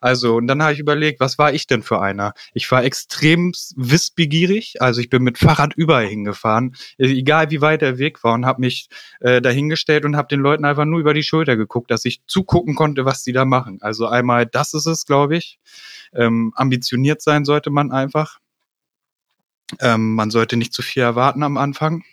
Also, 0.00 0.36
und 0.36 0.46
dann 0.46 0.62
habe 0.62 0.72
ich 0.72 0.78
überlegt, 0.78 1.20
was 1.20 1.38
war 1.38 1.52
ich 1.52 1.66
denn 1.66 1.82
für 1.82 2.00
einer? 2.00 2.34
Ich 2.52 2.70
war 2.70 2.84
extrem 2.84 3.52
wissbegierig, 3.76 4.80
also 4.80 5.00
ich 5.00 5.08
bin 5.08 5.22
mit 5.22 5.38
Fahrrad 5.38 5.74
überall 5.74 6.06
hingefahren, 6.06 6.74
äh, 6.98 7.06
egal 7.06 7.50
wie 7.50 7.60
weit 7.60 7.82
der 7.82 7.98
Weg 7.98 8.22
war 8.24 8.34
und 8.34 8.46
habe 8.46 8.60
mich 8.60 8.88
äh, 9.20 9.40
dahingestellt 9.40 10.04
und 10.04 10.16
habe 10.16 10.28
den 10.28 10.40
Leuten 10.40 10.64
einfach 10.64 10.84
nur 10.84 11.00
über 11.00 11.14
die 11.14 11.22
Schulter 11.22 11.56
geguckt, 11.56 11.90
dass 11.90 12.04
ich 12.04 12.22
zugucken 12.26 12.74
konnte, 12.74 13.04
was 13.04 13.22
die 13.22 13.32
da 13.32 13.44
machen. 13.44 13.78
Also 13.80 14.06
einmal, 14.06 14.46
das 14.46 14.74
ist 14.74 14.86
es, 14.86 15.06
glaube 15.06 15.36
ich. 15.36 15.58
Ähm, 16.14 16.52
ambitioniert 16.54 17.22
sein 17.22 17.44
sollte 17.44 17.70
man 17.70 17.92
einfach. 17.92 18.38
Ähm, 19.80 20.14
man 20.14 20.30
sollte 20.30 20.56
nicht 20.56 20.72
zu 20.72 20.82
viel 20.82 21.02
erwarten 21.02 21.42
am 21.42 21.56
Anfang 21.56 22.04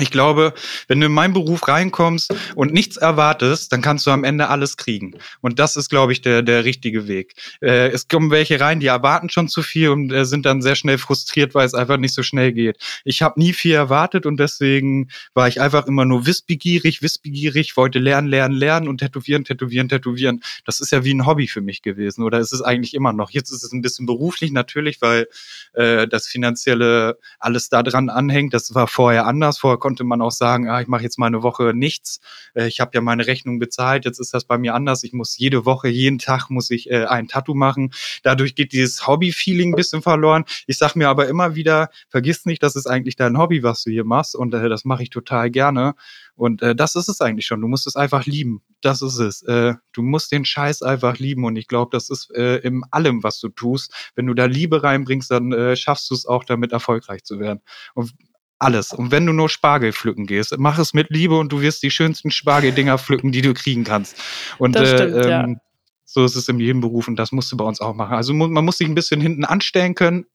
ich 0.00 0.10
glaube, 0.10 0.54
wenn 0.88 0.98
du 0.98 1.06
in 1.06 1.12
meinen 1.12 1.34
Beruf 1.34 1.68
reinkommst 1.68 2.34
und 2.56 2.72
nichts 2.72 2.96
erwartest, 2.96 3.72
dann 3.72 3.80
kannst 3.80 4.04
du 4.06 4.10
am 4.10 4.24
Ende 4.24 4.48
alles 4.48 4.76
kriegen. 4.76 5.14
Und 5.40 5.60
das 5.60 5.76
ist, 5.76 5.88
glaube 5.88 6.12
ich, 6.12 6.20
der, 6.20 6.42
der 6.42 6.64
richtige 6.64 7.06
Weg. 7.06 7.34
Äh, 7.60 7.90
es 7.90 8.08
kommen 8.08 8.32
welche 8.32 8.58
rein, 8.58 8.80
die 8.80 8.88
erwarten 8.88 9.30
schon 9.30 9.48
zu 9.48 9.62
viel 9.62 9.90
und 9.90 10.10
äh, 10.12 10.24
sind 10.24 10.46
dann 10.46 10.62
sehr 10.62 10.74
schnell 10.74 10.98
frustriert, 10.98 11.54
weil 11.54 11.64
es 11.64 11.74
einfach 11.74 11.96
nicht 11.96 12.12
so 12.12 12.24
schnell 12.24 12.52
geht. 12.52 12.78
Ich 13.04 13.22
habe 13.22 13.38
nie 13.38 13.52
viel 13.52 13.74
erwartet 13.74 14.26
und 14.26 14.38
deswegen 14.40 15.10
war 15.32 15.46
ich 15.46 15.60
einfach 15.60 15.86
immer 15.86 16.04
nur 16.04 16.26
wissbegierig, 16.26 17.00
wissbegierig, 17.00 17.76
wollte 17.76 18.00
lernen, 18.00 18.26
lernen, 18.26 18.56
lernen 18.56 18.88
und 18.88 18.98
tätowieren, 18.98 19.44
tätowieren, 19.44 19.88
tätowieren. 19.88 20.42
Das 20.64 20.80
ist 20.80 20.90
ja 20.90 21.04
wie 21.04 21.14
ein 21.14 21.24
Hobby 21.24 21.46
für 21.46 21.60
mich 21.60 21.82
gewesen 21.82 22.24
oder 22.24 22.40
ist 22.40 22.52
es 22.52 22.62
eigentlich 22.62 22.94
immer 22.94 23.12
noch. 23.12 23.30
Jetzt 23.30 23.52
ist 23.52 23.62
es 23.62 23.72
ein 23.72 23.82
bisschen 23.82 24.06
beruflich 24.06 24.50
natürlich, 24.50 25.00
weil 25.00 25.28
äh, 25.74 26.08
das 26.08 26.26
finanzielle 26.26 27.16
alles 27.38 27.68
da 27.68 27.84
dran 27.84 28.08
anhängt. 28.08 28.54
Das 28.54 28.74
war 28.74 28.88
vorher 28.88 29.26
anders. 29.26 29.58
Vorher 29.58 29.83
konnte 29.84 30.02
man 30.02 30.22
auch 30.22 30.30
sagen, 30.30 30.66
ah, 30.70 30.80
ich 30.80 30.88
mache 30.88 31.02
jetzt 31.02 31.18
mal 31.18 31.26
eine 31.26 31.42
Woche 31.42 31.74
nichts. 31.74 32.20
Äh, 32.54 32.68
ich 32.68 32.80
habe 32.80 32.92
ja 32.94 33.02
meine 33.02 33.26
Rechnung 33.26 33.58
bezahlt, 33.58 34.06
jetzt 34.06 34.18
ist 34.18 34.32
das 34.32 34.46
bei 34.46 34.56
mir 34.56 34.74
anders. 34.74 35.02
Ich 35.02 35.12
muss 35.12 35.36
jede 35.36 35.66
Woche, 35.66 35.88
jeden 35.88 36.18
Tag 36.18 36.48
muss 36.48 36.70
ich 36.70 36.90
äh, 36.90 37.04
ein 37.04 37.28
Tattoo 37.28 37.52
machen. 37.52 37.92
Dadurch 38.22 38.54
geht 38.54 38.72
dieses 38.72 39.06
Hobby-Feeling 39.06 39.72
ein 39.72 39.76
bisschen 39.76 40.00
verloren. 40.00 40.46
Ich 40.66 40.78
sage 40.78 40.98
mir 40.98 41.10
aber 41.10 41.28
immer 41.28 41.54
wieder, 41.54 41.90
vergiss 42.08 42.46
nicht, 42.46 42.62
das 42.62 42.76
ist 42.76 42.86
eigentlich 42.86 43.16
dein 43.16 43.36
Hobby, 43.36 43.62
was 43.62 43.82
du 43.82 43.90
hier 43.90 44.04
machst. 44.04 44.34
Und 44.34 44.54
äh, 44.54 44.70
das 44.70 44.86
mache 44.86 45.02
ich 45.02 45.10
total 45.10 45.50
gerne. 45.50 45.92
Und 46.34 46.62
äh, 46.62 46.74
das 46.74 46.94
ist 46.94 47.10
es 47.10 47.20
eigentlich 47.20 47.44
schon. 47.44 47.60
Du 47.60 47.68
musst 47.68 47.86
es 47.86 47.94
einfach 47.94 48.24
lieben. 48.24 48.62
Das 48.80 49.02
ist 49.02 49.18
es. 49.18 49.42
Äh, 49.42 49.74
du 49.92 50.02
musst 50.02 50.32
den 50.32 50.46
Scheiß 50.46 50.80
einfach 50.80 51.18
lieben. 51.18 51.44
Und 51.44 51.56
ich 51.56 51.68
glaube, 51.68 51.90
das 51.92 52.08
ist 52.08 52.34
äh, 52.34 52.56
in 52.60 52.84
allem, 52.90 53.22
was 53.22 53.38
du 53.38 53.50
tust. 53.50 53.92
Wenn 54.14 54.26
du 54.26 54.32
da 54.32 54.46
Liebe 54.46 54.82
reinbringst, 54.82 55.30
dann 55.30 55.52
äh, 55.52 55.76
schaffst 55.76 56.10
du 56.10 56.14
es 56.14 56.24
auch, 56.24 56.44
damit 56.44 56.72
erfolgreich 56.72 57.22
zu 57.24 57.38
werden. 57.38 57.60
Und 57.92 58.14
Alles. 58.64 58.92
Und 58.92 59.10
wenn 59.10 59.26
du 59.26 59.32
nur 59.32 59.48
Spargel 59.48 59.92
pflücken 59.92 60.26
gehst, 60.26 60.54
mach 60.58 60.78
es 60.78 60.94
mit 60.94 61.10
Liebe 61.10 61.36
und 61.38 61.52
du 61.52 61.60
wirst 61.60 61.82
die 61.82 61.90
schönsten 61.90 62.30
Spargeldinger 62.30 62.98
pflücken, 62.98 63.30
die 63.32 63.42
du 63.42 63.54
kriegen 63.54 63.84
kannst. 63.84 64.16
Und 64.58 64.74
Das 64.74 64.90
äh, 64.90 64.94
stimmt, 64.94 65.24
ja. 65.26 65.44
ähm, 65.44 65.60
so 66.04 66.24
ist 66.24 66.36
es 66.36 66.48
in 66.48 66.60
jedem 66.60 66.80
Beruf 66.80 67.08
und 67.08 67.16
das 67.16 67.32
musst 67.32 67.50
du 67.52 67.56
bei 67.56 67.64
uns 67.64 67.80
auch 67.80 67.94
machen. 67.94 68.14
Also 68.14 68.32
man 68.32 68.64
muss 68.64 68.78
sich 68.78 68.88
ein 68.88 68.94
bisschen 68.94 69.20
hinten 69.20 69.44
anstellen 69.44 69.94
können. 69.94 70.26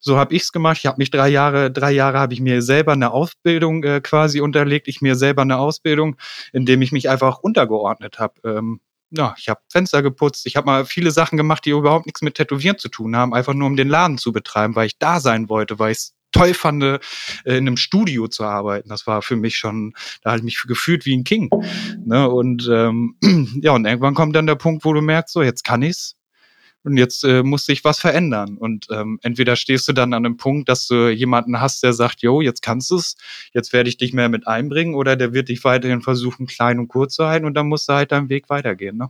So 0.00 0.18
habe 0.18 0.34
ich's 0.34 0.52
gemacht. 0.52 0.78
Ich 0.78 0.86
habe 0.86 0.98
mich 0.98 1.10
drei 1.10 1.28
Jahre, 1.28 1.70
drei 1.70 1.92
Jahre 1.92 2.18
habe 2.18 2.34
ich 2.34 2.40
mir 2.40 2.60
selber 2.60 2.92
eine 2.92 3.12
Ausbildung 3.12 3.82
äh, 3.84 4.00
quasi 4.02 4.40
unterlegt. 4.40 4.86
Ich 4.86 5.00
mir 5.00 5.14
selber 5.14 5.42
eine 5.42 5.58
Ausbildung, 5.58 6.16
indem 6.52 6.82
ich 6.82 6.92
mich 6.92 7.08
einfach 7.08 7.38
untergeordnet 7.38 8.18
habe. 8.18 8.34
Ähm, 8.44 8.80
ja, 9.10 9.34
ich 9.38 9.48
habe 9.48 9.60
Fenster 9.70 10.02
geputzt. 10.02 10.46
Ich 10.46 10.56
habe 10.56 10.66
mal 10.66 10.84
viele 10.84 11.10
Sachen 11.10 11.38
gemacht, 11.38 11.64
die 11.64 11.70
überhaupt 11.70 12.06
nichts 12.06 12.20
mit 12.20 12.34
Tätowieren 12.34 12.78
zu 12.78 12.88
tun 12.88 13.16
haben, 13.16 13.32
einfach 13.32 13.54
nur 13.54 13.68
um 13.68 13.76
den 13.76 13.88
Laden 13.88 14.18
zu 14.18 14.32
betreiben, 14.32 14.74
weil 14.74 14.86
ich 14.86 14.98
da 14.98 15.20
sein 15.20 15.48
wollte, 15.48 15.78
weil 15.78 15.92
ich 15.92 15.98
es 15.98 16.14
toll 16.34 16.54
fand, 16.54 16.82
äh, 16.82 16.98
in 17.44 17.66
einem 17.66 17.76
Studio 17.76 18.28
zu 18.28 18.44
arbeiten. 18.44 18.88
Das 18.88 19.06
war 19.06 19.22
für 19.22 19.36
mich 19.36 19.56
schon, 19.56 19.94
da 20.22 20.30
habe 20.30 20.38
ich 20.38 20.44
mich 20.44 20.62
gefühlt 20.66 21.06
wie 21.06 21.16
ein 21.16 21.24
King. 21.24 21.50
Ne? 22.04 22.28
Und 22.28 22.68
ähm, 22.70 23.16
ja, 23.62 23.72
und 23.72 23.86
irgendwann 23.86 24.14
kommt 24.14 24.36
dann 24.36 24.46
der 24.46 24.56
Punkt, 24.56 24.84
wo 24.84 24.92
du 24.92 25.00
merkst, 25.00 25.32
so 25.32 25.42
jetzt 25.42 25.64
kann 25.64 25.82
ich's. 25.82 26.16
Und 26.82 26.98
jetzt 26.98 27.24
äh, 27.24 27.42
muss 27.42 27.64
sich 27.64 27.82
was 27.82 27.98
verändern. 27.98 28.58
Und 28.58 28.88
ähm, 28.90 29.18
entweder 29.22 29.56
stehst 29.56 29.88
du 29.88 29.94
dann 29.94 30.12
an 30.12 30.26
einem 30.26 30.36
Punkt, 30.36 30.68
dass 30.68 30.86
du 30.86 31.08
jemanden 31.08 31.58
hast, 31.58 31.82
der 31.82 31.94
sagt, 31.94 32.20
jo, 32.20 32.42
jetzt 32.42 32.60
kannst 32.60 32.90
du's, 32.90 33.16
jetzt 33.54 33.72
werde 33.72 33.88
ich 33.88 33.96
dich 33.96 34.12
mehr 34.12 34.28
mit 34.28 34.46
einbringen, 34.46 34.94
oder 34.94 35.16
der 35.16 35.32
wird 35.32 35.48
dich 35.48 35.64
weiterhin 35.64 36.02
versuchen, 36.02 36.46
klein 36.46 36.78
und 36.78 36.88
kurz 36.88 37.14
zu 37.14 37.24
halten 37.24 37.46
und 37.46 37.54
dann 37.54 37.68
musst 37.68 37.88
du 37.88 37.94
halt 37.94 38.12
deinen 38.12 38.28
Weg 38.28 38.50
weitergehen. 38.50 38.98
Ne? 38.98 39.08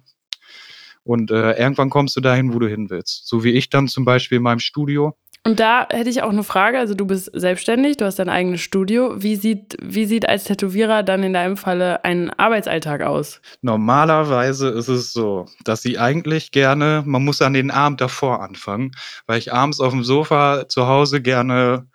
Und 1.02 1.32
äh, 1.32 1.52
irgendwann 1.52 1.90
kommst 1.90 2.16
du 2.16 2.20
dahin, 2.20 2.54
wo 2.54 2.60
du 2.60 2.68
hin 2.68 2.90
willst. 2.90 3.26
So 3.26 3.44
wie 3.44 3.50
ich 3.50 3.68
dann 3.70 3.88
zum 3.88 4.04
Beispiel 4.04 4.36
in 4.36 4.42
meinem 4.42 4.60
Studio. 4.60 5.16
Und 5.46 5.60
da 5.60 5.86
hätte 5.90 6.08
ich 6.08 6.22
auch 6.22 6.30
eine 6.30 6.42
Frage. 6.42 6.78
Also 6.78 6.94
du 6.94 7.06
bist 7.06 7.30
selbstständig, 7.34 7.98
du 7.98 8.06
hast 8.06 8.18
dein 8.18 8.30
eigenes 8.30 8.62
Studio. 8.62 9.22
Wie 9.22 9.36
sieht, 9.36 9.76
wie 9.82 10.06
sieht 10.06 10.26
als 10.26 10.44
Tätowierer 10.44 11.02
dann 11.02 11.22
in 11.22 11.34
deinem 11.34 11.58
Falle 11.58 12.02
ein 12.02 12.30
Arbeitsalltag 12.30 13.02
aus? 13.02 13.42
Normalerweise 13.60 14.70
ist 14.70 14.88
es 14.88 15.12
so, 15.12 15.44
dass 15.64 15.84
ich 15.84 16.00
eigentlich 16.00 16.50
gerne, 16.50 17.02
man 17.04 17.22
muss 17.22 17.42
an 17.42 17.52
den 17.52 17.70
Abend 17.70 18.00
davor 18.00 18.42
anfangen, 18.42 18.92
weil 19.26 19.38
ich 19.38 19.52
abends 19.52 19.80
auf 19.80 19.92
dem 19.92 20.02
Sofa 20.02 20.66
zu 20.66 20.86
Hause 20.86 21.20
gerne 21.20 21.88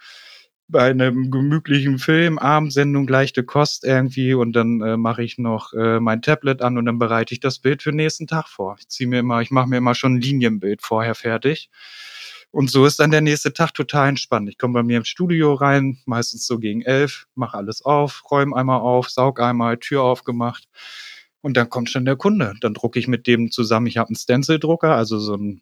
bei 0.67 0.91
einem 0.91 1.31
gemütlichen 1.31 1.97
Film, 1.97 2.37
Abendsendung, 2.37 3.07
leichte 3.07 3.43
Kost 3.43 3.83
irgendwie 3.83 4.35
und 4.35 4.53
dann 4.53 4.81
äh, 4.81 4.97
mache 4.97 5.23
ich 5.23 5.39
noch 5.39 5.73
äh, 5.73 5.99
mein 5.99 6.21
Tablet 6.21 6.61
an 6.61 6.77
und 6.77 6.85
dann 6.85 6.99
bereite 6.99 7.33
ich 7.33 7.39
das 7.39 7.57
Bild 7.57 7.81
für 7.81 7.89
den 7.89 7.95
nächsten 7.95 8.27
Tag 8.27 8.47
vor. 8.47 8.75
Ich 8.79 8.87
ziehe 8.89 9.09
mir 9.09 9.19
immer, 9.19 9.41
ich 9.41 9.49
mache 9.49 9.67
mir 9.67 9.77
immer 9.77 9.95
schon 9.95 10.15
ein 10.15 10.21
Linienbild 10.21 10.83
vorher 10.83 11.15
fertig. 11.15 11.71
Und 12.51 12.71
so 12.71 12.85
ist 12.85 12.99
dann 12.99 13.11
der 13.11 13.21
nächste 13.21 13.53
Tag 13.53 13.73
total 13.73 14.09
entspannt. 14.09 14.49
Ich 14.49 14.57
komme 14.57 14.73
bei 14.73 14.83
mir 14.83 14.97
im 14.97 15.05
Studio 15.05 15.53
rein, 15.53 15.99
meistens 16.05 16.47
so 16.47 16.57
gegen 16.57 16.81
elf, 16.81 17.27
mache 17.35 17.57
alles 17.57 17.83
auf, 17.83 18.23
räume 18.31 18.55
einmal 18.55 18.81
auf, 18.81 19.09
saug 19.09 19.39
einmal, 19.39 19.77
Tür 19.77 20.03
aufgemacht. 20.03 20.67
Und 21.41 21.55
dann 21.57 21.69
kommt 21.69 21.89
schon 21.89 22.05
der 22.05 22.15
Kunde. 22.15 22.55
Dann 22.61 22.73
drucke 22.73 22.99
ich 22.99 23.07
mit 23.07 23.27
dem 23.27 23.51
zusammen. 23.51 23.87
Ich 23.87 23.97
habe 23.97 24.09
einen 24.09 24.15
Stencil-Drucker, 24.15 24.95
also 24.95 25.19
so 25.19 25.35
ein 25.35 25.61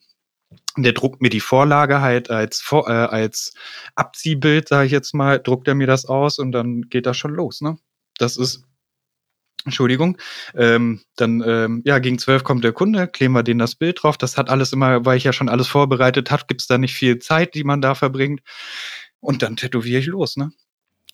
der 0.78 0.93
druckt 0.93 1.21
mir 1.21 1.30
die 1.30 1.39
Vorlage 1.39 2.02
halt 2.02 2.30
als, 2.30 2.63
äh, 2.71 2.91
als 2.91 3.54
Abziehbild, 3.95 4.67
sage 4.69 4.86
ich 4.86 4.91
jetzt 4.91 5.13
mal, 5.13 5.39
druckt 5.39 5.67
er 5.67 5.76
mir 5.76 5.88
das 5.88 6.06
aus 6.06 6.39
und 6.39 6.52
dann 6.52 6.84
geht 6.84 7.06
das 7.06 7.17
schon 7.17 7.34
los. 7.34 7.62
Ne? 7.62 7.78
Das 8.17 8.38
ist, 8.38 8.63
Entschuldigung, 9.67 10.17
ähm, 10.56 11.01
dann, 11.15 11.43
ähm, 11.45 11.82
ja, 11.86 11.99
gegen 11.99 12.17
zwölf 12.19 12.43
kommt 12.43 12.63
der 12.63 12.71
Kunde, 12.73 13.08
kleben 13.08 13.34
wir 13.34 13.43
denen 13.43 13.60
das 13.60 13.75
Bild 13.75 14.01
drauf. 14.01 14.17
Das 14.17 14.38
hat 14.38 14.49
alles 14.49 14.73
immer, 14.73 15.06
weil 15.06 15.17
ich 15.17 15.23
ja 15.23 15.34
schon 15.34 15.49
alles 15.49 15.67
vorbereitet 15.67 16.32
habe, 16.32 16.43
gibt's 16.47 16.67
da 16.67 16.77
nicht 16.77 16.93
viel 16.95 17.19
Zeit, 17.19 17.53
die 17.53 17.63
man 17.63 17.82
da 17.82 17.95
verbringt. 17.95 18.41
Und 19.19 19.41
dann 19.41 19.56
tätowiere 19.56 19.99
ich 19.99 20.06
los, 20.08 20.38
ne? 20.38 20.51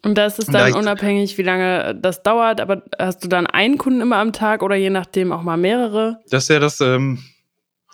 Und 0.06 0.18
das 0.18 0.38
ist 0.38 0.54
da 0.54 0.60
dann 0.60 0.70
ich- 0.72 0.76
unabhängig, 0.76 1.38
wie 1.38 1.44
lange 1.44 1.96
das 1.96 2.24
dauert. 2.24 2.60
Aber 2.60 2.84
hast 3.00 3.24
du 3.24 3.28
dann 3.30 3.48
einen 3.48 3.78
Kunden 3.78 4.02
immer 4.02 4.18
am 4.18 4.34
Tag 4.34 4.62
oder 4.62 4.76
je 4.76 4.90
nachdem 4.90 5.32
auch 5.32 5.44
mal 5.44 5.56
mehrere? 5.58 6.20
Das 6.30 6.44
ist 6.44 6.50
ja 6.50 6.60
das 6.60 6.82
ähm, 6.82 7.20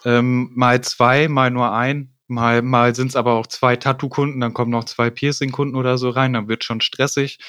ähm, 0.06 0.50
mal 0.56 0.82
zwei, 0.82 1.28
mal 1.28 1.52
nur 1.52 1.72
ein. 1.72 2.14
Mal, 2.30 2.62
mal 2.62 2.96
sind 2.96 3.08
es 3.10 3.16
aber 3.16 3.34
auch 3.34 3.48
zwei 3.48 3.76
Tattoo-Kunden, 3.76 4.40
dann 4.40 4.54
kommen 4.54 4.72
noch 4.72 4.84
zwei 4.84 5.10
Piercing-Kunden 5.10 5.76
oder 5.76 5.98
so 5.98 6.10
rein, 6.10 6.34
dann 6.34 6.48
wird 6.48 6.64
schon 6.64 6.80
stressig. 6.80 7.40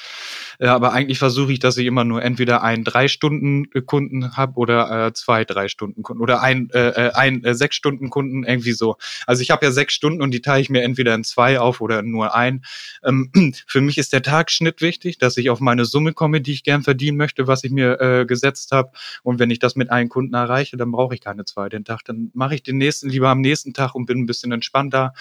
Äh, 0.59 0.67
aber 0.67 0.91
eigentlich 0.93 1.19
versuche 1.19 1.53
ich, 1.53 1.59
dass 1.59 1.77
ich 1.77 1.85
immer 1.85 2.03
nur 2.03 2.23
entweder 2.23 2.63
einen 2.63 2.83
Drei-Stunden-Kunden 2.83 4.35
habe 4.35 4.57
oder 4.57 5.07
äh, 5.07 5.13
zwei 5.13 5.45
Drei-Stunden-Kunden 5.45 6.21
oder 6.21 6.41
ein, 6.41 6.69
äh, 6.71 6.89
äh, 6.89 7.11
ein 7.13 7.43
äh, 7.43 7.53
Sechs-Stunden-Kunden, 7.53 8.43
irgendwie 8.43 8.73
so. 8.73 8.97
Also 9.27 9.41
ich 9.41 9.51
habe 9.51 9.65
ja 9.65 9.71
sechs 9.71 9.93
Stunden 9.93 10.21
und 10.21 10.31
die 10.31 10.41
teile 10.41 10.61
ich 10.61 10.69
mir 10.69 10.83
entweder 10.83 11.13
in 11.15 11.23
zwei 11.23 11.59
auf 11.59 11.81
oder 11.81 12.01
nur 12.01 12.35
ein. 12.35 12.63
Ähm, 13.03 13.31
für 13.67 13.81
mich 13.81 13.97
ist 13.97 14.13
der 14.13 14.21
Tagschnitt 14.21 14.81
wichtig, 14.81 15.17
dass 15.17 15.37
ich 15.37 15.49
auf 15.49 15.59
meine 15.59 15.85
Summe 15.85 16.13
komme, 16.13 16.41
die 16.41 16.53
ich 16.53 16.63
gern 16.63 16.83
verdienen 16.83 17.17
möchte, 17.17 17.47
was 17.47 17.63
ich 17.63 17.71
mir 17.71 17.99
äh, 18.01 18.25
gesetzt 18.25 18.71
habe. 18.71 18.91
Und 19.23 19.39
wenn 19.39 19.49
ich 19.51 19.59
das 19.59 19.75
mit 19.75 19.91
einem 19.91 20.09
Kunden 20.09 20.33
erreiche, 20.33 20.77
dann 20.77 20.91
brauche 20.91 21.13
ich 21.13 21.21
keine 21.21 21.45
zwei 21.45 21.69
den 21.69 21.85
Tag. 21.85 22.03
Dann 22.05 22.31
mache 22.33 22.55
ich 22.55 22.63
den 22.63 22.77
nächsten 22.77 23.09
lieber 23.09 23.29
am 23.29 23.41
nächsten 23.41 23.73
Tag 23.73 23.95
und 23.95 24.05
bin 24.05 24.19
ein 24.19 24.25
bisschen 24.25 24.51
entspannter. 24.71 25.13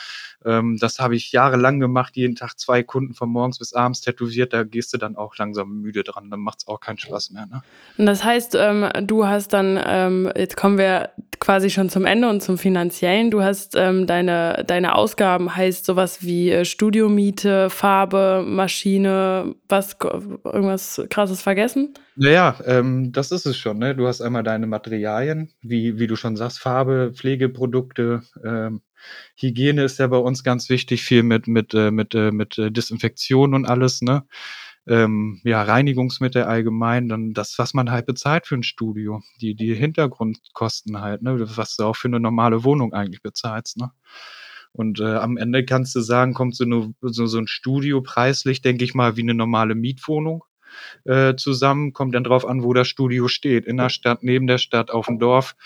Ähm, 0.45 0.79
das 0.81 0.99
habe 0.99 1.17
ich 1.17 1.33
jahrelang 1.33 1.81
gemacht, 1.81 2.17
jeden 2.17 2.35
Tag 2.35 2.59
zwei 2.59 2.83
Kunden 2.83 3.15
von 3.15 3.29
morgens 3.29 3.59
bis 3.59 3.75
abends 3.75 4.01
tätowiert. 4.01 4.53
Da 4.53 4.65
gehst 4.65 4.93
du 4.95 4.99
dann 4.99 5.17
auch 5.17 5.37
langsam 5.37 5.81
müde 5.81 6.03
dran. 6.03 6.31
Dann 6.31 6.41
macht 6.41 6.61
es 6.61 6.69
auch 6.69 6.81
keinen 6.81 6.99
Spaß 6.99 7.31
mehr. 7.33 7.47
Ne? 7.47 7.63
Und 7.99 8.07
das 8.07 8.25
heißt, 8.25 8.57
ähm, 8.59 8.89
du 9.03 9.27
hast 9.27 9.53
dann, 9.53 9.79
ähm, 9.85 10.33
jetzt 10.35 10.57
kommen 10.57 10.79
wir 10.79 11.11
quasi 11.41 11.69
schon 11.69 11.91
zum 11.91 12.07
Ende 12.07 12.29
und 12.29 12.43
zum 12.43 12.57
Finanziellen. 12.57 13.31
Du 13.31 13.43
hast 13.43 13.75
ähm, 13.77 14.07
deine, 14.07 14.65
deine 14.67 14.95
Ausgaben, 14.95 15.55
heißt 15.55 15.85
sowas 15.85 16.23
wie 16.23 16.51
äh, 16.51 16.65
Studiomiete, 16.65 17.69
Farbe, 17.69 18.43
Maschine, 18.47 19.55
was, 19.69 19.97
irgendwas 20.01 21.03
krasses 21.11 21.43
vergessen? 21.43 21.95
Naja, 22.17 22.57
ähm, 22.67 23.13
das 23.13 23.33
ist 23.33 23.47
es 23.47 23.57
schon. 23.57 23.79
Ne? 23.79 23.95
Du 23.95 24.07
hast 24.07 24.21
einmal 24.21 24.43
deine 24.43 24.67
Materialien, 24.67 25.51
wie, 25.63 25.99
wie 25.99 26.07
du 26.07 26.17
schon 26.17 26.37
sagst, 26.37 26.61
Farbe, 26.61 27.13
Pflegeprodukte, 27.15 28.23
ähm, 28.45 28.83
Hygiene 29.37 29.85
ist 29.85 29.99
ja 29.99 30.07
bei 30.07 30.17
uns 30.17 30.45
ganz 30.45 30.69
wichtig, 30.69 31.03
viel 31.03 31.23
mit, 31.23 31.47
mit, 31.47 31.75
äh, 31.75 31.91
mit, 31.91 32.15
äh, 32.15 32.31
mit 32.31 32.59
äh, 32.59 32.71
Desinfektion 32.71 33.55
und 33.55 33.67
alles, 33.67 34.03
ne? 34.03 34.25
Ähm, 34.87 35.41
ja, 35.45 35.63
Reinigungsmittel 35.63 36.45
allgemein, 36.45 37.09
dann 37.09 37.35
das, 37.35 37.59
was 37.59 37.75
man 37.75 37.91
halt 37.91 38.07
bezahlt 38.07 38.47
für 38.47 38.55
ein 38.57 38.63
Studio, 38.63 39.23
die, 39.41 39.55
die 39.55 39.75
Hintergrundkosten 39.75 41.01
halt, 41.01 41.23
ne? 41.23 41.39
Was 41.57 41.77
du 41.77 41.85
auch 41.85 41.97
für 41.97 42.09
eine 42.09 42.21
normale 42.21 42.65
Wohnung 42.65 42.93
eigentlich 42.93 43.23
bezahlst, 43.23 43.77
ne? 43.77 43.93
Und 44.73 45.01
äh, 45.01 45.17
am 45.17 45.37
Ende 45.37 45.65
kannst 45.65 45.95
du 45.97 46.01
sagen, 46.01 46.35
kommt 46.35 46.55
so, 46.57 46.65
eine, 46.65 46.95
so, 47.01 47.27
so 47.27 47.39
ein 47.39 47.49
Studio 47.49 48.03
preislich, 48.03 48.63
denke 48.63 48.85
ich 48.85 48.95
mal, 48.95 49.17
wie 49.17 49.23
eine 49.23 49.35
normale 49.35 49.75
Mietwohnung 49.75 50.45
äh, 51.05 51.35
zusammen. 51.37 51.93
Kommt 51.93 52.15
dann 52.15 52.25
drauf 52.25 52.47
an, 52.47 52.63
wo 52.63 52.73
das 52.73 52.89
Studio 52.89 53.29
steht. 53.29 53.67
In 53.67 53.77
der 53.77 53.89
Stadt, 53.89 54.23
neben 54.23 54.47
der 54.47 54.59
Stadt, 54.59 54.91
auf 54.91 55.07
dem 55.07 55.19
Dorf. 55.19 55.57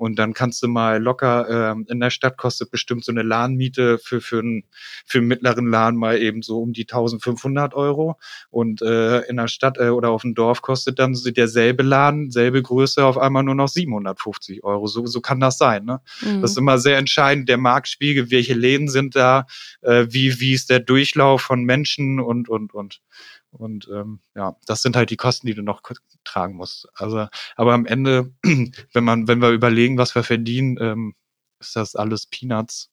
Und 0.00 0.18
dann 0.18 0.32
kannst 0.32 0.62
du 0.62 0.66
mal 0.66 0.98
locker, 0.98 1.72
ähm, 1.72 1.84
in 1.90 2.00
der 2.00 2.08
Stadt 2.08 2.38
kostet 2.38 2.70
bestimmt 2.70 3.04
so 3.04 3.12
eine 3.12 3.20
Ladenmiete 3.20 3.98
für, 3.98 4.22
für, 4.22 4.38
einen, 4.38 4.64
für 5.04 5.18
einen 5.18 5.28
mittleren 5.28 5.66
Laden 5.66 5.98
mal 5.98 6.16
eben 6.16 6.40
so 6.40 6.62
um 6.62 6.72
die 6.72 6.84
1500 6.84 7.74
Euro. 7.74 8.18
Und 8.48 8.80
äh, 8.80 9.20
in 9.26 9.36
der 9.36 9.48
Stadt 9.48 9.76
äh, 9.76 9.90
oder 9.90 10.08
auf 10.08 10.22
dem 10.22 10.34
Dorf 10.34 10.62
kostet 10.62 10.98
dann 10.98 11.14
derselbe 11.36 11.82
Laden, 11.82 12.30
selbe 12.30 12.62
Größe, 12.62 13.04
auf 13.04 13.18
einmal 13.18 13.42
nur 13.42 13.54
noch 13.54 13.68
750 13.68 14.64
Euro. 14.64 14.86
So, 14.86 15.04
so 15.04 15.20
kann 15.20 15.38
das 15.38 15.58
sein. 15.58 15.84
Ne? 15.84 16.00
Mhm. 16.22 16.40
Das 16.40 16.52
ist 16.52 16.56
immer 16.56 16.78
sehr 16.78 16.96
entscheidend, 16.96 17.50
der 17.50 17.58
Marktspiegel, 17.58 18.30
welche 18.30 18.54
Läden 18.54 18.88
sind 18.88 19.14
da, 19.14 19.44
äh, 19.82 20.06
wie, 20.08 20.40
wie 20.40 20.54
ist 20.54 20.70
der 20.70 20.80
Durchlauf 20.80 21.42
von 21.42 21.62
Menschen 21.64 22.20
und, 22.20 22.48
und, 22.48 22.72
und. 22.72 23.02
Und 23.50 23.88
ähm, 23.92 24.20
ja, 24.34 24.56
das 24.66 24.82
sind 24.82 24.96
halt 24.96 25.10
die 25.10 25.16
Kosten, 25.16 25.46
die 25.46 25.54
du 25.54 25.62
noch 25.62 25.82
tragen 26.24 26.54
musst. 26.54 26.88
Also, 26.94 27.26
aber 27.56 27.74
am 27.74 27.86
Ende, 27.86 28.32
wenn 28.42 29.04
man, 29.04 29.28
wenn 29.28 29.40
wir 29.40 29.50
überlegen, 29.50 29.98
was 29.98 30.14
wir 30.14 30.22
verdienen, 30.22 30.76
ähm, 30.80 31.14
ist 31.58 31.76
das 31.76 31.96
alles 31.96 32.26
Peanuts. 32.26 32.90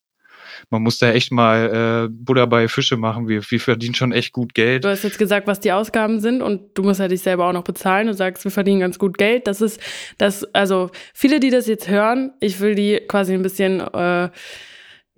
Man 0.70 0.84
muss 0.84 1.00
da 1.00 1.12
echt 1.12 1.32
mal 1.32 2.06
äh, 2.06 2.10
Butter 2.10 2.48
bei 2.48 2.68
Fische 2.68 2.98
machen. 2.98 3.28
Wir, 3.28 3.42
wir 3.50 3.60
verdienen 3.60 3.96
schon 3.96 4.12
echt 4.12 4.34
gut 4.34 4.54
Geld. 4.54 4.84
Du 4.86 4.90
hast 4.90 5.04
jetzt 5.04 5.18
gesagt, 5.18 5.48
was 5.48 5.60
die 5.60 5.72
Ausgaben 5.72 6.20
sind 6.20 6.42
und 6.42 6.78
du 6.78 6.84
musst 6.84 7.00
ja 7.00 7.08
dich 7.08 7.22
selber 7.22 7.48
auch 7.48 7.54
noch 7.54 7.64
bezahlen. 7.64 8.08
Du 8.08 8.14
sagst, 8.14 8.44
wir 8.44 8.52
verdienen 8.52 8.80
ganz 8.80 9.00
gut 9.00 9.18
Geld. 9.18 9.48
Das 9.48 9.62
ist 9.62 9.82
das, 10.18 10.44
also 10.54 10.92
viele, 11.14 11.40
die 11.40 11.50
das 11.50 11.68
jetzt 11.68 11.88
hören, 11.88 12.34
ich 12.40 12.60
will 12.60 12.76
die 12.76 13.02
quasi 13.08 13.34
ein 13.34 13.42
bisschen, 13.42 13.82
äh, 13.82 14.30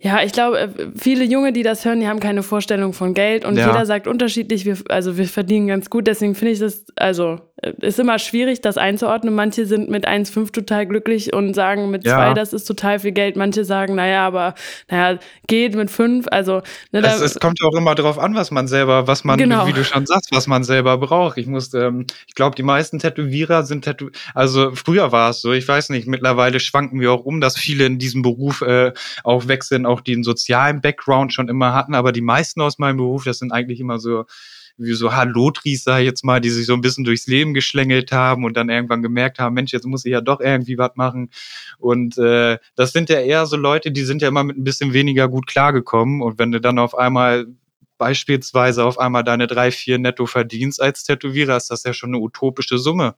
ja, 0.02 0.24
ich 0.24 0.32
glaube, 0.32 0.60
äh, 0.60 0.70
viele 0.96 1.24
Junge, 1.26 1.52
die 1.54 1.64
das 1.64 1.84
hören, 1.86 2.00
die 2.00 2.08
haben 2.08 2.20
keine 2.20 2.44
Vorstellung 2.44 2.94
von 2.94 3.14
Geld 3.14 3.44
und 3.46 3.58
Ja. 3.58 3.68
jeder 3.68 3.86
sagt 3.86 4.08
unterschiedlich, 4.08 4.66
wir, 4.66 4.78
also 4.90 5.18
wir 5.18 5.28
verdienen 5.28 5.68
ganz 5.68 5.90
gut. 5.90 6.08
Deswegen 6.08 6.36
finde 6.36 6.54
ich 6.54 6.60
das, 6.60 6.86
also 6.96 7.40
äh, 7.62 7.74
ist 7.82 8.00
immer 8.00 8.18
schwierig, 8.20 8.62
das 8.62 8.78
einzuordnen. 8.78 9.36
Manche 9.36 9.66
sind 9.66 9.90
mit 9.90 10.08
1,5 10.08 10.52
total 10.54 10.86
glücklich 10.86 11.34
und 11.34 11.54
sagen 11.54 11.90
mit 11.92 12.06
Ja. 12.06 12.16
2, 12.16 12.34
das 12.34 12.54
ist 12.54 12.64
total 12.66 13.00
viel 13.00 13.12
Geld. 13.12 13.36
Manche 13.36 13.66
sagen, 13.66 13.96
naja, 13.96 14.26
aber 14.26 14.54
naja, 14.90 15.20
geht 15.48 15.76
mit 15.76 15.92
5. 15.92 16.28
Also, 16.32 16.62
ne, 16.94 17.02
da, 17.02 17.14
Es, 17.16 17.20
es 17.22 17.40
kommt 17.40 17.60
ja 17.62 17.68
auch 17.68 17.76
immer 17.76 17.94
darauf 17.96 18.18
an, 18.20 18.36
was 18.36 18.52
man 18.52 18.70
selber, 18.70 19.06
was 19.08 19.26
man, 19.26 19.38
Genau. 19.38 19.68
wie 19.68 19.74
du 19.74 19.84
schon 19.84 20.06
sagst, 20.06 20.30
was 20.32 20.48
man 20.48 20.64
selber 20.64 20.98
braucht. 20.98 21.38
Ich 21.38 21.48
muss, 21.48 21.74
ähm, 21.74 22.06
ich 22.28 22.36
glaube, 22.36 22.56
die 22.56 22.64
meisten 22.64 23.00
Tätowierer 23.00 23.64
sind 23.64 23.84
Tätow, 23.84 24.10
also 24.34 24.72
früher 24.76 25.12
war 25.12 25.32
es 25.32 25.42
so, 25.42 25.52
ich 25.52 25.68
weiß 25.68 25.90
nicht, 25.90 26.08
mittlerweile 26.08 26.62
schwanken 26.62 27.02
wir 27.02 27.12
auch 27.12 27.26
um, 27.26 27.42
dass 27.42 27.58
viele 27.58 27.86
in 27.86 28.00
diesem 28.00 28.22
Beruf 28.22 28.62
äh, 28.62 28.94
auch 29.26 29.48
wechseln, 29.50 29.86
auch 29.90 30.02
einen 30.08 30.24
sozialen 30.24 30.82
Background 30.82 31.34
schon 31.34 31.50
immer 31.50 31.74
hatten, 31.74 31.96
aber 31.96 32.12
die 32.12 32.22
meisten 32.22 32.62
aus 32.62 32.80
meinem 32.80 32.98
Beruf, 32.98 33.24
das 33.26 33.40
sind 33.40 33.52
eigentlich 33.52 33.80
immer 33.80 34.00
so 34.00 34.26
wie 34.80 34.94
so 34.94 35.14
Halotris, 35.14 35.84
sag 35.84 36.00
ich 36.00 36.06
jetzt 36.06 36.24
mal, 36.24 36.40
die 36.40 36.50
sich 36.50 36.66
so 36.66 36.74
ein 36.74 36.82
bisschen 36.82 37.04
durchs 37.04 37.28
Leben 37.28 37.54
geschlängelt 37.54 38.12
haben 38.12 38.46
und 38.46 38.56
dann 38.56 38.70
irgendwann 38.70 39.02
gemerkt 39.02 39.38
haben, 39.38 39.54
Mensch, 39.54 39.74
jetzt 39.74 39.86
muss 39.86 40.06
ich 40.06 40.12
ja 40.12 40.22
doch 40.22 40.40
irgendwie 40.40 40.78
was 40.78 40.92
machen. 40.96 41.30
Und 41.78 42.18
äh, 42.18 42.58
das 42.76 42.94
sind 42.94 43.10
ja 43.10 43.20
eher 43.20 43.46
so 43.46 43.58
Leute, 43.58 43.92
die 43.92 44.04
sind 44.04 44.22
ja 44.22 44.30
immer 44.30 44.44
mit 44.44 44.58
ein 44.58 44.64
bisschen 44.64 44.94
weniger 44.94 45.28
gut 45.28 45.48
klargekommen. 45.48 46.22
Und 46.22 46.40
wenn 46.40 46.52
du 46.52 46.62
dann 46.62 46.80
auf 46.80 46.98
einmal 46.98 47.48
beispielsweise 47.98 48.86
auf 48.86 48.98
einmal 48.98 49.26
deine 49.26 49.48
drei, 49.48 49.72
vier 49.72 50.00
netto 50.00 50.26
verdienst 50.26 50.82
als 50.82 51.04
Tätowierer, 51.04 51.58
ist 51.58 51.70
das 51.70 51.84
ja 51.84 51.94
schon 51.94 52.12
eine 52.12 52.20
utopische 52.20 52.78
Summe 52.78 53.16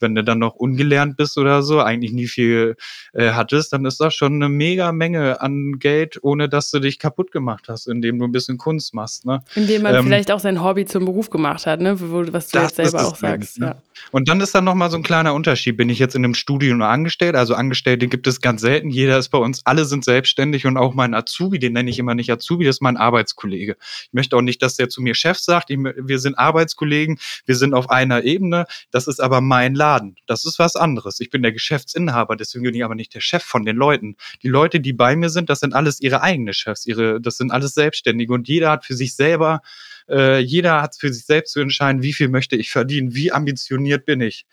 wenn 0.00 0.14
du 0.14 0.24
dann 0.24 0.38
noch 0.38 0.54
ungelernt 0.54 1.16
bist 1.16 1.38
oder 1.38 1.62
so, 1.62 1.80
eigentlich 1.80 2.12
nie 2.12 2.26
viel 2.26 2.76
äh, 3.12 3.30
hattest, 3.30 3.72
dann 3.72 3.84
ist 3.84 4.00
das 4.00 4.14
schon 4.14 4.34
eine 4.34 4.48
mega 4.48 4.92
Menge 4.92 5.40
an 5.40 5.78
Geld, 5.78 6.18
ohne 6.22 6.48
dass 6.48 6.70
du 6.70 6.80
dich 6.80 6.98
kaputt 6.98 7.32
gemacht 7.32 7.66
hast, 7.68 7.86
indem 7.86 8.18
du 8.18 8.24
ein 8.24 8.32
bisschen 8.32 8.58
Kunst 8.58 8.94
machst. 8.94 9.26
Ne? 9.26 9.42
Indem 9.54 9.82
man 9.82 9.94
ähm, 9.94 10.04
vielleicht 10.04 10.30
auch 10.30 10.40
sein 10.40 10.62
Hobby 10.62 10.84
zum 10.84 11.04
Beruf 11.04 11.30
gemacht 11.30 11.66
hat, 11.66 11.80
ne? 11.80 11.98
Wo, 12.00 12.24
was 12.32 12.48
du 12.48 12.58
jetzt 12.58 12.76
selber 12.76 13.06
auch 13.06 13.16
sagst. 13.16 13.58
Ne? 13.58 13.66
Ja. 13.66 13.82
Und 14.12 14.28
dann 14.28 14.40
ist 14.40 14.54
dann 14.54 14.64
nochmal 14.64 14.90
so 14.90 14.96
ein 14.96 15.02
kleiner 15.02 15.34
Unterschied. 15.34 15.76
Bin 15.76 15.88
ich 15.88 15.98
jetzt 15.98 16.14
in 16.14 16.24
einem 16.24 16.34
Studio 16.34 16.74
nur 16.74 16.88
angestellt? 16.88 17.34
Also 17.34 17.54
Angestellte 17.54 18.08
gibt 18.08 18.26
es 18.26 18.40
ganz 18.40 18.60
selten. 18.60 18.90
Jeder 18.90 19.18
ist 19.18 19.28
bei 19.28 19.38
uns, 19.38 19.64
alle 19.66 19.84
sind 19.84 20.04
selbstständig 20.04 20.66
und 20.66 20.76
auch 20.76 20.94
mein 20.94 21.14
Azubi, 21.14 21.58
den 21.58 21.72
nenne 21.72 21.90
ich 21.90 21.98
immer 21.98 22.14
nicht 22.14 22.30
Azubi, 22.30 22.64
das 22.64 22.76
ist 22.76 22.82
mein 22.82 22.96
Arbeitskollege. 22.96 23.76
Ich 24.04 24.12
möchte 24.12 24.36
auch 24.36 24.42
nicht, 24.42 24.62
dass 24.62 24.76
der 24.76 24.88
zu 24.88 25.02
mir 25.02 25.14
Chef 25.14 25.38
sagt, 25.38 25.70
ich, 25.70 25.78
wir 25.78 26.18
sind 26.18 26.38
Arbeitskollegen, 26.38 27.18
wir 27.46 27.56
sind 27.56 27.74
auf 27.74 27.90
einer 27.90 28.24
Ebene. 28.24 28.66
Das 28.90 29.06
ist 29.08 29.20
aber 29.20 29.40
mein 29.40 29.74
Laden. 29.74 29.87
Laden. 29.88 30.16
Das 30.26 30.44
ist 30.44 30.58
was 30.58 30.76
anderes. 30.76 31.18
Ich 31.20 31.30
bin 31.30 31.42
der 31.42 31.52
Geschäftsinhaber, 31.52 32.36
deswegen 32.36 32.64
bin 32.64 32.74
ich 32.74 32.84
aber 32.84 32.94
nicht 32.94 33.14
der 33.14 33.20
Chef 33.20 33.42
von 33.42 33.64
den 33.64 33.76
Leuten. 33.76 34.16
Die 34.42 34.48
Leute, 34.48 34.80
die 34.80 34.92
bei 34.92 35.16
mir 35.16 35.30
sind, 35.30 35.48
das 35.48 35.60
sind 35.60 35.74
alles 35.74 36.00
ihre 36.00 36.20
eigenen 36.20 36.52
Chefs, 36.52 36.86
ihre, 36.86 37.20
das 37.20 37.38
sind 37.38 37.50
alles 37.50 37.72
Selbstständige 37.72 38.32
und 38.34 38.48
jeder 38.48 38.70
hat 38.70 38.84
für 38.84 38.94
sich 38.94 39.16
selber, 39.16 39.62
äh, 40.08 40.40
jeder 40.40 40.82
hat 40.82 40.96
für 40.98 41.12
sich 41.12 41.24
selbst 41.24 41.52
zu 41.52 41.60
entscheiden, 41.60 42.02
wie 42.02 42.12
viel 42.12 42.28
möchte 42.28 42.56
ich 42.56 42.70
verdienen, 42.70 43.14
wie 43.14 43.32
ambitioniert 43.32 44.04
bin 44.04 44.20
ich. 44.20 44.46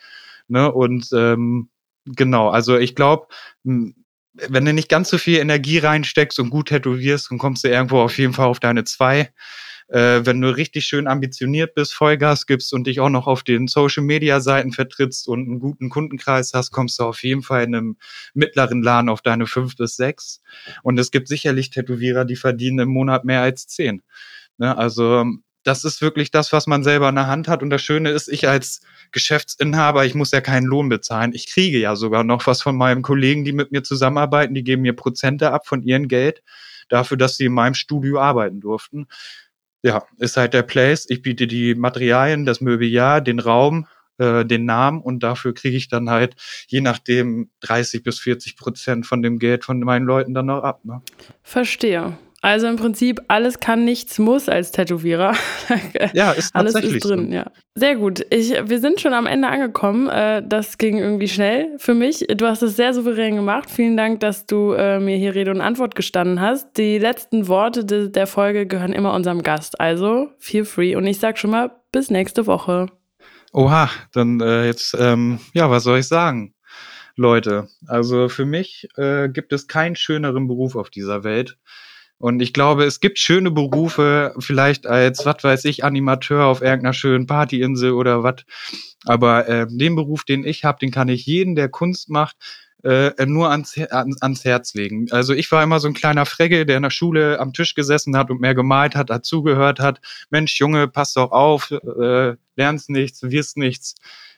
Ne? 0.47 0.71
Und 0.71 1.09
ähm, 1.13 1.69
genau, 2.05 2.49
also 2.49 2.77
ich 2.77 2.95
glaube, 2.95 3.27
wenn 3.63 4.65
du 4.65 4.73
nicht 4.73 4.89
ganz 4.89 5.09
so 5.09 5.17
viel 5.17 5.39
Energie 5.39 5.79
reinsteckst 5.79 6.39
und 6.39 6.49
gut 6.49 6.69
tätowierst, 6.69 7.29
dann 7.29 7.39
kommst 7.39 7.63
du 7.63 7.67
irgendwo 7.67 7.99
auf 7.99 8.17
jeden 8.17 8.33
Fall 8.33 8.47
auf 8.47 8.61
deine 8.61 8.85
zwei 8.85 9.31
äh, 9.87 10.25
wenn 10.25 10.41
du 10.41 10.55
richtig 10.55 10.85
schön 10.85 11.07
ambitioniert 11.07 11.75
bist, 11.75 11.93
Vollgas 11.93 12.45
gibst 12.45 12.73
und 12.73 12.87
dich 12.87 12.99
auch 12.99 13.09
noch 13.09 13.27
auf 13.27 13.43
den 13.43 13.67
Social-Media-Seiten 13.67 14.71
vertrittst 14.71 15.27
und 15.27 15.47
einen 15.47 15.59
guten 15.59 15.89
Kundenkreis 15.89 16.53
hast, 16.53 16.71
kommst 16.71 16.99
du 16.99 17.03
auf 17.03 17.23
jeden 17.23 17.43
Fall 17.43 17.63
in 17.63 17.75
einem 17.75 17.97
mittleren 18.33 18.81
Laden 18.81 19.09
auf 19.09 19.21
deine 19.21 19.45
fünf 19.45 19.75
bis 19.75 19.95
sechs. 19.95 20.41
Und 20.81 20.99
es 20.99 21.11
gibt 21.11 21.27
sicherlich 21.27 21.69
Tätowierer, 21.69 22.25
die 22.25 22.35
verdienen 22.35 22.79
im 22.79 22.89
Monat 22.89 23.25
mehr 23.25 23.41
als 23.41 23.67
zehn. 23.67 24.01
Ne? 24.57 24.75
Also 24.75 25.25
das 25.63 25.83
ist 25.83 26.01
wirklich 26.01 26.29
das, 26.29 26.53
was 26.53 26.67
man 26.67 26.83
selber 26.83 27.09
in 27.09 27.15
der 27.15 27.27
Hand 27.27 27.47
hat. 27.47 27.63
Und 27.63 27.71
das 27.71 27.81
Schöne 27.81 28.11
ist, 28.11 28.27
ich 28.27 28.47
als 28.47 28.81
Geschäftsinhaber, 29.11 30.05
ich 30.05 30.13
muss 30.13 30.31
ja 30.31 30.41
keinen 30.41 30.65
Lohn 30.65 30.89
bezahlen. 30.89 31.33
Ich 31.33 31.51
kriege 31.51 31.79
ja 31.79 31.95
sogar 31.95 32.23
noch 32.23 32.45
was 32.45 32.61
von 32.61 32.75
meinen 32.75 33.01
Kollegen, 33.01 33.45
die 33.45 33.51
mit 33.51 33.71
mir 33.71 33.81
zusammenarbeiten. 33.81 34.53
Die 34.53 34.63
geben 34.63 34.83
mir 34.83 34.93
Prozente 34.93 35.51
ab 35.51 35.67
von 35.67 35.81
ihrem 35.81 36.07
Geld 36.07 36.43
dafür, 36.89 37.17
dass 37.17 37.37
sie 37.37 37.45
in 37.45 37.53
meinem 37.53 37.73
Studio 37.73 38.19
arbeiten 38.19 38.61
durften 38.61 39.07
ja, 39.85 40.03
ist 40.17 40.35
halt 40.35 40.53
der 40.55 40.63
Place. 40.63 41.05
Ich 41.09 41.21
biete 41.21 41.45
die 41.45 41.75
Materialien, 41.75 42.45
das 42.45 42.59
Mobiliar, 42.59 43.21
den 43.21 43.39
Raum, 43.39 43.85
äh, 44.17 44.43
den 44.43 44.65
Namen 44.65 44.99
und 44.99 45.21
dafür 45.21 45.53
kriege 45.53 45.77
ich 45.77 45.89
dann 45.89 46.09
halt 46.09 46.35
je 46.67 46.81
nachdem 46.81 47.51
30 47.61 48.01
bis 48.01 48.19
40 48.19 48.57
Prozent 48.57 49.05
von 49.05 49.21
dem 49.21 49.37
Geld 49.37 49.63
von 49.63 49.79
meinen 49.79 50.05
Leuten 50.05 50.33
dann 50.33 50.47
noch 50.47 50.63
ab. 50.63 50.83
Ne? 50.85 51.03
Verstehe. 51.43 52.17
Also 52.45 52.67
im 52.67 52.75
Prinzip 52.75 53.23
alles 53.27 53.59
kann, 53.59 53.85
nichts 53.85 54.19
muss 54.19 54.49
als 54.49 54.69
Tätowierer. 54.69 55.33
ja, 56.13 56.31
ist 56.31 56.53
alles 56.53 56.75
ist 56.75 57.03
drin. 57.03 57.29
So. 57.29 57.33
Ja, 57.33 57.51
sehr 57.73 57.95
gut. 57.95 58.23
Ich, 58.29 58.51
wir 58.51 58.79
sind 58.79 59.01
schon 59.01 59.13
am 59.15 59.25
Ende 59.25 59.47
angekommen. 59.47 60.09
Äh, 60.09 60.43
das 60.47 60.77
ging 60.77 60.99
irgendwie 60.99 61.27
schnell 61.27 61.73
für 61.79 61.95
mich. 61.95 62.23
Du 62.37 62.45
hast 62.45 62.61
es 62.61 62.75
sehr 62.75 62.93
souverän 62.93 63.35
gemacht. 63.35 63.71
Vielen 63.71 63.97
Dank, 63.97 64.19
dass 64.19 64.45
du 64.45 64.73
äh, 64.73 64.99
mir 64.99 65.17
hier 65.17 65.33
Rede 65.33 65.49
und 65.49 65.59
Antwort 65.59 65.95
gestanden 65.95 66.39
hast. 66.39 66.77
Die 66.77 66.99
letzten 66.99 67.47
Worte 67.47 67.83
de 67.83 68.09
der 68.09 68.27
Folge 68.27 68.67
gehören 68.67 68.93
immer 68.93 69.15
unserem 69.15 69.41
Gast. 69.41 69.79
Also 69.81 70.29
feel 70.37 70.65
free. 70.65 70.95
Und 70.95 71.07
ich 71.07 71.17
sag 71.17 71.39
schon 71.39 71.49
mal 71.49 71.71
bis 71.91 72.11
nächste 72.11 72.45
Woche. 72.45 72.85
Oha, 73.53 73.89
dann 74.13 74.39
äh, 74.39 74.67
jetzt 74.67 74.95
ähm, 74.99 75.39
ja, 75.55 75.71
was 75.71 75.81
soll 75.81 75.97
ich 75.97 76.07
sagen? 76.07 76.53
Leute, 77.15 77.69
also 77.87 78.29
für 78.29 78.45
mich 78.45 78.87
äh, 78.97 79.29
gibt 79.29 79.51
es 79.51 79.67
keinen 79.67 79.95
schöneren 79.95 80.47
Beruf 80.47 80.75
auf 80.75 80.91
dieser 80.91 81.23
Welt 81.23 81.57
und 82.25 82.41
ich 82.41 82.53
glaube, 82.53 82.85
es 82.85 83.01
gibt 83.01 83.19
schöne 83.19 83.51
Berufe, 83.51 84.33
vielleicht 84.39 84.87
als, 84.87 85.27
was 85.27 85.43
weiß 85.43 85.63
ich, 85.65 85.83
Animateur 85.83 86.45
auf 86.45 86.63
irgendeiner 86.63 86.93
schönen 86.93 87.27
Partyinsel 87.27 87.91
oder 87.91 88.23
was. 88.23 88.37
Aber 89.05 89.47
äh, 89.47 89.67
den 89.69 89.95
Beruf, 89.95 90.23
den 90.23 90.43
ich 90.43 90.63
habe, 90.63 90.79
den 90.79 90.89
kann 90.89 91.07
ich 91.07 91.27
jeden, 91.27 91.53
der 91.53 91.69
Kunst 91.69 92.09
macht, 92.09 92.35
äh, 92.83 93.11
nur 93.27 93.51
ans, 93.51 93.77
ans, 93.77 94.19
ans 94.23 94.43
Herz 94.43 94.73
legen. 94.73 95.05
Also 95.11 95.35
ich 95.35 95.51
war 95.51 95.61
immer 95.61 95.79
so 95.79 95.87
ein 95.87 95.93
kleiner 95.93 96.25
Fregge, 96.25 96.65
der 96.65 96.77
in 96.77 96.81
der 96.83 96.89
Schule 96.89 97.39
am 97.39 97.53
Tisch 97.53 97.75
gesessen 97.75 98.17
hat 98.17 98.31
und 98.31 98.41
mehr 98.41 98.55
gemalt 98.55 98.95
hat, 98.95 99.11
dazugehört 99.11 99.79
hat. 99.79 100.01
Mensch, 100.31 100.59
Junge, 100.59 100.87
pass 100.87 101.13
doch 101.13 101.31
auf, 101.31 101.69
äh, 101.69 102.33
lernst 102.55 102.89
nichts, 102.89 103.21
wirst 103.21 103.55
nichts 103.55 103.93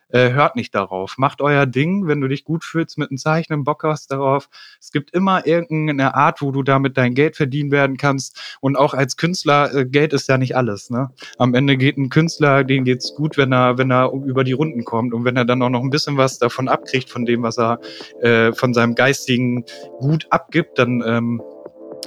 äh, 0.10 0.32
hört 0.32 0.56
nicht 0.56 0.74
darauf. 0.76 1.18
Macht 1.18 1.42
euer 1.42 1.66
Ding, 1.66 2.08
wenn 2.08 2.22
du 2.22 2.28
dich 2.28 2.44
gut 2.44 2.64
fühlst 2.64 2.98
mit 2.98 3.10
dem 3.10 3.18
Zeichnen, 3.18 3.64
Bock 3.64 3.84
hast 3.84 4.12
darauf. 4.12 4.50
Es 4.80 4.92
gibt 4.92 5.12
immer 5.12 5.46
irgendeine 5.46 6.16
Art, 6.16 6.42
wo 6.42 6.52
du 6.52 6.64
damit 6.64 6.98
dein 6.98 7.14
Geld 7.14 7.36
verdienen 7.36 7.72
werden 7.72 7.98
kannst. 7.98 8.58
Und 8.62 8.78
auch 8.78 8.94
als 8.94 9.18
Künstler, 9.18 9.74
äh, 9.74 9.86
Geld 9.86 10.14
ist 10.14 10.30
ja 10.30 10.38
nicht 10.38 10.56
alles. 10.56 10.90
Ne? 10.90 11.10
Am 11.38 11.54
Ende 11.54 11.78
geht 11.78 11.98
ein 11.98 12.10
Künstler, 12.10 12.64
dem 12.64 12.84
geht's 12.84 13.16
gut, 13.16 13.38
wenn 13.38 13.52
er, 13.52 13.78
wenn 13.78 13.92
er 13.92 14.12
über 14.12 14.44
die 14.44 14.54
Runden 14.54 14.84
kommt 14.84 15.14
und 15.14 15.26
wenn 15.26 15.38
er 15.38 15.46
dann 15.46 15.62
auch 15.62 15.70
noch 15.70 15.82
ein 15.82 15.90
bisschen 15.90 16.18
was 16.18 16.40
davon 16.40 16.68
abkriegt, 16.68 17.10
von 17.10 17.26
dem, 17.26 17.44
was 17.44 17.58
er 17.58 17.80
äh, 18.22 18.54
von 18.54 18.74
seinem 18.74 18.96
geistigen 18.96 19.66
Gut 20.00 20.28
abgibt, 20.30 20.80
dann 20.80 21.04
ähm, 21.06 21.42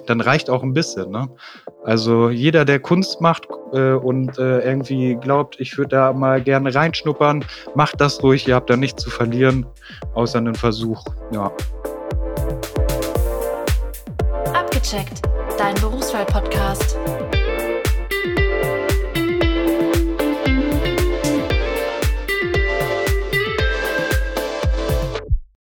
dann 0.06 0.20
reicht 0.20 0.50
auch 0.50 0.62
ein 0.62 0.72
bisschen. 0.72 1.10
Ne? 1.10 1.28
Also 1.84 2.28
jeder, 2.28 2.64
der 2.64 2.78
Kunst 2.78 3.20
macht 3.20 3.48
äh, 3.72 3.92
und 3.92 4.38
äh, 4.38 4.60
irgendwie 4.60 5.14
glaubt, 5.14 5.58
ich 5.58 5.78
würde 5.78 5.96
da 5.96 6.12
mal 6.12 6.42
gerne 6.42 6.74
reinschnuppern, 6.74 7.44
macht 7.74 8.00
das 8.00 8.22
ruhig, 8.22 8.46
ihr 8.46 8.54
habt 8.54 8.68
da 8.68 8.76
nichts 8.76 9.02
zu 9.02 9.10
verlieren, 9.10 9.66
außer 10.14 10.38
einen 10.38 10.54
Versuch. 10.54 11.02
Ja. 11.32 11.50
Abgecheckt, 14.52 15.22
dein 15.58 15.74
Berufswahl-Podcast. 15.76 16.98